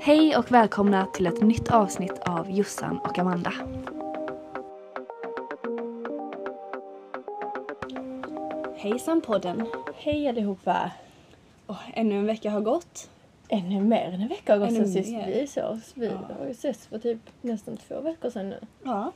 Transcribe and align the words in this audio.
Hej 0.00 0.36
och 0.36 0.52
välkomna 0.52 1.06
till 1.06 1.26
ett 1.26 1.40
nytt 1.42 1.68
avsnitt 1.68 2.18
av 2.18 2.50
Jossan 2.50 2.98
och 2.98 3.18
Amanda. 3.18 3.52
Hejsan 8.76 9.20
podden! 9.20 9.66
Hej 9.96 10.28
allihopa! 10.28 10.90
Oh, 11.66 11.80
ännu 11.94 12.18
en 12.18 12.26
vecka 12.26 12.50
har 12.50 12.60
gått. 12.60 13.10
Ännu 13.48 13.80
mer 13.80 14.04
än 14.04 14.20
en 14.20 14.28
vecka 14.28 14.52
har 14.52 14.58
gått 14.58 14.68
Ännu 14.68 14.78
sedan 14.78 14.92
sist 14.92 15.08
vi 15.26 15.46
sågs. 15.46 15.92
Vi 15.96 16.06
Ja. 16.06 16.12
har 16.38 16.46
ju 16.46 16.54
setts 16.54 16.86
för 16.86 16.98
typ 16.98 17.18
nästan 17.40 17.76
två 17.76 18.00
veckor 18.00 18.30
sedan 18.30 18.48
nu. 18.48 18.60
Ja. 18.82 19.12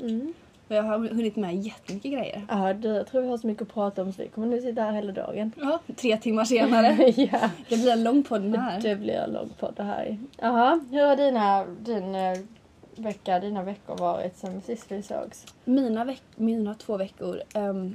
Mm. 0.00 0.34
Och 0.68 0.74
jag 0.74 0.82
har 0.82 0.98
hunnit 0.98 1.36
med 1.36 1.54
jättemycket 1.56 2.12
grejer. 2.12 2.46
Ja, 2.48 2.72
det, 2.74 2.88
jag 2.88 3.06
tror 3.06 3.20
vi 3.22 3.28
har 3.28 3.38
så 3.38 3.46
mycket 3.46 3.62
att 3.62 3.74
prata 3.74 4.02
om 4.02 4.12
så 4.12 4.22
vi 4.22 4.28
kommer 4.28 4.46
nu 4.46 4.60
sitta 4.60 4.82
här 4.82 4.92
hela 4.92 5.12
dagen. 5.12 5.52
Ja, 5.56 5.78
tre 5.96 6.16
timmar 6.16 6.44
senare. 6.44 7.10
ja, 7.16 7.50
Det 7.68 7.76
blir 7.76 7.92
en 7.92 8.02
lång 8.04 8.22
podd 8.22 8.42
den 8.42 8.54
här. 8.56 8.80
det 8.80 8.96
blir 8.96 9.14
en 9.14 9.30
lång 9.32 9.48
podd 9.60 9.74
det 9.76 9.82
här. 9.82 10.18
Jaha, 10.38 10.80
hur 10.90 11.06
har 11.06 11.16
dina, 11.16 11.64
din 11.80 12.14
eh, 12.14 12.38
vecka, 12.96 13.40
dina 13.40 13.62
veckor 13.62 13.96
varit 13.96 14.36
sen 14.36 14.60
sist 14.62 14.86
vi 14.92 15.02
sågs? 15.02 15.46
Mina, 15.64 16.04
veck- 16.04 16.22
mina 16.36 16.74
två 16.74 16.96
veckor, 16.96 17.42
ehm, 17.54 17.94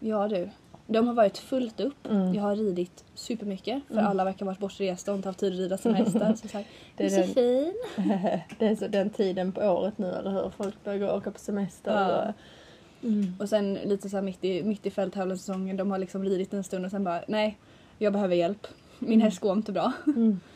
ja 0.00 0.28
du. 0.28 0.48
De 0.92 1.06
har 1.06 1.14
varit 1.14 1.38
fullt 1.38 1.80
upp. 1.80 2.06
Mm. 2.10 2.34
Jag 2.34 2.42
har 2.42 2.56
ridit 2.56 3.04
supermycket 3.14 3.82
för 3.86 3.94
Mm. 3.94 4.06
alla 4.06 4.24
verkar 4.24 4.46
ha 4.46 4.52
varit 4.52 4.58
bortresta 4.58 5.10
och 5.12 5.16
inte 5.16 5.28
haft 5.28 5.38
tid 5.40 5.52
att 5.52 5.58
rida 5.58 5.78
sina 5.78 5.94
hästar. 5.94 6.34
Så 6.34 6.48
sagt, 6.48 6.68
Det 6.96 7.04
är 7.04 7.08
så 7.10 7.16
den- 7.40 7.74
det 8.58 8.66
är 8.66 8.76
så 8.76 8.88
den 8.88 9.10
tiden 9.10 9.52
på 9.52 9.60
året 9.60 9.98
nu, 9.98 10.06
eller 10.06 10.30
hur? 10.30 10.50
Folk 10.56 10.84
börjar 10.84 11.16
åka 11.16 11.30
på 11.30 11.38
semester. 11.38 11.92
Ja. 11.92 12.28
Och, 12.28 13.08
mm. 13.08 13.34
Och 13.40 13.48
sen 13.48 13.74
lite 13.74 14.08
så 14.08 14.22
mitt 14.22 14.44
i, 14.44 14.62
mitt 14.62 14.86
i 14.86 14.90
fälttävlanssäsongen, 14.90 15.76
de 15.76 15.90
har 15.90 15.98
liksom 15.98 16.24
ridit 16.24 16.52
en 16.54 16.64
stund 16.64 16.84
och 16.84 16.90
sen 16.90 17.04
bara 17.04 17.22
nej, 17.28 17.58
jag 17.98 18.12
behöver 18.12 18.34
hjälp. 18.36 18.66
Min 18.98 19.20
häst 19.20 19.40
går 19.40 19.52
inte 19.52 19.72
bra. 19.72 19.92
Mm. 20.06 20.40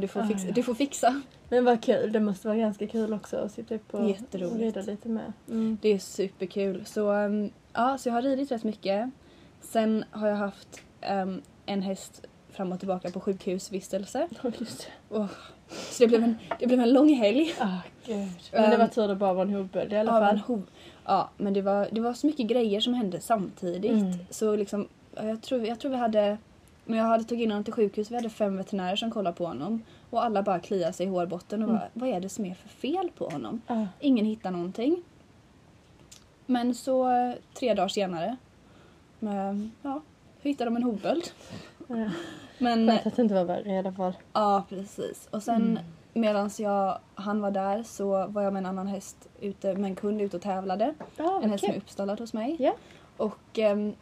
Du, 0.00 0.08
får 0.08 0.20
Ah, 0.20 0.24
fixa, 0.26 0.50
du 0.50 0.62
får 0.62 0.74
fixa. 0.74 1.22
Men 1.48 1.64
vad 1.64 1.82
kul, 1.82 2.12
det 2.12 2.20
måste 2.20 2.48
vara 2.48 2.58
ganska 2.58 2.86
kul 2.86 3.12
också 3.12 3.36
att 3.36 3.52
sitta 3.52 3.74
upp 3.74 3.94
och, 3.94 4.00
och 4.00 4.58
rida 4.58 4.80
lite 4.82 5.08
med. 5.08 5.32
Mm. 5.48 5.78
Det 5.82 5.88
är 5.88 5.98
superkul. 5.98 6.84
Så, 6.86 7.12
um, 7.12 7.50
ja, 7.72 7.98
så 7.98 8.08
jag 8.08 8.14
har 8.14 8.22
ridit 8.22 8.52
rätt 8.52 8.64
mycket. 8.64 9.10
Sen 9.60 10.04
har 10.10 10.28
jag 10.28 10.36
haft 10.36 10.80
um, 11.10 11.42
en 11.66 11.82
häst 11.82 12.22
fram 12.50 12.72
och 12.72 12.78
tillbaka 12.78 13.10
på 13.10 13.20
sjukhusvistelse. 13.20 14.28
Oh, 14.44 14.50
just 14.58 14.86
det. 15.08 15.16
Oh. 15.16 15.26
Så 15.68 16.02
det 16.02 16.08
blev, 16.08 16.22
en, 16.24 16.38
det 16.58 16.66
blev 16.66 16.80
en 16.80 16.92
lång 16.92 17.08
helg. 17.14 17.54
Ah, 17.60 17.78
gud. 18.06 18.28
Men 18.52 18.70
det 18.70 18.76
var 18.76 18.84
Ehm, 18.84 18.90
tur 18.90 19.08
det 19.08 19.14
bara 19.16 19.32
var 19.32 19.42
en 19.42 19.54
hovböld 19.54 19.92
i 19.92 19.96
alla 19.96 20.10
fall. 20.10 20.38
hov. 20.38 20.62
Ja, 21.04 21.30
men 21.36 21.52
det 21.52 21.62
var, 21.62 21.88
det 21.92 22.00
var 22.00 22.14
så 22.14 22.26
mycket 22.26 22.46
grejer 22.46 22.80
som 22.80 22.94
hände 22.94 23.20
samtidigt. 23.20 23.90
Mm. 24.02 24.12
Så 24.30 24.56
liksom, 24.56 24.88
ja, 25.16 25.22
jag 25.24 25.42
tror, 25.42 25.66
jag 25.66 25.80
tror 25.80 25.90
vi 25.90 25.96
hade, 25.96 26.38
när 26.84 26.98
jag 26.98 27.04
hade 27.04 27.24
tagit 27.24 27.42
in 27.44 27.50
honom 27.50 27.64
till 27.64 27.72
sjukhus, 27.72 28.10
vi 28.10 28.14
hade 28.14 28.30
fem 28.30 28.56
veterinärer 28.56 28.96
som 28.96 29.10
kollade 29.10 29.36
på 29.36 29.46
honom. 29.46 29.82
Och 30.10 30.24
alla 30.24 30.42
bara 30.42 30.60
kliade 30.60 30.92
sig 30.92 31.06
i 31.06 31.08
hårbotten 31.08 31.62
och 31.62 31.68
Mm. 31.68 31.78
bara, 31.80 31.88
vad 31.94 32.08
är 32.16 32.20
det 32.20 32.28
som 32.28 32.44
är 32.44 32.54
för 32.54 32.68
fel 32.68 33.10
på 33.18 33.28
honom? 33.28 33.60
Ah. 33.66 33.86
Ingen 34.00 34.26
hittar 34.26 34.50
någonting. 34.50 35.02
Men 36.46 36.74
så 36.74 37.08
tre 37.54 37.74
dagar 37.74 37.88
senare, 37.88 38.36
men, 39.20 39.72
ja, 39.82 40.00
hittade 40.40 40.70
de 40.70 40.76
en 40.76 40.82
hovböld. 40.82 41.24
Ja. 41.86 42.10
Men 42.58 42.86
Skönt 42.88 43.06
att 43.06 43.16
det 43.16 43.22
inte 43.22 43.34
var 43.34 43.44
värre 43.44 43.70
i 43.72 43.78
alla 43.78 43.92
fall. 43.92 44.12
ja, 44.32 44.64
precis. 44.68 45.28
Och 45.30 45.42
sen 45.42 45.62
Mm. 45.62 45.78
medan 46.12 46.50
jag, 46.58 46.98
han 47.14 47.40
var 47.40 47.50
där 47.50 47.82
så 47.82 48.26
var 48.26 48.42
jag 48.42 48.52
med 48.52 48.60
en 48.60 48.66
annan 48.66 48.86
häst 48.86 49.28
ute, 49.40 49.74
med 49.74 49.84
en 49.90 49.96
kund 49.96 50.22
ute 50.22 50.36
och 50.36 50.42
tävlade. 50.42 50.94
Ah, 51.16 51.40
En 51.42 51.50
häst 51.50 51.64
som 51.64 51.72
är 51.74 51.78
uppstallad 51.78 52.20
hos 52.20 52.32
mig. 52.32 52.56
Ja. 52.58 52.74
Och 53.16 53.58
ehm, 53.58 53.92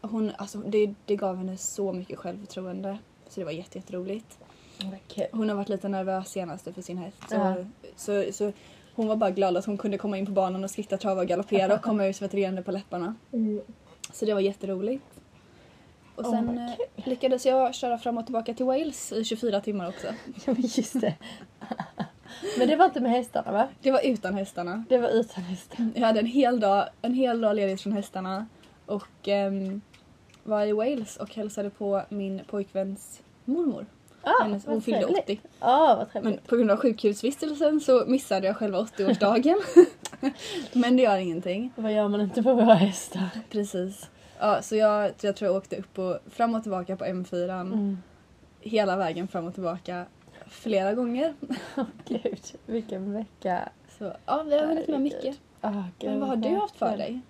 hon, 0.00 0.32
alltså, 0.38 0.58
det, 0.58 0.94
det 1.04 1.16
gav 1.16 1.36
henne 1.36 1.56
så 1.56 1.92
mycket 1.92 2.18
självförtroende. 2.18 2.98
Så 3.28 3.40
det 3.40 3.44
var 3.44 3.52
jätte, 3.52 3.78
jätteroligt. 3.78 4.38
Vad 4.84 4.98
kul. 5.08 5.26
Hon 5.32 5.48
har 5.48 5.56
varit 5.56 5.68
lite 5.68 5.88
nervös 5.88 6.28
senaste 6.28 6.72
för 6.72 6.82
sin 6.82 6.98
häst. 6.98 7.16
Så, 7.28 7.34
Ja. 7.34 7.54
så, 7.96 8.24
så 8.32 8.52
hon 8.94 9.06
var 9.06 9.16
bara 9.16 9.30
glad 9.30 9.56
att 9.56 9.64
hon 9.66 9.78
kunde 9.78 9.98
komma 9.98 10.18
in 10.18 10.26
på 10.26 10.32
banan 10.32 10.64
och 10.64 10.70
skritta, 10.70 10.96
trava 10.96 11.20
och 11.20 11.26
galoppera 11.28 11.74
och 11.74 11.82
komma 11.82 12.06
ut 12.06 12.16
svettreende 12.16 12.62
på 12.62 12.70
läpparna. 12.72 13.14
Mm. 13.32 13.60
Så 14.12 14.24
det 14.24 14.34
var 14.34 14.40
jätteroligt. 14.40 15.04
Och 16.14 16.24
Åh, 16.26 16.30
sen 16.30 16.58
eh, 16.58 17.06
lyckades 17.06 17.46
jag 17.46 17.74
köra 17.74 17.98
fram 17.98 18.18
och 18.18 18.26
tillbaka 18.26 18.54
till 18.54 18.66
Wales 18.66 19.12
i 19.12 19.24
24 19.24 19.60
timmar 19.60 19.88
också. 19.88 20.06
Ja, 20.46 20.52
men 20.52 20.62
just 20.62 21.00
det. 21.00 21.14
Men 22.58 22.68
det 22.68 22.76
var 22.76 22.84
inte 22.84 23.00
med 23.00 23.10
hästarna 23.12 23.52
va? 23.52 23.68
Det 23.80 23.90
var 23.90 24.00
utan 24.04 24.34
hästarna. 24.34 24.84
Det 24.88 24.98
var 24.98 25.08
utan 25.08 25.44
hästar. 25.44 25.86
Jag 25.94 26.06
hade 26.06 26.20
en 26.20 26.26
hel 26.26 26.60
dag, 26.60 26.88
en 27.02 27.14
hel 27.14 27.40
dag 27.40 27.56
ledigt 27.56 27.80
från 27.80 27.92
hästarna 27.92 28.46
och 28.86 29.28
ehm, 29.28 29.80
var 30.42 30.66
i 30.66 30.72
Wales 30.72 31.16
och 31.16 31.34
hälsade 31.34 31.70
på 31.70 32.02
min 32.08 32.40
pojkväns 32.46 33.22
mormor. 33.44 33.86
Ah, 34.22 34.42
Hennes, 34.42 34.66
hon 34.66 34.82
fyllde 34.82 35.00
trevligt. 35.00 35.24
80. 35.24 35.40
Ja, 35.60 36.06
vad 36.14 36.24
Men 36.24 36.38
på 36.46 36.56
grund 36.56 36.70
av 36.70 36.76
sjukhusvistelsen 36.76 37.80
så 37.80 38.04
missade 38.06 38.46
jag 38.46 38.56
själva 38.56 38.78
80-årsdagen. 38.82 39.56
Men 40.72 40.96
det 40.96 41.02
gör 41.02 41.16
ingenting. 41.16 41.72
Vad 41.76 41.92
gör 41.92 42.08
man 42.08 42.20
inte 42.20 42.42
på 42.42 42.54
våra 42.54 42.74
hästar? 42.74 43.28
Precis. 43.50 44.10
Ja, 44.38 44.62
så 44.62 44.76
jag, 44.76 45.12
jag 45.20 45.36
tror 45.36 45.48
jag 45.50 45.56
åkte 45.56 45.76
upp 45.76 45.98
och 45.98 46.18
fram 46.30 46.54
och 46.54 46.62
tillbaka 46.62 46.96
på 46.96 47.04
M4 47.04 47.60
Mm. 47.60 47.98
hela 48.60 48.96
vägen 48.96 49.28
fram 49.28 49.46
och 49.46 49.54
tillbaka 49.54 50.04
flera 50.48 50.94
gånger. 50.94 51.34
Gud, 52.08 52.40
vilken 52.66 53.12
vecka. 53.12 53.68
Så 53.98 54.12
ja, 54.26 54.42
vi 54.42 54.58
har 54.58 54.66
hunnit 54.66 54.88
med 54.88 55.00
mycket. 55.00 55.38
Ah, 55.60 55.82
gud, 55.98 56.10
Men 56.10 56.20
vad 56.20 56.28
har 56.28 56.36
du 56.36 56.48
haft 56.48 56.76
för 56.76 56.96
dig? 56.96 57.20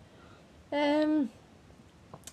Ehm, 0.71 1.29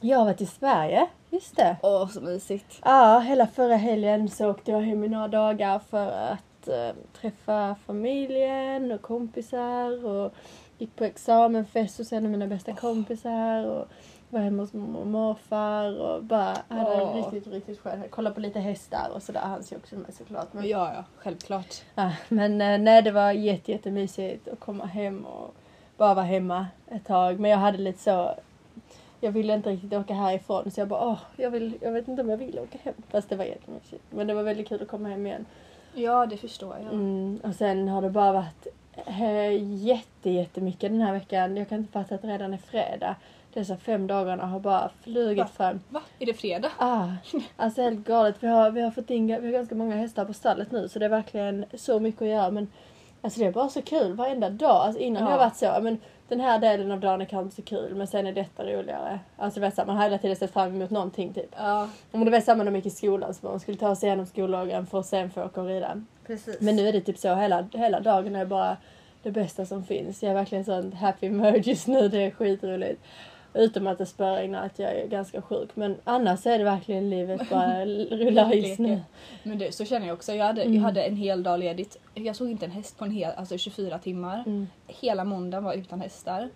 jag 0.01 0.17
har 0.17 0.25
varit 0.25 0.41
i 0.41 0.45
Sverige, 0.45 1.07
just 1.29 1.55
det. 1.55 1.75
Åh, 1.83 2.07
så 2.07 2.21
mysigt. 2.21 2.79
Ja, 2.85 3.19
hela 3.19 3.47
förra 3.47 3.75
helgen 3.75 4.29
så 4.29 4.49
åkte 4.49 4.71
jag 4.71 4.81
hem 4.81 5.03
i 5.03 5.07
några 5.07 5.27
dagar 5.27 5.79
för 5.79 6.11
att 6.11 6.67
eh, 6.67 6.95
träffa 7.21 7.75
familjen 7.85 8.91
och 8.91 9.01
kompisar 9.01 10.05
och 10.05 10.33
gick 10.77 10.95
på 10.95 11.03
examenfest 11.03 11.97
hos 11.97 12.13
en 12.13 12.25
av 12.25 12.31
mina 12.31 12.47
bästa 12.47 12.73
kompisar 12.73 13.65
och 13.65 13.85
var 14.29 14.39
hemma 14.39 14.63
hos 14.63 14.73
mormor 14.73 14.99
och 15.01 15.07
morfar 15.07 15.99
och 15.99 16.23
bara 16.23 16.57
hade 16.67 17.01
Åh. 17.03 17.15
riktigt, 17.15 17.53
riktigt 17.53 17.79
skönt. 17.79 18.11
Kollade 18.11 18.35
på 18.35 18.41
lite 18.41 18.59
hästar 18.59 19.09
och 19.15 19.23
sådär. 19.23 19.39
Han 19.41 19.63
ser 19.63 19.75
också 19.75 19.95
med 19.95 20.13
såklart. 20.13 20.53
Men, 20.53 20.67
Ja, 20.67 20.91
ja, 20.95 21.03
självklart. 21.17 21.75
ja, 21.95 22.11
men 22.29 22.61
eh, 22.61 22.77
nej, 22.79 23.01
det 23.01 23.11
var 23.11 23.31
jätte, 23.31 23.71
jättemysigt 23.71 24.47
att 24.47 24.59
komma 24.59 24.85
hem 24.85 25.25
och 25.25 25.55
bara 25.97 26.13
vara 26.13 26.25
hemma 26.25 26.67
ett 26.91 27.05
tag. 27.05 27.39
Men 27.39 27.51
jag 27.51 27.57
hade 27.57 27.77
lite 27.77 27.99
så 28.03 28.35
jag 29.21 29.31
ville 29.31 29.53
inte 29.53 29.69
riktigt 29.69 29.93
åka 29.93 30.13
härifrån 30.13 30.71
så 30.71 30.81
jag 30.81 30.87
bara 30.87 31.07
åh, 31.07 31.19
jag, 31.37 31.51
vill, 31.51 31.77
jag 31.81 31.91
vet 31.91 32.07
inte 32.07 32.21
om 32.21 32.29
jag 32.29 32.37
vill 32.37 32.59
åka 32.59 32.77
hem. 32.83 32.93
Fast 33.11 33.29
det 33.29 33.35
var 33.35 33.45
jättemysigt. 33.45 34.03
Men 34.09 34.27
det 34.27 34.33
var 34.33 34.43
väldigt 34.43 34.67
kul 34.67 34.81
att 34.81 34.87
komma 34.87 35.09
hem 35.09 35.25
igen. 35.25 35.45
Ja, 35.93 36.25
det 36.25 36.37
förstår 36.37 36.75
jag. 36.83 36.93
Mm, 36.93 37.39
och 37.43 37.55
sen 37.55 37.87
har 37.87 38.01
det 38.01 38.09
bara 38.09 38.31
varit 38.31 38.67
eh, 39.05 39.63
jätte, 39.85 40.29
jättemycket 40.29 40.91
den 40.91 41.01
här 41.01 41.13
veckan. 41.13 41.57
Jag 41.57 41.69
kan 41.69 41.77
inte 41.77 41.91
fatta 41.91 42.15
att 42.15 42.21
det 42.21 42.27
redan 42.27 42.53
är 42.53 42.57
fredag. 42.57 43.15
Dessa 43.53 43.77
fem 43.77 44.07
dagarna 44.07 44.45
har 44.45 44.59
bara 44.59 44.89
flugit 45.03 45.37
Va? 45.43 45.47
fram. 45.47 45.79
Va? 45.89 46.01
Är 46.19 46.25
det 46.25 46.33
fredag? 46.33 46.69
Ah, 46.77 47.07
alltså 47.57 47.81
helt 47.81 48.05
galet. 48.07 48.35
Vi 48.39 48.47
har, 48.47 48.71
vi 48.71 48.81
har 48.81 48.91
fått 48.91 49.09
in 49.09 49.27
vi 49.27 49.33
har 49.33 49.41
ganska 49.41 49.75
många 49.75 49.95
hästar 49.95 50.25
på 50.25 50.33
stallet 50.33 50.71
nu 50.71 50.89
så 50.89 50.99
det 50.99 51.05
är 51.05 51.09
verkligen 51.09 51.65
så 51.73 51.99
mycket 51.99 52.21
att 52.21 52.27
göra. 52.27 52.51
Men 52.51 52.67
alltså 53.21 53.39
det 53.39 53.45
är 53.45 53.51
bara 53.51 53.69
så 53.69 53.81
kul 53.81 54.13
varenda 54.13 54.49
dag. 54.49 54.69
Alltså 54.85 55.01
innan 55.01 55.21
Ja. 55.21 55.25
har 55.25 55.31
jag 55.31 55.39
varit 55.39 55.55
så, 55.55 55.77
men 55.81 55.97
den 56.29 56.39
här 56.39 56.59
delen 56.59 56.91
av 56.91 56.99
dagen 56.99 57.21
är 57.21 57.25
kanske 57.25 57.43
inte 57.43 57.55
så 57.55 57.61
kul 57.61 57.95
men 57.95 58.07
sen 58.07 58.27
är 58.27 58.31
detta 58.33 58.63
roligare. 58.63 59.19
Alltså 59.37 59.59
vet, 59.59 59.77
man 59.77 59.89
har 59.95 60.03
hela 60.03 60.17
tiden 60.17 60.35
sett 60.35 60.53
fram 60.53 60.75
emot 60.75 60.89
någonting 60.89 61.33
typ. 61.33 61.55
Ja, 61.57 61.89
Om 62.11 62.25
det 62.25 62.31
var 62.31 62.39
samma 62.39 62.63
när 62.63 62.71
man 62.71 62.75
gick 62.79 62.85
i 62.85 62.89
skolan 62.89 63.33
så 63.33 63.45
man 63.47 63.59
skulle 63.59 63.77
ta 63.77 63.95
sig 63.95 64.07
igenom 64.07 64.25
skollagen 64.25 64.85
för 64.85 64.99
att 64.99 65.05
sen 65.05 65.29
få 65.31 65.43
åka 65.43 65.61
och 65.61 65.67
rida. 65.67 66.01
precis. 66.27 66.61
Men 66.61 66.75
nu 66.75 66.87
är 66.87 66.93
det 66.93 67.01
typ 67.01 67.17
så 67.17 67.35
hela, 67.35 67.67
hela 67.73 67.99
dagen 67.99 68.35
är 68.35 68.45
bara 68.45 68.77
det 69.23 69.31
bästa 69.31 69.65
som 69.65 69.83
finns. 69.83 70.23
Jag 70.23 70.29
är 70.29 70.35
verkligen 70.35 70.65
sån 70.65 70.93
happy 70.93 71.29
mode 71.29 71.57
just 71.57 71.87
nu. 71.87 72.07
Det 72.09 72.25
är 72.25 72.31
skitroligt. 72.31 73.01
Utom 73.57 73.87
att 73.87 73.97
det 73.97 74.05
spöregnar 74.05 74.65
att 74.65 74.79
jag 74.79 74.91
är 74.91 75.07
ganska 75.07 75.41
sjuk. 75.41 75.69
Men 75.73 75.97
annars 76.03 76.45
är 76.45 76.57
det 76.57 76.63
verkligen 76.63 77.09
livet 77.09 77.49
bara 77.49 77.85
rullar 77.85 78.51
just 78.53 78.79
nu. 78.79 78.99
Men 79.43 79.57
det, 79.57 79.71
så 79.75 79.85
känner 79.85 80.07
jag 80.07 80.13
också. 80.13 80.33
Jag 80.33 80.45
hade, 80.45 80.61
Mm. 80.61 80.75
jag 80.75 80.81
hade 80.81 81.03
en 81.03 81.15
hel 81.15 81.43
dag 81.43 81.59
ledigt. 81.59 81.97
Jag 82.13 82.35
såg 82.35 82.49
inte 82.51 82.65
en 82.65 82.71
häst 82.71 82.97
på 82.97 83.05
en 83.05 83.11
hel, 83.11 83.31
alltså 83.37 83.57
24 83.57 83.99
timmar. 83.99 84.43
Mm. 84.45 84.67
Hela 84.87 85.23
måndagen 85.23 85.63
var 85.63 85.73
utan 85.73 86.01
hästar. 86.01 86.49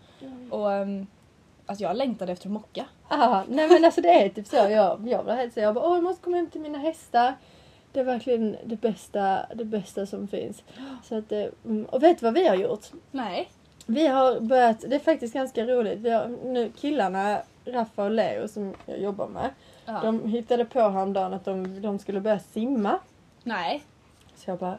Och 0.50 0.68
um, 0.68 1.08
alltså 1.66 1.84
jag 1.84 1.98
längtade 1.98 2.32
efter 2.32 2.48
att 2.48 2.54
mocka. 2.54 2.86
Ah, 3.08 3.44
nej 3.48 3.68
men 3.70 3.86
alltså 3.86 4.02
det 4.02 4.24
är 4.24 4.30
typ 4.30 4.48
så. 4.48 4.56
Jag, 4.56 5.08
jag 5.08 5.24
var 5.24 5.36
helt 5.36 5.54
så. 5.54 5.60
Jag 5.60 5.76
bara, 5.76 5.86
åh 5.90 5.96
jag 5.96 6.04
måste 6.04 6.24
komma 6.24 6.38
hem 6.38 6.50
till 6.50 6.62
mina 6.62 6.78
hästar. 6.78 7.34
Det 7.94 8.00
är 8.00 8.04
verkligen 8.04 8.58
det 8.66 8.76
bästa, 8.82 9.46
det 9.56 9.66
bästa 9.66 10.06
som 10.06 10.28
finns. 10.28 10.64
Så 11.04 11.18
att, 11.18 11.32
eh, 11.32 11.46
mm, 11.66 11.86
och 11.86 12.04
vet 12.04 12.20
du 12.20 12.26
vad 12.26 12.34
vi 12.34 12.48
har 12.48 12.56
gjort? 12.56 12.86
Nej. 13.12 13.50
Vi 13.86 14.08
har 14.08 14.40
börjat, 14.40 14.82
det 14.88 14.96
är 14.96 15.00
faktiskt 15.00 15.34
ganska 15.34 15.66
roligt. 15.66 16.00
Vi 16.00 16.10
har, 16.10 16.28
nu 16.28 16.72
killarna, 16.78 17.42
Raffa 17.66 18.04
och 18.04 18.12
Leo 18.12 18.48
som 18.48 18.74
jag 18.86 19.00
jobbar 19.00 19.28
med. 19.28 19.50
Ja. 19.86 20.00
De 20.04 20.30
hittade 20.30 20.66
på 20.66 20.80
häromdagen 20.80 21.34
att 21.34 21.46
de, 21.46 21.82
de 21.82 22.00
skulle 22.00 22.20
börja 22.20 22.40
simma. 22.40 23.00
Nej. 23.44 23.84
Så 24.36 24.50
jag 24.50 24.60
bara, 24.60 24.78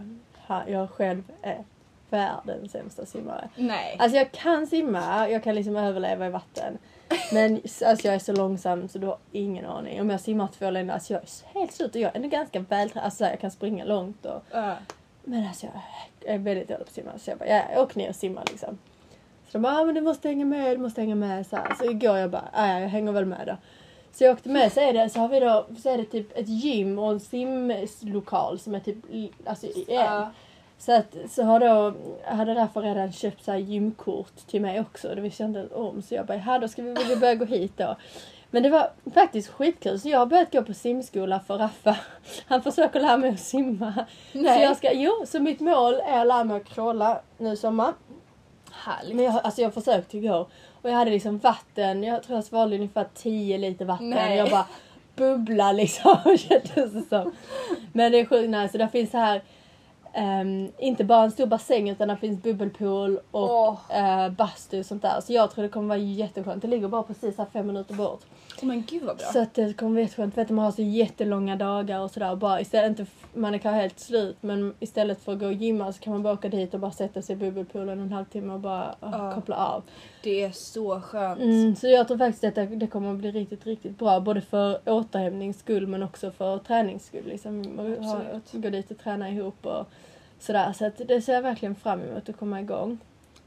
jag 0.66 0.90
själv 0.90 1.22
är 1.42 1.64
världens 2.10 2.72
sämsta 2.72 3.06
simmare. 3.06 3.48
Nej. 3.56 3.96
Alltså 3.98 4.16
jag 4.18 4.32
kan 4.32 4.66
simma, 4.66 5.28
jag 5.28 5.42
kan 5.42 5.54
liksom 5.54 5.76
överleva 5.76 6.26
i 6.26 6.30
vatten. 6.30 6.78
Men 7.32 7.54
alltså 7.86 8.06
jag 8.06 8.14
är 8.14 8.18
så 8.18 8.32
långsam 8.32 8.88
så 8.88 8.98
du 8.98 9.06
har 9.06 9.18
ingen 9.32 9.66
aning. 9.66 10.00
Om 10.00 10.10
jag 10.10 10.20
simmar 10.20 10.48
två 10.58 10.70
länder, 10.70 10.94
alltså 10.94 11.12
jag 11.12 11.22
är 11.22 11.58
helt 11.60 11.72
slut 11.72 11.94
och 11.94 12.00
jag 12.00 12.10
är 12.10 12.16
ändå 12.16 12.28
ganska 12.28 12.60
vältränad. 12.60 13.04
Alltså 13.04 13.24
jag 13.24 13.40
kan 13.40 13.50
springa 13.50 13.84
långt 13.84 14.26
och... 14.26 14.42
Ja. 14.50 14.74
Men 15.24 15.46
alltså 15.46 15.66
jag 15.66 16.34
är 16.34 16.38
väldigt 16.38 16.68
dålig 16.68 16.78
på 16.78 16.88
att 16.88 16.94
simma. 16.94 17.18
Så 17.18 17.30
jag 17.30 17.38
bara, 17.38 17.48
jag 17.48 17.82
åker 17.82 17.98
ner 17.98 18.08
och 18.08 18.16
simmar 18.16 18.44
liksom. 18.50 18.78
Så 19.52 19.58
de 19.58 19.62
bara, 19.62 19.80
ah, 19.80 19.84
men 19.84 19.94
du 19.94 20.00
måste 20.00 20.28
hänga 20.28 20.44
med, 20.44 20.76
du 20.76 20.82
måste 20.82 21.00
hänga 21.00 21.14
med. 21.14 21.46
Så, 21.46 21.56
här. 21.56 21.74
så 21.78 21.90
igår 21.90 22.18
jag 22.18 22.30
bara, 22.30 22.48
ah, 22.52 22.66
ja 22.66 22.80
jag 22.80 22.88
hänger 22.88 23.12
väl 23.12 23.24
med 23.24 23.46
då. 23.46 23.56
Så 24.12 24.24
jag 24.24 24.32
åkte 24.32 24.48
med, 24.48 24.72
så 24.72 24.80
är 24.80 24.92
det, 24.92 25.10
så 25.10 25.20
har 25.20 25.28
vi 25.28 25.40
då, 25.40 25.66
så 25.82 25.88
är 25.88 25.98
det 25.98 26.04
typ 26.04 26.38
ett 26.38 26.48
gym 26.48 26.98
och 26.98 27.10
en 27.12 27.20
simlokal 27.20 28.58
som 28.58 28.74
är 28.74 28.80
typ, 28.80 28.96
alltså 29.44 29.66
i 29.66 29.84
en. 29.88 29.94
Ja. 29.94 30.30
Så 30.78 30.92
att, 30.92 31.16
så 31.28 31.42
har 31.42 31.60
då, 31.60 31.94
hade 32.24 32.54
därför 32.54 32.82
redan 32.82 33.12
köpt 33.12 33.44
så 33.44 33.54
gymkort 33.54 34.36
till 34.46 34.60
mig 34.60 34.80
också. 34.80 35.14
Det 35.14 35.20
visste 35.20 35.42
jag 35.42 35.50
inte 35.50 35.74
om. 35.74 36.02
Så 36.02 36.14
jag 36.14 36.26
bara, 36.26 36.42
ja 36.46 36.58
då 36.58 36.68
ska 36.68 36.82
vi 36.82 36.92
väl 36.92 37.18
börja 37.18 37.34
gå 37.34 37.44
hit 37.44 37.72
då. 37.76 37.96
Men 38.50 38.62
det 38.62 38.70
var 38.70 38.90
faktiskt 39.14 39.48
skitkul. 39.48 40.00
Så 40.00 40.08
jag 40.08 40.18
har 40.18 40.26
börjat 40.26 40.52
gå 40.52 40.62
på 40.62 40.74
simskola 40.74 41.40
för 41.40 41.58
Raffa. 41.58 41.96
Han 42.46 42.62
försöker 42.62 43.00
lära 43.00 43.16
mig 43.16 43.30
att 43.30 43.40
simma. 43.40 43.94
Nej. 44.32 44.58
Så 44.58 44.64
jag 44.64 44.76
ska, 44.76 44.92
jo, 44.92 45.24
så 45.26 45.40
mitt 45.40 45.60
mål 45.60 45.94
är 45.94 46.20
att 46.20 46.26
lära 46.26 46.44
mig 46.44 46.56
att 46.56 46.64
crawla 46.64 47.20
nu 47.38 47.52
i 47.52 47.56
sommar. 47.56 47.92
Härligt. 48.84 49.16
Men 49.16 49.24
jag, 49.24 49.40
alltså 49.44 49.62
jag 49.62 49.74
försökte 49.74 50.16
igår. 50.18 50.46
Och 50.82 50.90
jag 50.90 50.94
hade 50.94 51.10
liksom 51.10 51.38
vatten, 51.38 52.02
jag 52.02 52.22
tror 52.22 52.36
jag 52.36 52.44
svalde 52.44 52.76
ungefär 52.76 53.06
10 53.14 53.58
liter 53.58 53.84
vatten. 53.84 54.10
Nej. 54.10 54.36
Jag 54.36 54.50
bara 54.50 54.66
bubbla 55.16 55.72
liksom 55.72 56.16
kändes 56.38 56.92
det 56.92 57.02
som. 57.08 57.32
Men 57.92 58.12
det 58.12 58.20
är 58.20 58.26
sjukt 58.26 58.50
nice. 58.50 58.72
Så 58.72 58.78
där 58.78 58.86
finns 58.88 59.10
så 59.10 59.18
här 59.18 59.42
ehm, 60.12 60.72
inte 60.78 61.04
bara 61.04 61.24
en 61.24 61.30
stor 61.30 61.46
bassäng 61.46 61.90
utan 61.90 62.08
det 62.08 62.16
finns 62.16 62.42
bubbelpool 62.42 63.20
och 63.30 63.50
Åh. 63.50 63.78
eh, 63.90 64.30
bastu 64.30 64.78
och 64.78 64.86
sånt 64.86 65.02
där. 65.02 65.20
Så 65.20 65.32
jag 65.32 65.50
tror 65.50 65.62
det 65.62 65.68
kommer 65.68 65.88
vara 65.88 65.98
jätteskönt. 65.98 66.62
Det 66.62 66.68
ligger 66.68 66.88
bara 66.88 67.02
precis 67.02 67.38
här 67.38 67.46
fem 67.52 67.66
minuter 67.66 67.94
bort. 67.94 68.20
Åh, 68.62 68.68
men 68.68 68.84
gud 68.88 69.02
vad 69.02 69.16
bra. 69.16 69.26
Så 69.26 69.42
att 69.42 69.54
det 69.54 69.76
kommer 69.76 69.92
bli 69.92 70.02
jätteskönt. 70.02 70.38
Vet 70.38 70.48
du, 70.48 70.54
man 70.54 70.64
har 70.64 70.72
så 70.72 70.82
jättelånga 70.82 71.56
dagar 71.56 72.00
och 72.00 72.10
sådär. 72.10 72.30
och 72.30 72.38
Bara 72.38 72.60
istället, 72.60 72.98
inte, 72.98 73.12
man 73.34 73.54
är 73.54 73.58
kanske 73.58 73.80
helt 73.80 74.00
slut 74.00 74.36
men 74.40 74.74
istället 74.80 75.20
för 75.24 75.32
att 75.32 75.38
gå 75.38 75.46
och 75.46 75.52
gymma 75.52 75.92
så 75.92 76.00
kan 76.00 76.12
man 76.12 76.22
bara 76.22 76.34
åka 76.34 76.48
dit 76.48 76.74
och 76.74 76.80
bara 76.80 76.90
sätta 76.92 77.22
sig 77.22 77.32
i 77.32 77.38
bubbelpoolen 77.38 78.00
en 78.00 78.12
halvtimme 78.12 78.52
och 78.52 78.60
bara 78.60 78.94
åh, 79.00 79.08
Ja. 79.12 79.32
koppla 79.34 79.56
av. 79.56 79.82
Det 80.22 80.42
är 80.44 80.50
så 80.52 81.00
skönt. 81.00 81.40
Mm, 81.40 81.76
så 81.76 81.86
jag 81.88 82.08
tror 82.08 82.18
faktiskt 82.18 82.44
att 82.44 82.54
det, 82.54 82.66
det 82.66 82.86
kommer 82.86 83.10
att 83.12 83.16
bli 83.18 83.30
riktigt, 83.30 83.66
riktigt 83.66 83.98
bra. 83.98 84.20
Både 84.20 84.40
för 84.40 84.78
återhämtnings 84.86 85.58
skull 85.58 85.86
men 85.86 86.02
också 86.02 86.30
för 86.30 86.58
tränings 86.58 87.06
skull. 87.06 87.24
Liksom, 87.26 87.78
och 87.78 88.04
ha, 88.04 88.16
att 88.16 88.52
gå 88.52 88.70
dit 88.70 88.90
och 88.90 88.98
träna 88.98 89.30
ihop 89.30 89.66
och 89.66 89.86
sådär. 90.38 90.72
Så 90.72 90.86
att 90.86 91.00
det 91.08 91.22
ser 91.22 91.32
jag 91.34 91.42
verkligen 91.42 91.74
fram 91.74 92.00
emot 92.00 92.28
att 92.28 92.36
komma 92.36 92.60
igång. 92.60 92.98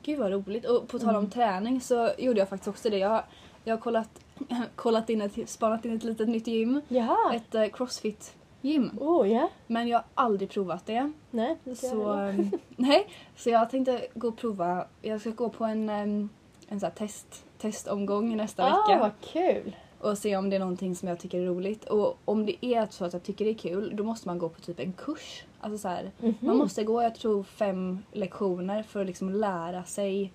Gud 0.04 0.20
vad 0.20 0.32
roligt. 0.32 0.66
Och 0.66 0.88
på 0.88 1.00
tal 1.00 1.10
om 1.10 1.16
Mm. 1.16 1.30
träning 1.30 1.82
så 1.82 2.10
gjorde 2.18 2.40
jag 2.40 2.50
faktiskt 2.50 2.68
också 2.68 2.90
det. 2.90 2.98
Jag, 2.98 3.24
jag 3.64 3.76
har 3.76 3.82
kollat, 3.82 4.10
kollat 4.76 5.10
in 5.10 5.22
ett, 5.22 5.50
spanat 5.50 5.86
in 5.86 5.96
ett 5.96 6.04
litet 6.04 6.30
nytt 6.30 6.48
gym. 6.48 6.82
Jaha! 6.88 7.34
Ett 7.36 7.56
eh, 7.56 7.66
crossfit-gym. 7.66 8.92
Oh 9.00 9.30
ja! 9.32 9.50
Men 9.68 9.88
jag 9.88 9.98
har 9.98 10.06
aldrig 10.14 10.50
provat 10.50 10.86
det. 10.86 11.12
Nej, 11.32 11.58
det 11.64 11.76
Så, 11.76 12.10
ehm, 12.14 12.52
nej, 12.76 13.08
så 13.36 13.50
jag 13.50 13.70
tänkte 13.70 14.06
gå 14.14 14.28
och 14.28 14.38
prova. 14.38 14.86
Jag 15.02 15.22
ska 15.22 15.30
gå 15.30 15.50
på 15.50 15.66
en, 15.66 15.90
ehm, 15.90 16.30
en 16.68 16.80
här 16.82 16.90
test, 16.90 17.46
testomgång 17.58 18.38
nästa 18.38 18.64
Ah, 18.64 18.88
vecka. 18.88 19.00
vad 19.00 19.12
kul! 19.34 19.76
Och 20.00 20.18
se 20.18 20.38
om 20.38 20.50
det 20.50 20.56
är 20.56 20.60
någonting 20.60 20.96
som 20.96 21.08
jag 21.10 21.20
tycker 21.20 21.40
är 21.42 21.46
roligt. 21.46 21.86
Och 21.86 22.18
om 22.26 22.46
det 22.46 22.66
är 22.66 22.88
så 22.90 23.06
att 23.06 23.14
jag 23.14 23.24
tycker 23.24 23.46
det 23.46 23.52
är 23.52 23.56
kul, 23.56 23.92
då 23.96 24.04
måste 24.04 24.28
man 24.28 24.40
gå 24.40 24.50
på 24.50 24.62
typ 24.62 24.80
en 24.80 24.94
kurs. 24.94 25.44
Alltså 25.60 25.78
så 25.78 25.88
här, 25.88 26.12
Mhm. 26.20 26.34
Man 26.40 26.58
måste 26.58 26.84
gå, 26.84 27.02
jag 27.04 27.16
tror, 27.16 27.44
fem 27.44 28.00
lektioner 28.12 28.84
för 28.84 29.02
att 29.02 29.08
liksom 29.08 29.30
lära 29.30 29.84
sig 29.84 30.32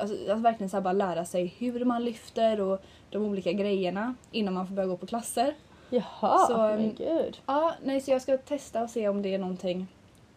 Alltså, 0.00 0.16
alltså 0.16 0.34
verkligen 0.34 0.70
så 0.70 0.80
bara 0.80 0.92
lära 0.92 1.24
sig 1.24 1.54
hur 1.58 1.84
man 1.84 2.04
lyfter 2.04 2.60
och 2.60 2.80
de 3.10 3.24
olika 3.24 3.52
grejerna 3.52 4.14
innan 4.30 4.54
man 4.54 4.66
får 4.66 4.74
börja 4.74 4.88
gå 4.88 4.96
på 4.96 5.06
klasser. 5.06 5.54
Jaha, 5.90 6.46
Så, 6.46 6.56
men 6.58 6.80
ehm, 6.80 6.94
gud. 6.94 7.40
Ja, 7.46 7.74
nej 7.84 8.00
så 8.00 8.10
jag 8.10 8.22
ska 8.22 8.38
testa 8.38 8.82
och 8.82 8.90
se 8.90 9.08
om 9.08 9.22
det 9.22 9.34
är 9.34 9.38
någonting, 9.38 9.86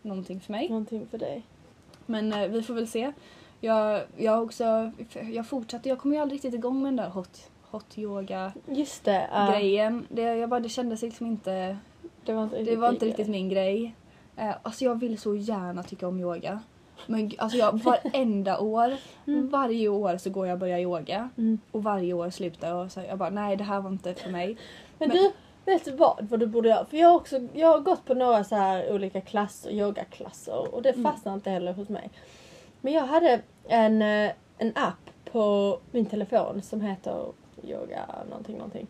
någonting 0.01 0.40
för 0.40 0.51
mig. 0.51 0.69
Någonting 0.69 1.07
för 1.07 1.18
dig. 1.18 1.44
Men 2.06 2.34
eh, 2.34 2.48
vi 2.48 2.63
får 2.63 2.74
väl 2.74 2.88
se. 2.88 3.12
Jag, 3.60 4.01
jag 4.18 4.44
också, 4.44 4.92
jag 5.34 5.48
fortsatte, 5.48 5.90
jag 5.90 6.00
kom 6.00 6.13
ju 6.13 6.19
aldrig 6.19 6.36
riktigt 6.36 6.54
igång 6.54 6.81
med 6.81 6.88
den 6.88 6.95
där 6.95 7.10
hot, 7.10 7.50
hot 7.72 7.98
yoga 7.98 8.54
Just 8.68 9.06
det. 9.06 9.30
ja. 9.31 9.52
grejen. 9.52 10.07
Det, 10.10 10.22
jag 10.22 10.50
bara, 10.50 10.60
det 10.60 10.69
kändes 10.69 11.02
liksom 11.02 11.25
inte 11.25 11.78
Det 12.25 12.34
var 12.34 12.44
inte 12.44 12.56
Det 12.56 12.62
riktigt 12.62 12.80
var 12.80 12.90
inte 12.90 13.06
riktigt 13.06 13.28
min 13.28 13.50
grej. 13.50 13.95
Eh, 14.36 14.56
alltså 14.62 14.84
jag 14.84 15.00
vill 15.00 15.19
så 15.19 15.36
gärna 15.36 15.84
tycka 15.84 16.07
om 16.07 16.19
yoga. 16.19 16.60
Men 17.06 17.31
alltså 17.38 17.57
jag, 17.57 17.84
varenda 17.84 18.60
år, 18.60 18.98
varje 19.50 19.88
år 19.88 20.18
så 20.18 20.30
går 20.30 20.48
jag 20.48 20.54
och 20.54 20.60
börjar 20.60 20.80
yoga. 20.80 21.30
Mm. 21.38 21.60
Och 21.72 21.84
varje 21.84 22.13
år 22.13 22.30
slutar 22.30 22.68
jag 22.69 22.86
och 22.86 22.92
så 22.92 23.01
jag 23.07 23.18
bara 23.18 23.30
nej 23.30 23.56
det 23.56 23.63
här 23.63 23.81
var 23.81 23.90
inte 23.90 24.13
för 24.13 24.30
mig. 24.30 24.57
Men, 24.98 25.10
Men- 25.10 25.18
du, 25.18 25.31
vet 25.66 25.86
du 25.86 25.92
vad, 25.92 26.28
vad 26.30 26.40
du 26.40 26.46
borde 26.48 26.69
göra? 26.69 26.86
För 26.86 26.98
jag 26.98 27.07
har 27.10 27.16
också 27.16 27.40
jag 27.54 27.68
har 27.68 27.80
gått 27.80 28.06
på 28.06 28.13
några 28.13 28.44
så 28.44 28.56
här 28.56 28.94
olika 28.94 29.22
klasser, 29.22 29.72
yogaklasser 29.72 30.75
och 30.75 30.81
det 30.81 30.90
Mm. 30.90 31.12
fastnar 31.12 31.34
inte 31.34 31.50
heller 31.50 31.74
hos 31.74 31.90
mig. 31.90 32.10
Men 32.81 32.94
jag 32.94 33.02
hade 33.06 33.42
en, 33.68 34.02
eh, 34.02 34.31
en 34.57 34.72
app 34.75 35.31
på 35.31 35.78
min 35.92 36.06
telefon 36.06 36.62
som 36.62 36.81
heter 36.81 37.25
yoga 37.63 38.06
någonting 38.30 38.56
någonting. 38.57 38.88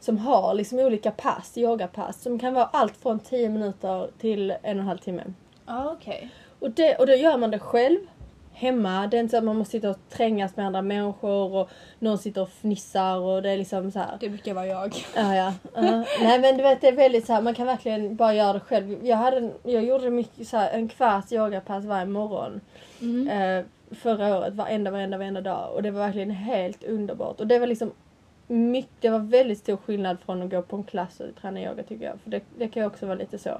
Som 0.00 0.18
har 0.18 0.54
liksom 0.54 0.78
olika 0.78 1.10
pass, 1.10 1.58
yogapass 1.58 2.22
som 2.22 2.38
kan 2.38 2.54
vara 2.54 2.64
allt 2.64 2.96
från 2.96 3.18
10 3.18 3.48
minuter 3.48 4.10
till 4.18 4.50
en 4.50 4.56
och 4.62 4.66
en 4.66 4.80
halv 4.80 4.98
timme. 4.98 5.22
Ja 5.66 5.92
okej. 5.92 6.30
Och, 6.62 6.70
det, 6.70 6.96
och 6.96 7.06
då 7.06 7.12
gör 7.14 7.36
man 7.38 7.50
det 7.50 7.58
själv 7.58 7.98
hemma. 8.52 9.06
Det 9.06 9.16
är 9.16 9.20
inte 9.20 9.30
så 9.30 9.36
att 9.36 9.44
man 9.44 9.56
måste 9.56 9.70
sitta 9.70 9.90
och 9.90 9.96
trängas 10.10 10.56
med 10.56 10.66
andra 10.66 10.82
människor 10.82 11.54
och 11.54 11.70
någon 11.98 12.18
sitter 12.18 12.42
och 12.42 12.48
fnissar 12.48 13.16
och 13.18 13.42
det 13.42 13.50
är 13.50 13.56
liksom 13.58 13.90
så 13.90 13.98
här. 13.98 14.16
Det 14.20 14.28
brukar 14.28 14.54
vara 14.54 14.66
jag. 14.66 14.94
Ja, 15.16 15.34
ja. 15.36 15.52
ja. 15.74 16.04
Nej 16.22 16.40
men 16.40 16.56
du 16.56 16.62
vet 16.62 16.80
det 16.80 16.88
är 16.88 16.92
väldigt 16.92 17.26
så 17.26 17.32
här, 17.32 17.42
man 17.42 17.54
kan 17.54 17.66
verkligen 17.66 18.16
bara 18.16 18.34
göra 18.34 18.52
det 18.52 18.60
själv. 18.60 19.06
Jag, 19.06 19.16
hade, 19.16 19.36
en- 19.36 19.52
jag 19.62 19.84
gjorde 19.84 20.10
mycket 20.10 20.48
så 20.48 20.56
här, 20.56 20.70
en 20.70 20.88
kvarts 20.88 21.32
yogapass 21.32 21.84
varje 21.84 22.06
morgon. 22.06 22.60
Mm. 23.00 23.28
Eh, 23.28 23.64
förra 23.94 24.38
året, 24.38 24.54
varenda, 24.54 24.90
varenda, 24.90 25.18
varenda 25.18 25.40
dag. 25.40 25.72
Och 25.74 25.82
det 25.82 25.90
var 25.90 26.00
verkligen 26.00 26.30
helt 26.30 26.84
underbart. 26.84 27.40
Och 27.40 27.46
det 27.46 27.58
var 27.58 27.66
liksom 27.66 27.92
mycket, 28.46 28.92
det 29.00 29.08
var 29.10 29.18
väldigt 29.18 29.58
stor 29.58 29.76
skillnad 29.76 30.16
från 30.26 30.42
att 30.42 30.50
gå 30.50 30.62
på 30.62 30.76
en 30.76 30.84
klass 30.84 31.20
och 31.20 31.26
träna 31.40 31.60
yoga 31.62 31.82
tycker 31.82 32.04
jag. 32.04 32.20
För 32.20 32.30
det, 32.30 32.40
det 32.58 32.68
kan 32.68 32.82
ju 32.82 32.86
också 32.86 33.06
vara 33.06 33.18
lite 33.18 33.38
så. 33.38 33.50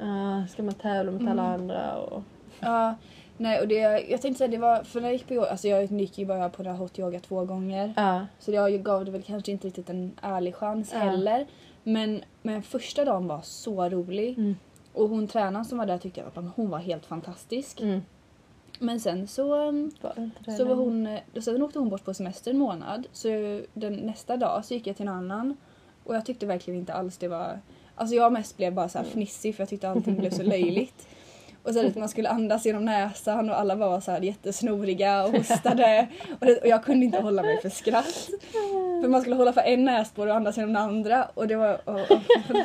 Uh, 0.00 0.46
ska 0.46 0.62
man 0.62 0.74
tävla 0.74 1.12
mot 1.12 1.20
alla 1.20 1.30
Mm. 1.30 1.60
andra 1.60 1.96
och... 1.96 2.22
Ja. 2.60 2.94
Nej 3.36 3.60
och 3.60 3.68
det, 3.68 3.74
jag 4.08 4.22
tänkte 4.22 4.38
säga 4.38 4.48
det 4.48 4.58
var, 4.58 4.82
för 4.82 5.00
när 5.00 5.08
jag 5.08 5.12
gick 5.12 5.28
på 5.28 5.34
yoga, 5.34 5.46
alltså 5.50 5.68
jag 5.68 5.84
gick 5.84 6.18
ju 6.18 6.26
bara 6.26 6.48
på 6.48 6.62
det 6.62 6.70
här 6.70 6.76
hot 6.76 6.98
yoga 6.98 7.20
två 7.20 7.44
gånger. 7.44 7.92
Ja. 7.96 8.26
Så 8.38 8.52
jag 8.52 8.82
gav 8.82 9.04
det 9.04 9.10
väl 9.10 9.22
kanske 9.22 9.52
inte 9.52 9.66
riktigt 9.66 9.90
en 9.90 10.12
ärlig 10.22 10.54
chans 10.54 10.90
Ja. 10.92 10.98
heller. 10.98 11.46
Men, 11.82 12.22
men 12.42 12.62
första 12.62 13.04
dagen 13.04 13.26
var 13.28 13.40
så 13.42 13.88
rolig. 13.88 14.38
Mm. 14.38 14.56
Och 14.92 15.08
hon 15.08 15.28
tränaren 15.28 15.64
som 15.64 15.78
var 15.78 15.86
där 15.86 15.98
tyckte 15.98 16.20
jag 16.20 16.44
att 16.44 16.54
hon 16.56 16.70
var 16.70 16.78
helt 16.78 17.06
fantastisk. 17.06 17.80
Mm. 17.80 18.00
Men 18.78 19.00
sen 19.00 19.26
så, 19.28 19.68
um, 19.68 19.90
Var 20.00 20.56
så 20.56 20.64
var 20.64 20.74
hon, 20.74 21.18
sen 21.40 21.62
åkte 21.62 21.78
hon 21.78 21.88
bort 21.88 22.04
på 22.04 22.14
semester 22.14 22.50
en 22.50 22.58
månad. 22.58 23.06
Så 23.12 23.28
den, 23.74 23.94
nästa 23.94 24.36
dag 24.36 24.64
så 24.64 24.74
gick 24.74 24.86
jag 24.86 24.96
till 24.96 25.08
en 25.08 25.14
annan. 25.14 25.56
Och 26.04 26.14
jag 26.14 26.26
tyckte 26.26 26.46
verkligen 26.46 26.80
inte 26.80 26.92
alls 26.94 27.18
det 27.18 27.28
var... 27.28 27.60
Alltså 27.98 28.14
jag 28.16 28.32
mest 28.32 28.56
blev 28.56 28.74
bara 28.74 28.88
så 28.88 28.98
här 28.98 29.04
fnissig 29.04 29.54
för 29.54 29.62
jag 29.62 29.68
tyckte 29.68 29.88
allting 29.88 30.16
blev 30.16 30.30
så 30.30 30.42
löjligt. 30.54 31.06
Och 31.62 31.74
så 31.74 31.86
att 31.86 31.96
man 31.96 32.08
skulle 32.08 32.28
andas 32.28 32.66
genom 32.66 32.84
näsan 32.84 33.50
och 33.50 33.58
alla 33.58 33.74
var 33.74 34.00
så 34.00 34.10
här 34.10 34.20
jättesnoriga 34.20 35.24
och 35.24 35.32
hostade. 35.32 36.08
Och, 36.40 36.46
det, 36.46 36.56
och 36.60 36.66
jag 36.66 36.84
kunde 36.84 37.06
inte 37.06 37.20
hålla 37.20 37.42
mig 37.42 37.60
för 37.62 37.68
skratt. 37.68 38.28
För 39.02 39.08
man 39.08 39.20
skulle 39.20 39.36
hålla 39.36 39.52
för 39.52 39.60
en 39.60 39.84
näsborre 39.84 40.30
och 40.30 40.36
andas 40.36 40.56
genom 40.56 40.72
den 40.72 40.82
andra. 40.82 41.24
Och 41.34 41.48
det 41.48 41.56
var, 41.56 41.80
och, 41.84 41.94
och, 41.94 42.18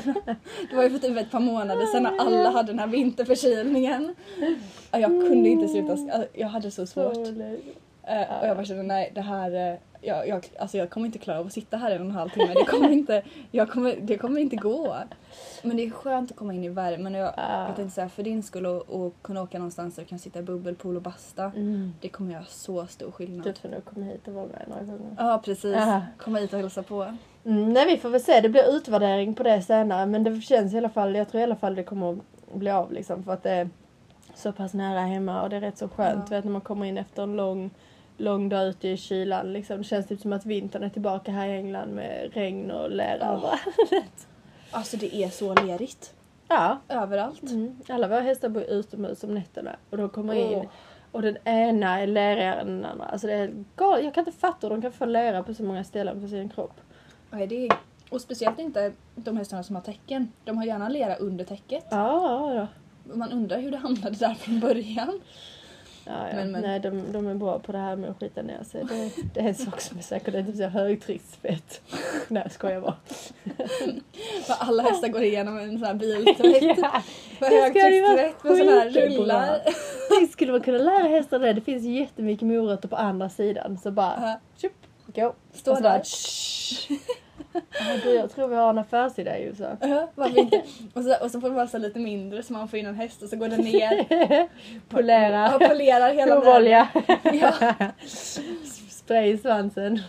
det 0.69 0.75
var 0.75 0.83
ju 0.83 0.89
för 0.89 0.99
typ 0.99 1.17
ett 1.17 1.31
par 1.31 1.39
månader 1.39 1.85
sedan 1.85 2.03
när 2.03 2.17
alla 2.19 2.49
hade 2.49 2.71
den 2.71 2.79
här 2.79 2.87
vinterförkylningen. 2.87 4.15
Och 4.91 4.99
jag 4.99 5.09
kunde 5.09 5.49
inte 5.49 5.67
sluta, 5.67 6.25
jag 6.33 6.47
hade 6.47 6.71
så 6.71 6.85
svårt. 6.85 7.27
Eh, 8.07 8.39
och 8.39 8.47
jag 8.47 8.57
bara 8.57 8.65
kände 8.65 8.83
nej 8.83 9.11
det 9.15 9.21
här, 9.21 9.71
eh, 9.71 9.77
jag, 10.03 10.27
jag, 10.27 10.47
alltså 10.59 10.77
jag 10.77 10.89
kommer 10.89 11.05
inte 11.05 11.17
klara 11.19 11.39
av 11.39 11.45
att 11.47 11.53
sitta 11.53 11.77
här 11.77 11.91
i 11.91 11.95
en 11.95 12.01
och 12.01 12.07
en 12.07 12.11
halv 12.11 12.29
timme. 12.29 12.53
Det 12.53 12.65
kommer 12.65 12.89
inte, 12.89 13.23
jag 13.51 13.69
kommer, 13.69 13.95
det 14.01 14.17
kommer 14.17 14.39
inte 14.39 14.55
gå. 14.55 14.95
Men 15.61 15.77
det 15.77 15.83
är 15.85 15.89
skönt 15.89 16.31
att 16.31 16.37
komma 16.37 16.53
in 16.53 16.63
i 16.63 16.69
värmen 16.69 17.15
och 17.15 17.21
jag, 17.21 17.33
Ja. 17.37 17.67
jag 17.67 17.75
tänkte 17.75 17.95
säga 17.95 18.09
för 18.09 18.23
din 18.23 18.43
skull 18.43 18.65
och, 18.65 18.89
och 18.89 19.13
kunna 19.21 19.41
åka 19.41 19.57
någonstans 19.57 19.95
där 19.95 20.03
du 20.03 20.07
kan 20.09 20.19
sitta 20.19 20.39
i 20.39 20.41
bubbelpool 20.41 20.95
och 20.95 21.01
basta. 21.01 21.43
Mm. 21.43 21.93
Det 22.01 22.09
kommer 22.09 22.33
göra 22.33 22.45
så 22.47 22.85
stor 22.87 23.11
skillnad. 23.11 23.45
Du 23.45 23.53
får 23.53 23.69
nog 23.69 23.85
komma 23.85 24.05
hit 24.05 24.27
och 24.27 24.33
vara 24.33 24.45
med 24.45 24.65
några 24.67 24.83
gånger. 24.83 25.15
Ja 25.17 25.41
precis, 25.45 25.75
Ja. 25.75 26.01
komma 26.17 26.39
hit 26.39 26.53
och 26.53 26.59
hälsa 26.59 26.83
på. 26.83 27.13
Mm, 27.45 27.73
nej 27.73 27.85
vi 27.85 27.97
får 27.97 28.09
väl 28.09 28.21
se, 28.21 28.41
det 28.41 28.49
blir 28.49 28.75
utvärdering 28.75 29.33
på 29.33 29.43
det 29.43 29.61
senare 29.61 30.05
men 30.05 30.23
det 30.23 30.41
känns 30.41 30.73
i 30.73 30.77
alla 30.77 30.89
fall, 30.89 31.15
jag 31.15 31.29
tror 31.29 31.41
i 31.41 31.43
alla 31.43 31.55
fall 31.55 31.75
det 31.75 31.83
kommer 31.83 32.11
att 32.13 32.19
bli 32.53 32.71
av 32.71 32.91
liksom 32.91 33.23
för 33.23 33.33
att 33.33 33.43
det 33.43 33.51
är 33.51 33.69
så 34.35 34.51
pass 34.51 34.73
nära 34.73 34.99
hemma 34.99 35.41
och 35.43 35.49
det 35.49 35.55
är 35.55 35.61
rätt 35.61 35.77
så 35.77 35.87
skönt 35.89 36.23
Ja. 36.29 36.35
vet 36.35 36.45
när 36.45 36.51
man 36.51 36.61
kommer 36.61 36.85
in 36.85 36.97
efter 36.97 37.23
en 37.23 37.35
lång 37.35 37.69
lång 38.17 38.49
dag 38.49 38.67
ute 38.67 38.87
i 38.87 38.97
kylan 38.97 39.53
liksom. 39.53 39.77
Det 39.77 39.83
känns 39.83 40.07
typ 40.07 40.19
som 40.21 40.33
att 40.33 40.45
vintern 40.45 40.83
är 40.83 40.89
tillbaka 40.89 41.31
här 41.31 41.47
i 41.47 41.57
England 41.57 41.89
med 41.95 42.29
regn 42.33 42.71
och 42.71 42.91
lera 42.91 43.17
Ja. 43.19 43.25
överallt. 43.33 44.27
Alltså 44.71 44.97
det 44.97 45.15
är 45.15 45.29
så 45.29 45.53
lerigt. 45.53 46.13
Ja. 46.47 46.77
överallt. 46.89 47.43
Mm. 47.43 47.75
Alla 47.89 48.07
våra 48.07 48.19
hästar 48.19 48.49
bor 48.49 48.63
utomhus 48.63 49.23
om 49.23 49.33
nätterna 49.33 49.75
och 49.89 49.97
de 49.97 50.09
kommer 50.09 50.33
in 50.33 50.57
Åh. 50.59 50.65
och 51.11 51.21
den 51.21 51.37
ena 51.43 51.99
är 52.01 52.07
lärigare 52.07 52.61
än 52.61 52.67
den 52.67 52.85
andra. 52.85 53.05
Alltså 53.05 53.27
det 53.27 53.33
är 53.33 53.63
galet. 53.75 54.05
Jag 54.05 54.13
kan 54.13 54.27
inte 54.27 54.39
fatta 54.39 54.67
hur 54.67 54.69
de 54.75 54.81
kan 54.81 54.91
få 54.91 55.05
lera 55.05 55.43
på 55.43 55.53
så 55.53 55.63
många 55.63 55.83
ställen 55.83 56.21
på 56.21 56.27
sin 56.27 56.49
kropp. 56.49 56.73
Nej, 57.31 57.47
det 57.47 57.67
är... 57.67 57.73
Och 58.09 58.21
speciellt 58.21 58.59
inte 58.59 58.91
de 59.15 59.37
hästarna 59.37 59.63
som 59.63 59.75
har 59.75 59.83
täcken. 59.83 60.31
De 60.43 60.57
har 60.57 60.65
gärna 60.65 60.89
lera 60.89 61.15
under 61.15 61.45
täcket. 61.45 61.85
Ja, 61.91 62.53
ja. 62.53 62.67
Och 63.11 63.17
Man 63.17 63.31
undrar 63.31 63.59
hur 63.59 63.71
det 63.71 63.77
hamnade 63.77 64.15
där 64.15 64.33
från 64.33 64.59
början. 64.59 65.19
Ja, 66.05 66.11
ja. 66.29 66.35
Men- 66.35 66.51
men- 66.51 66.61
Nej, 66.61 66.79
de, 66.79 67.11
de 67.11 67.27
är 67.27 67.35
bra 67.35 67.59
på 67.59 67.71
det 67.71 67.77
här 67.77 67.95
med 67.95 68.09
att 68.09 68.19
skita 68.19 68.41
ner 68.41 68.63
sig. 68.63 68.83
Det, 68.89 69.11
det 69.33 69.39
är 69.39 69.47
en 69.47 69.55
sak 69.55 69.81
som 69.81 69.97
är 69.97 70.01
säker. 70.01 70.31
Det 70.31 70.39
är 70.39 70.43
typ 70.43 70.73
högtrycksfett. 70.73 71.81
Nej, 72.27 72.43
jag 72.45 72.51
skojar 72.51 72.81
bara. 72.81 72.95
För 74.45 74.53
alla 74.59 74.83
hästar 74.83 75.07
går 75.07 75.23
igenom 75.23 75.57
en 75.57 75.69
sån 75.79 75.83
här 75.87 75.93
biltvätt. 75.93 76.77
Ja. 77.39 77.49
Ju 77.49 77.51
vara 77.51 77.61
högtryckstvätt 77.61 78.43
med 78.43 78.57
såna 78.57 78.71
här 78.71 78.89
rullar. 78.89 79.61
Det 80.21 80.27
skulle 80.31 80.51
man 80.51 80.61
kunna 80.61 80.77
lära 80.77 81.07
hästar 81.07 81.39
det. 81.39 81.53
Det 81.53 81.61
finns 81.61 81.83
jättemycket 81.83 82.47
morötter 82.47 82.87
på 82.87 82.95
andra 82.95 83.29
sidan. 83.29 83.77
Så 83.83 83.91
bara, 83.91 84.13
Ja. 84.21 84.39
tjup, 84.57 84.73
gå. 85.05 85.33
Stå 85.53 85.73
där. 85.73 85.81
bara, 85.81 86.01
du, 88.03 88.13
jag 88.13 88.31
tror 88.31 88.47
vi 88.47 88.55
har 88.55 88.69
en 88.69 88.77
affärsidé 88.77 89.37
ju 89.37 89.55
så. 89.55 89.77
Ja, 89.81 90.09
varför 90.15 90.39
inte? 90.39 90.63
Och 90.93 91.03
så, 91.03 91.15
och 91.23 91.31
så 91.31 91.41
får 91.41 91.49
vara 91.49 91.67
så 91.67 91.77
lite 91.77 91.99
mindre 91.99 92.43
så 92.43 92.53
man 92.53 92.67
får 92.67 92.79
in 92.79 92.85
en 92.85 92.95
häst 92.95 93.23
och 93.23 93.29
så 93.29 93.35
går 93.35 93.47
den 93.47 93.61
ner. 93.61 94.47
Polera. 94.89 95.55
Och 95.55 95.61
polerar 95.61 96.13
hela 96.13 96.35
Provolja. 96.35 96.87
Ja, 97.23 97.75
Spray 98.89 99.31
i 99.31 99.37
svansen. 99.37 99.99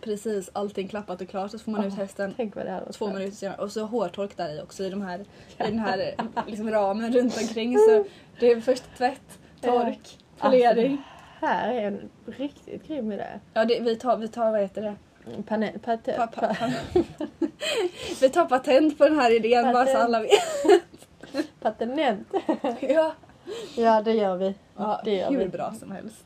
precis. 0.00 0.50
Allting 0.52 0.88
klappat 0.88 1.20
och 1.20 1.28
klart. 1.28 1.50
Så 1.50 1.58
får 1.58 1.72
man 1.72 1.84
ut 1.84 1.94
hästen 1.94 2.34
Tänk 2.36 2.56
vad 2.56 2.66
det 2.66 2.72
varit 2.72 2.92
två 2.92 3.06
minuter 3.06 3.36
senare. 3.36 3.58
Och 3.58 3.72
så 3.72 3.84
hårtork 3.84 4.36
där 4.36 4.58
i 4.58 4.60
också 4.62 4.84
i, 4.84 4.90
de 4.90 5.02
här, 5.02 5.20
i 5.20 5.24
den 5.58 5.78
här 5.78 6.14
liksom, 6.46 6.70
ramen 6.70 7.12
runt 7.12 7.36
omkring. 7.40 7.78
Så 7.78 8.04
det 8.40 8.52
är 8.52 8.60
först 8.60 8.96
tvätt, 8.96 9.38
tork, 9.60 10.18
polering. 10.38 11.02
Här 11.40 11.74
är 11.74 11.82
en 11.86 12.10
riktigt 12.26 12.88
grym 12.88 13.12
idé. 13.12 13.26
Ja, 13.54 13.64
det, 13.64 13.80
vi, 13.80 13.96
tar, 13.96 14.16
vi 14.16 14.28
tar, 14.28 14.50
vad 14.50 14.60
heter 14.60 14.82
det? 14.82 14.94
Pane, 15.46 15.72
pate, 15.84 16.12
Pa, 16.16 16.26
pa, 16.26 16.54
pa. 16.54 16.70
Vi 18.20 18.28
tar 18.30 18.44
patent 18.44 18.98
på 18.98 19.04
den 19.04 19.18
här 19.18 19.36
idén 19.36 19.72
bara 19.72 19.86
så 19.86 19.92
Patent. 19.92 20.04
alla 20.04 20.20
vet. 20.20 20.30
patenent. 21.60 22.28
Ja, 22.80 23.12
Ja, 23.76 24.02
det 24.02 24.12
gör 24.12 24.36
vi. 24.36 24.54
ja 24.76 25.00
det 25.04 25.14
gör 25.14 25.30
hur 25.30 25.38
vi. 25.38 25.48
bra 25.48 25.72
som 25.80 25.90
helst. 25.92 26.24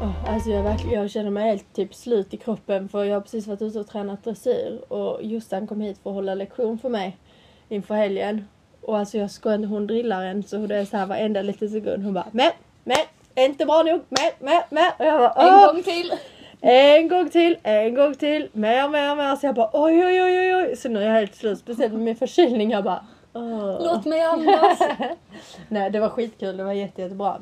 Oh, 0.00 0.32
alltså 0.34 0.50
jag, 0.50 0.62
verkligen, 0.62 1.00
jag 1.00 1.10
känner 1.10 1.30
mig 1.30 1.44
helt 1.48 1.72
typ 1.72 1.94
slut 1.94 2.34
i 2.34 2.36
kroppen 2.36 2.88
för 2.88 3.04
jag 3.04 3.14
har 3.16 3.20
precis 3.20 3.46
varit 3.46 3.62
ute 3.62 3.80
och 3.80 3.86
tränat 3.86 4.24
dressyr 4.24 4.80
och 4.88 5.24
Jossan 5.24 5.66
kom 5.66 5.80
hit 5.80 5.98
för 6.02 6.10
att 6.10 6.14
hålla 6.16 6.34
lektion 6.34 6.78
för 6.78 6.88
mig 6.88 7.16
inför 7.72 7.94
helgen. 7.94 8.48
Och 8.82 8.98
alltså 8.98 9.18
jag 9.18 9.30
skojar 9.30 9.54
inte, 9.56 9.68
hon 9.68 9.86
drillar 9.86 10.24
en 10.24 10.42
så 10.42 10.56
det 10.66 10.76
är 10.76 10.84
så 10.84 10.96
här 10.96 11.06
varenda 11.06 11.42
liten 11.42 11.68
sekund. 11.70 12.04
Hon 12.04 12.14
bara 12.14 12.26
med, 12.32 12.52
med, 12.84 12.98
inte 13.34 13.66
bra 13.66 13.82
nog, 13.82 14.00
med, 14.08 14.32
med, 14.40 14.62
med. 14.70 14.92
Och 14.98 15.04
jag 15.06 15.18
bara 15.20 15.32
En 15.48 15.54
"Åh!" 15.54 15.72
gång 15.72 15.82
till. 15.82 16.12
En 16.60 17.08
gång 17.08 17.30
till, 17.30 17.56
en 17.62 17.94
gång 17.94 18.14
till, 18.14 18.48
mer, 18.52 18.88
mer, 18.88 19.16
mer. 19.16 19.36
Så 19.36 19.46
jag 19.46 19.54
bara 19.54 19.70
oj, 19.72 20.06
oj, 20.06 20.22
oj, 20.22 20.54
oj. 20.54 20.76
Så 20.76 20.88
nu 20.88 21.00
är 21.02 21.06
jag 21.06 21.14
helt 21.14 21.34
slut. 21.34 21.58
Speciellt 21.58 21.92
med 21.92 22.02
min 22.02 22.16
förkylning. 22.16 22.70
Jag 22.70 22.84
bara 22.84 23.04
åh. 23.32 23.76
Låt 23.86 24.04
mig 24.04 24.20
andas. 24.22 24.78
Nej, 25.68 25.90
det 25.90 26.00
var 26.00 26.08
skitkul. 26.08 26.56
Det 26.56 26.64
var 26.64 26.72
jätte, 26.72 27.02
jättebra. 27.02 27.40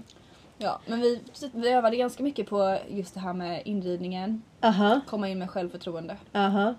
Ja, 0.58 0.80
men 0.86 1.00
vi, 1.00 1.20
vi 1.52 1.68
övade 1.72 1.96
ganska 1.96 2.22
mycket 2.22 2.48
på 2.48 2.78
just 2.88 3.14
det 3.14 3.20
här 3.20 3.32
med 3.32 3.62
inridningen. 3.64 4.42
Aha, 4.62 5.00
Komma 5.06 5.28
in 5.28 5.38
med 5.38 5.50
självförtroende. 5.50 6.16
aha. 6.34 6.74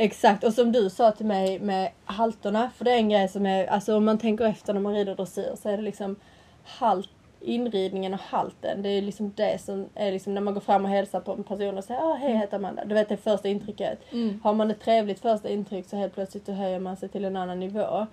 Exakt. 0.00 0.44
Och 0.44 0.52
som 0.52 0.72
du 0.72 0.90
sa 0.90 1.10
till 1.10 1.26
mig 1.26 1.58
med 1.58 1.90
halterna. 2.04 2.70
För 2.76 2.84
det 2.84 2.90
är 2.92 2.96
en 2.96 3.08
grej 3.08 3.28
som 3.28 3.46
är, 3.46 3.66
alltså 3.66 3.96
om 3.96 4.04
man 4.04 4.18
tänker 4.18 4.44
efter 4.44 4.74
när 4.74 4.80
man 4.80 4.94
rider 4.94 5.14
dressyr 5.14 5.52
så 5.62 5.68
är 5.68 5.76
det 5.76 5.82
liksom 5.82 6.16
halt, 6.64 7.08
inridningen 7.40 8.14
och 8.14 8.20
halten. 8.20 8.82
Det 8.82 8.88
är 8.88 9.02
liksom 9.02 9.32
det 9.36 9.60
som 9.62 9.86
är 9.94 10.12
liksom 10.12 10.34
när 10.34 10.40
man 10.40 10.54
går 10.54 10.60
fram 10.60 10.84
och 10.84 10.90
hälsar 10.90 11.20
på 11.20 11.32
en 11.32 11.44
person 11.44 11.78
och 11.78 11.84
säger 11.84 12.00
ah, 12.00 12.14
hej 12.14 12.30
jag 12.32 12.38
heter 12.38 12.56
Amanda. 12.56 12.84
Du 12.84 12.94
vet 12.94 13.08
det 13.08 13.16
första 13.16 13.48
intrycket. 13.48 13.98
Mm. 14.12 14.40
Har 14.44 14.54
man 14.54 14.70
ett 14.70 14.80
trevligt 14.80 15.20
första 15.20 15.48
intryck 15.48 15.86
så 15.88 15.96
helt 15.96 16.14
plötsligt 16.14 16.46
så 16.46 16.52
höjer 16.52 16.78
man 16.80 16.96
sig 16.96 17.08
till 17.08 17.24
en 17.24 17.36
annan 17.36 17.60
nivå. 17.60 18.06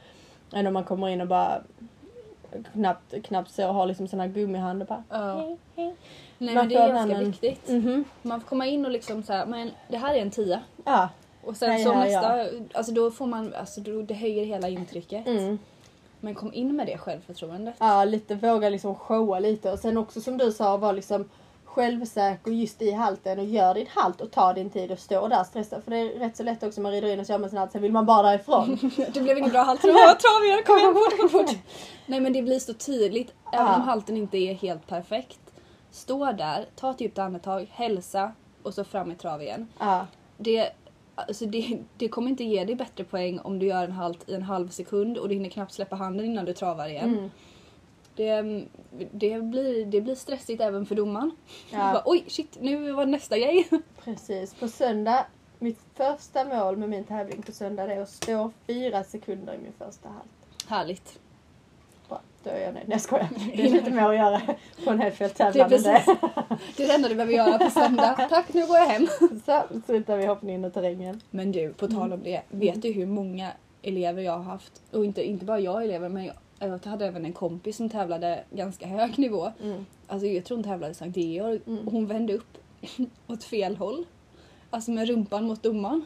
Än 0.54 0.68
om 0.68 0.74
man 0.74 0.84
kommer 0.84 1.10
in 1.10 1.22
och 1.22 1.28
bara 1.28 1.62
knappt, 2.74 3.14
knappt 3.24 3.52
så 3.52 3.68
har 3.68 3.86
liksom 3.86 4.08
sån 4.08 4.20
här 4.20 4.28
gummihand 4.28 4.82
och 4.82 4.88
bara 4.88 5.04
Ja. 5.10 5.34
hej, 5.40 5.58
hej. 5.76 5.96
Nej 6.38 6.56
Man 6.56 6.64
men 6.68 6.70
det 6.70 6.76
är 6.76 6.88
ganska 6.88 7.16
annan- 7.16 7.26
viktigt. 7.32 7.70
Mhm. 7.70 8.06
Man 8.22 8.42
får 8.42 8.48
komma 8.48 8.66
in 8.66 8.86
och 8.86 8.92
liksom 8.92 9.24
så 9.24 9.34
här, 9.34 9.46
men 9.46 9.72
det 9.88 9.98
här 9.98 10.16
är 10.16 10.22
en 10.22 10.32
tia. 10.32 10.60
Ja. 10.86 11.10
Och 11.46 11.58
sen 11.58 11.70
Nej, 11.70 11.84
så 11.84 11.90
ja, 11.90 12.00
nästa, 12.04 12.46
alltså 12.74 12.92
då 12.94 13.12
får 13.12 13.26
man, 13.28 13.54
alltså 13.54 13.82
då, 13.82 14.02
det 14.02 14.14
höjer 14.14 14.46
hela 14.46 14.70
intrycket. 14.70 15.28
Mm. 15.28 15.60
Men 16.20 16.36
kom 16.36 16.54
in 16.54 16.76
med 16.76 16.88
det 16.88 16.98
självförtroendet. 16.98 17.76
Ja, 17.80 18.04
lite 18.04 18.36
våga 18.36 18.70
liksom 18.70 18.96
showa 18.96 19.40
lite 19.40 19.72
och 19.72 19.80
sen 19.80 19.98
också 19.98 20.22
som 20.22 20.38
du 20.38 20.52
sa 20.52 20.78
var 20.78 20.94
liksom 20.94 21.30
självsäker 21.66 22.52
just 22.52 22.82
i 22.82 22.92
halten 22.92 23.40
och 23.40 23.46
gör 23.46 23.74
din 23.74 23.88
halt 23.90 24.22
och 24.22 24.32
ta 24.32 24.54
din 24.54 24.70
tid 24.70 24.92
och 24.92 25.00
stå 25.00 25.28
där 25.28 25.44
stressad. 25.44 25.84
För 25.84 25.92
det 25.92 25.98
är 25.98 26.20
rätt 26.20 26.38
så 26.38 26.44
lätt 26.44 26.64
också 26.64 26.82
man 26.82 26.92
rider 26.92 27.08
in 27.14 27.20
och 27.20 27.26
kör 27.26 27.38
med 27.38 27.50
sin 27.50 27.60
halt 27.60 27.72
sen 27.72 27.82
vill 27.82 27.92
man 27.92 28.06
bara 28.06 28.22
därifrån. 28.24 28.92
Det 29.14 29.22
blev 29.22 29.38
ingen 29.38 29.52
bra 29.52 29.62
halt. 29.62 29.82
Det 29.82 29.92
var 29.92 30.16
trav 30.16 30.46
igen, 30.46 30.64
kom 30.66 30.78
igen, 30.78 30.94
fort, 30.94 31.32
fort, 31.32 31.32
fort. 31.50 31.58
Nej 32.06 32.20
men 32.20 32.34
det 32.34 32.42
blir 32.42 32.60
så 32.60 32.74
tydligt, 32.74 33.34
även 33.54 33.66
Ja. 33.68 33.76
om 33.76 33.82
halten 33.82 34.18
inte 34.18 34.38
är 34.38 34.54
helt 34.54 34.88
perfekt. 34.88 35.40
Stå 35.92 36.32
där, 36.32 36.66
ta 36.76 36.92
ett 36.92 37.02
djupt 37.02 37.18
andetag, 37.18 37.68
hälsa 37.72 38.32
och 38.64 38.74
så 38.74 38.84
fram 38.84 39.12
i 39.12 39.16
trav 39.16 39.42
igen. 39.42 39.68
ja. 39.80 40.08
Det, 40.38 40.70
alltså 41.16 41.46
det, 41.46 41.80
det 41.98 42.08
kommer 42.08 42.30
inte 42.30 42.44
ge 42.44 42.66
dig 42.66 42.76
bättre 42.76 43.04
poäng 43.04 43.40
om 43.40 43.60
du 43.60 43.66
gör 43.66 43.84
en 43.84 43.92
halt 43.92 44.30
i 44.30 44.34
en 44.34 44.44
halv 44.44 44.70
sekund 44.70 45.18
och 45.18 45.30
du 45.30 45.36
hinner 45.36 45.50
knappt 45.50 45.74
släppa 45.74 45.96
handen 45.96 46.26
innan 46.26 46.46
du 46.46 46.54
travar 46.54 46.88
igen. 46.88 47.18
Mm. 47.18 47.32
Det, 48.16 48.42
det, 49.12 49.42
blir, 49.42 49.86
det 49.86 50.02
blir 50.02 50.16
stressigt 50.16 50.62
även 50.62 50.86
för 50.86 50.96
domaren. 50.96 51.32
Ja. 51.72 51.78
Bara, 51.78 52.04
Oj 52.06 52.24
shit, 52.28 52.58
nu 52.62 52.92
var 52.92 53.06
nästa 53.06 53.38
grej. 53.38 53.68
Precis. 54.04 54.54
På 54.54 54.68
söndag, 54.68 55.26
mitt 55.60 55.80
första 55.94 56.46
mål 56.46 56.78
med 56.78 56.90
min 56.90 57.04
tävling 57.04 57.42
på 57.42 57.52
söndag 57.52 57.84
är 57.84 58.02
att 58.02 58.10
stå 58.10 58.52
fyra 58.68 59.04
sekunder 59.04 59.54
i 59.54 59.58
min 59.58 59.74
första 59.78 60.10
halt. 60.10 60.68
Härligt. 60.68 61.20
Är 62.50 62.60
jag 62.60 62.74
nöjd. 62.74 62.88
Nej 62.88 62.96
jag 62.96 63.02
skojar. 63.02 63.30
Det 63.56 63.66
är 63.66 63.70
lite 63.70 63.92
mer 63.92 64.04
att 64.10 64.16
göra 64.16 64.42
på 64.84 64.90
en 64.92 65.00
helfälttävlan 65.00 65.70
Det 65.70 65.78
det. 65.78 66.04
Det 66.78 66.84
är 66.84 66.88
det 66.88 66.94
enda 66.94 67.10
du 67.10 67.16
behöver 67.16 67.34
göra 67.34 67.58
på 67.58 67.70
söndag. 67.70 68.16
Tack, 68.30 68.54
nu 68.54 68.68
går 68.68 68.78
jag 68.78 68.86
hem. 68.86 69.08
Så 69.46 69.64
slutar 69.86 70.18
vi 70.18 70.26
hoppningen 70.26 70.62
in 70.66 70.70
i 70.70 70.72
terrängen. 70.74 71.22
Men 71.30 71.52
du, 71.52 71.74
på 71.74 71.88
tal 71.88 72.14
om 72.14 72.24
det. 72.24 72.42
Vet 72.50 72.82
du 72.82 72.92
hur 72.92 73.06
många 73.06 73.52
elever 73.82 74.22
jag 74.22 74.32
har 74.38 74.44
haft? 74.44 74.82
Och 74.92 75.06
inte, 75.06 75.24
inte 75.30 75.46
bara 75.46 75.60
jag 75.60 75.84
elever, 75.84 76.10
men 76.10 76.26
jag, 76.26 76.36
jag 76.60 76.86
hade 76.86 77.06
även 77.06 77.26
en 77.26 77.34
kompis 77.34 77.78
som 77.78 77.90
tävlade 77.90 78.44
ganska 78.52 78.88
hög 78.88 79.20
nivå. 79.20 79.52
Mm. 79.64 79.86
Alltså 80.08 80.28
jag 80.28 80.46
tror 80.46 80.58
hon 80.58 80.64
tävlade 80.64 80.92
i 80.92 80.96
Sankt 80.96 81.18
Georg 81.18 81.60
Mm. 81.68 81.88
hon 81.88 82.08
vände 82.08 82.34
upp 82.34 82.58
åt 83.28 83.44
fel 83.44 83.78
håll. 83.78 84.06
Alltså 84.70 84.92
med 84.92 85.08
rumpan 85.08 85.44
mot 85.48 85.64
domaren. 85.64 86.06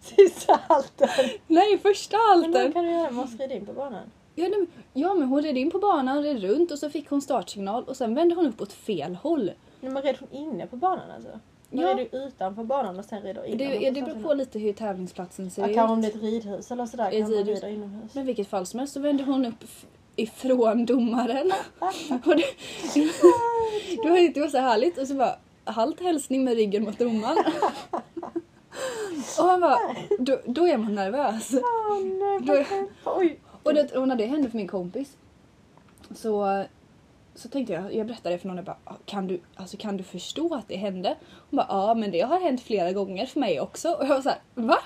Sista 0.00 0.60
halten. 0.68 1.08
Nej, 1.46 1.78
första 1.78 2.16
Men 2.16 2.26
halten! 2.28 2.52
vad 2.62 2.72
kan 2.72 2.84
du 2.84 2.90
göra? 2.90 3.10
Måste 3.10 3.42
rida 3.44 3.54
in 3.54 3.66
på 3.66 3.72
banan? 3.72 4.10
Ja, 4.38 4.48
nej, 4.48 4.66
ja 4.92 5.14
men 5.14 5.28
hon 5.28 5.42
red 5.42 5.56
in 5.58 5.70
på 5.70 5.78
banan, 5.78 6.22
red 6.22 6.40
runt 6.42 6.70
och 6.70 6.78
så 6.78 6.90
fick 6.90 7.10
hon 7.10 7.22
startsignal 7.22 7.84
och 7.84 7.96
sen 7.96 8.14
vände 8.14 8.34
hon 8.34 8.46
upp 8.46 8.60
åt 8.60 8.72
fel 8.72 9.14
håll. 9.14 9.50
Nej, 9.80 9.92
men 9.92 10.02
red 10.02 10.16
hon 10.20 10.28
inne 10.32 10.66
på 10.66 10.76
banan 10.76 11.10
alltså? 11.14 11.30
Man 11.70 11.84
Ja. 11.84 11.94
rider 11.96 12.26
utanför 12.26 12.64
banan 12.64 12.98
och 12.98 13.04
sen 13.04 13.22
rider 13.22 13.44
in. 13.46 13.58
Det, 13.58 13.64
ja, 13.64 13.90
det 13.90 14.02
beror 14.02 14.22
på 14.22 14.34
lite 14.34 14.58
hur 14.58 14.72
tävlingsplatsen 14.72 15.50
ser 15.50 15.62
Ja, 15.62 15.68
ut. 15.68 15.74
kanske 15.74 15.92
om 15.92 16.00
det 16.00 16.06
är 16.06 16.10
ett 16.16 16.22
ridhus 16.22 16.70
eller 16.70 16.86
sådär 16.86 17.10
kan 17.10 17.20
man 17.20 17.30
rida 17.44 17.68
inomhus. 17.68 18.14
Men 18.14 18.26
vilket 18.26 18.48
fall 18.48 18.66
som 18.66 18.78
helst 18.78 18.94
så 18.94 19.00
vände 19.00 19.24
hon 19.24 19.46
upp 19.46 19.64
ifrån 20.16 20.86
domaren. 20.86 21.52
och 22.24 22.36
det, 22.36 22.44
det 24.02 24.10
var 24.10 24.16
inte 24.18 24.48
så 24.48 24.58
härligt. 24.58 24.98
Och 24.98 25.06
så 25.08 25.14
bara, 25.14 25.36
halt 25.64 26.00
hälsning 26.00 26.44
med 26.44 26.54
ryggen 26.56 26.84
mot 26.84 26.98
domaren. 26.98 27.36
och 29.38 29.44
han 29.44 29.60
bara, 29.60 29.78
då, 30.18 30.38
då 30.46 30.66
är 30.68 30.76
man 30.76 30.94
nervös. 30.94 31.50
Åh 31.54 32.00
nej, 32.04 32.40
Då- 32.40 32.64
vad- 33.04 33.18
Oj. 33.18 33.40
Och, 33.66 33.74
det, 33.74 33.96
och 33.96 34.08
när 34.08 34.16
det 34.16 34.26
hände 34.26 34.50
för 34.50 34.56
min 34.56 34.68
kompis 34.68 35.16
så, 36.14 36.64
så 37.34 37.48
tänkte 37.48 37.72
jag, 37.72 37.94
jag 37.94 38.06
berättade 38.06 38.34
det 38.34 38.38
för 38.38 38.48
någon 38.48 38.58
och 38.58 38.64
bara, 38.64 38.76
"Ah, 38.84 38.94
kan 39.04 39.26
du, 39.26 39.40
alltså, 39.54 39.76
kan 39.76 39.96
du 39.96 40.04
förstå 40.04 40.54
att 40.54 40.68
det 40.68 40.76
hände? 40.76 41.16
Hon 41.50 41.56
bara, 41.56 41.66
ja 41.68 41.94
men 41.94 42.10
det 42.10 42.20
har 42.20 42.40
hänt 42.40 42.60
flera 42.62 42.92
gånger 42.92 43.26
för 43.26 43.40
mig 43.40 43.60
också. 43.60 43.88
Och 43.92 44.04
jag 44.04 44.08
var 44.14 44.20
såhär, 44.22 44.38
va? 44.54 44.78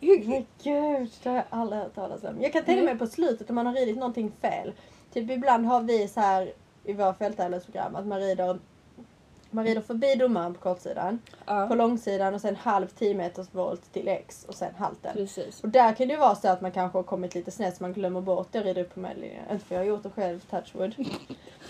Hur, 0.00 0.24
Men 0.28 0.46
gud, 0.62 1.10
det 1.22 1.28
har 1.28 1.36
jag 1.36 1.44
aldrig 1.50 1.82
hört 1.82 1.94
talas 1.94 2.24
om. 2.24 2.42
Jag 2.42 2.52
kan 2.52 2.64
tänka 2.64 2.82
Nej. 2.82 2.84
mig 2.94 2.98
på 2.98 3.06
slutet 3.06 3.48
om 3.50 3.54
man 3.56 3.66
har 3.66 3.74
ridit 3.74 3.96
någonting 3.96 4.32
fel. 4.40 4.72
Typ 5.12 5.30
ibland 5.30 5.66
har 5.66 5.80
vi 5.80 6.08
så 6.08 6.20
här 6.20 6.52
i 6.84 6.92
våra 6.92 7.14
fälttävlingsprogram 7.14 7.96
att 7.96 8.06
man 8.06 8.20
rider 8.20 8.58
Man 9.50 9.64
rider 9.64 9.80
förbi 9.80 10.14
domaren 10.14 10.54
på 10.54 10.60
kortsidan, 10.60 11.18
på 11.44 11.52
Ja, 11.52 11.74
långsidan 11.74 12.34
och 12.34 12.40
sen 12.40 12.56
halv 12.56 12.86
10 12.86 13.14
meters 13.14 13.46
volt 13.52 13.92
till 13.92 14.08
X 14.08 14.44
och 14.48 14.54
sen 14.54 14.74
halten. 14.78 15.12
precis. 15.14 15.60
Och 15.62 15.68
där 15.68 15.92
kan 15.92 16.08
det 16.08 16.14
ju 16.14 16.20
vara 16.20 16.34
så 16.34 16.48
att 16.48 16.60
man 16.60 16.72
kanske 16.72 16.98
har 16.98 17.02
kommit 17.02 17.34
lite 17.34 17.50
snett 17.50 17.76
så 17.76 17.82
man 17.84 17.92
glömmer 17.92 18.20
bort 18.20 18.48
det 18.52 18.58
och 18.58 18.64
rider 18.64 18.82
upp 18.82 18.94
på 18.94 19.00
medlinjen. 19.00 19.44
Inte 19.52 19.64
för 19.64 19.74
jag 19.74 19.82
har 19.82 19.86
gjort 19.86 20.02
det 20.02 20.10
själv, 20.10 20.40
touchwood. 20.50 20.94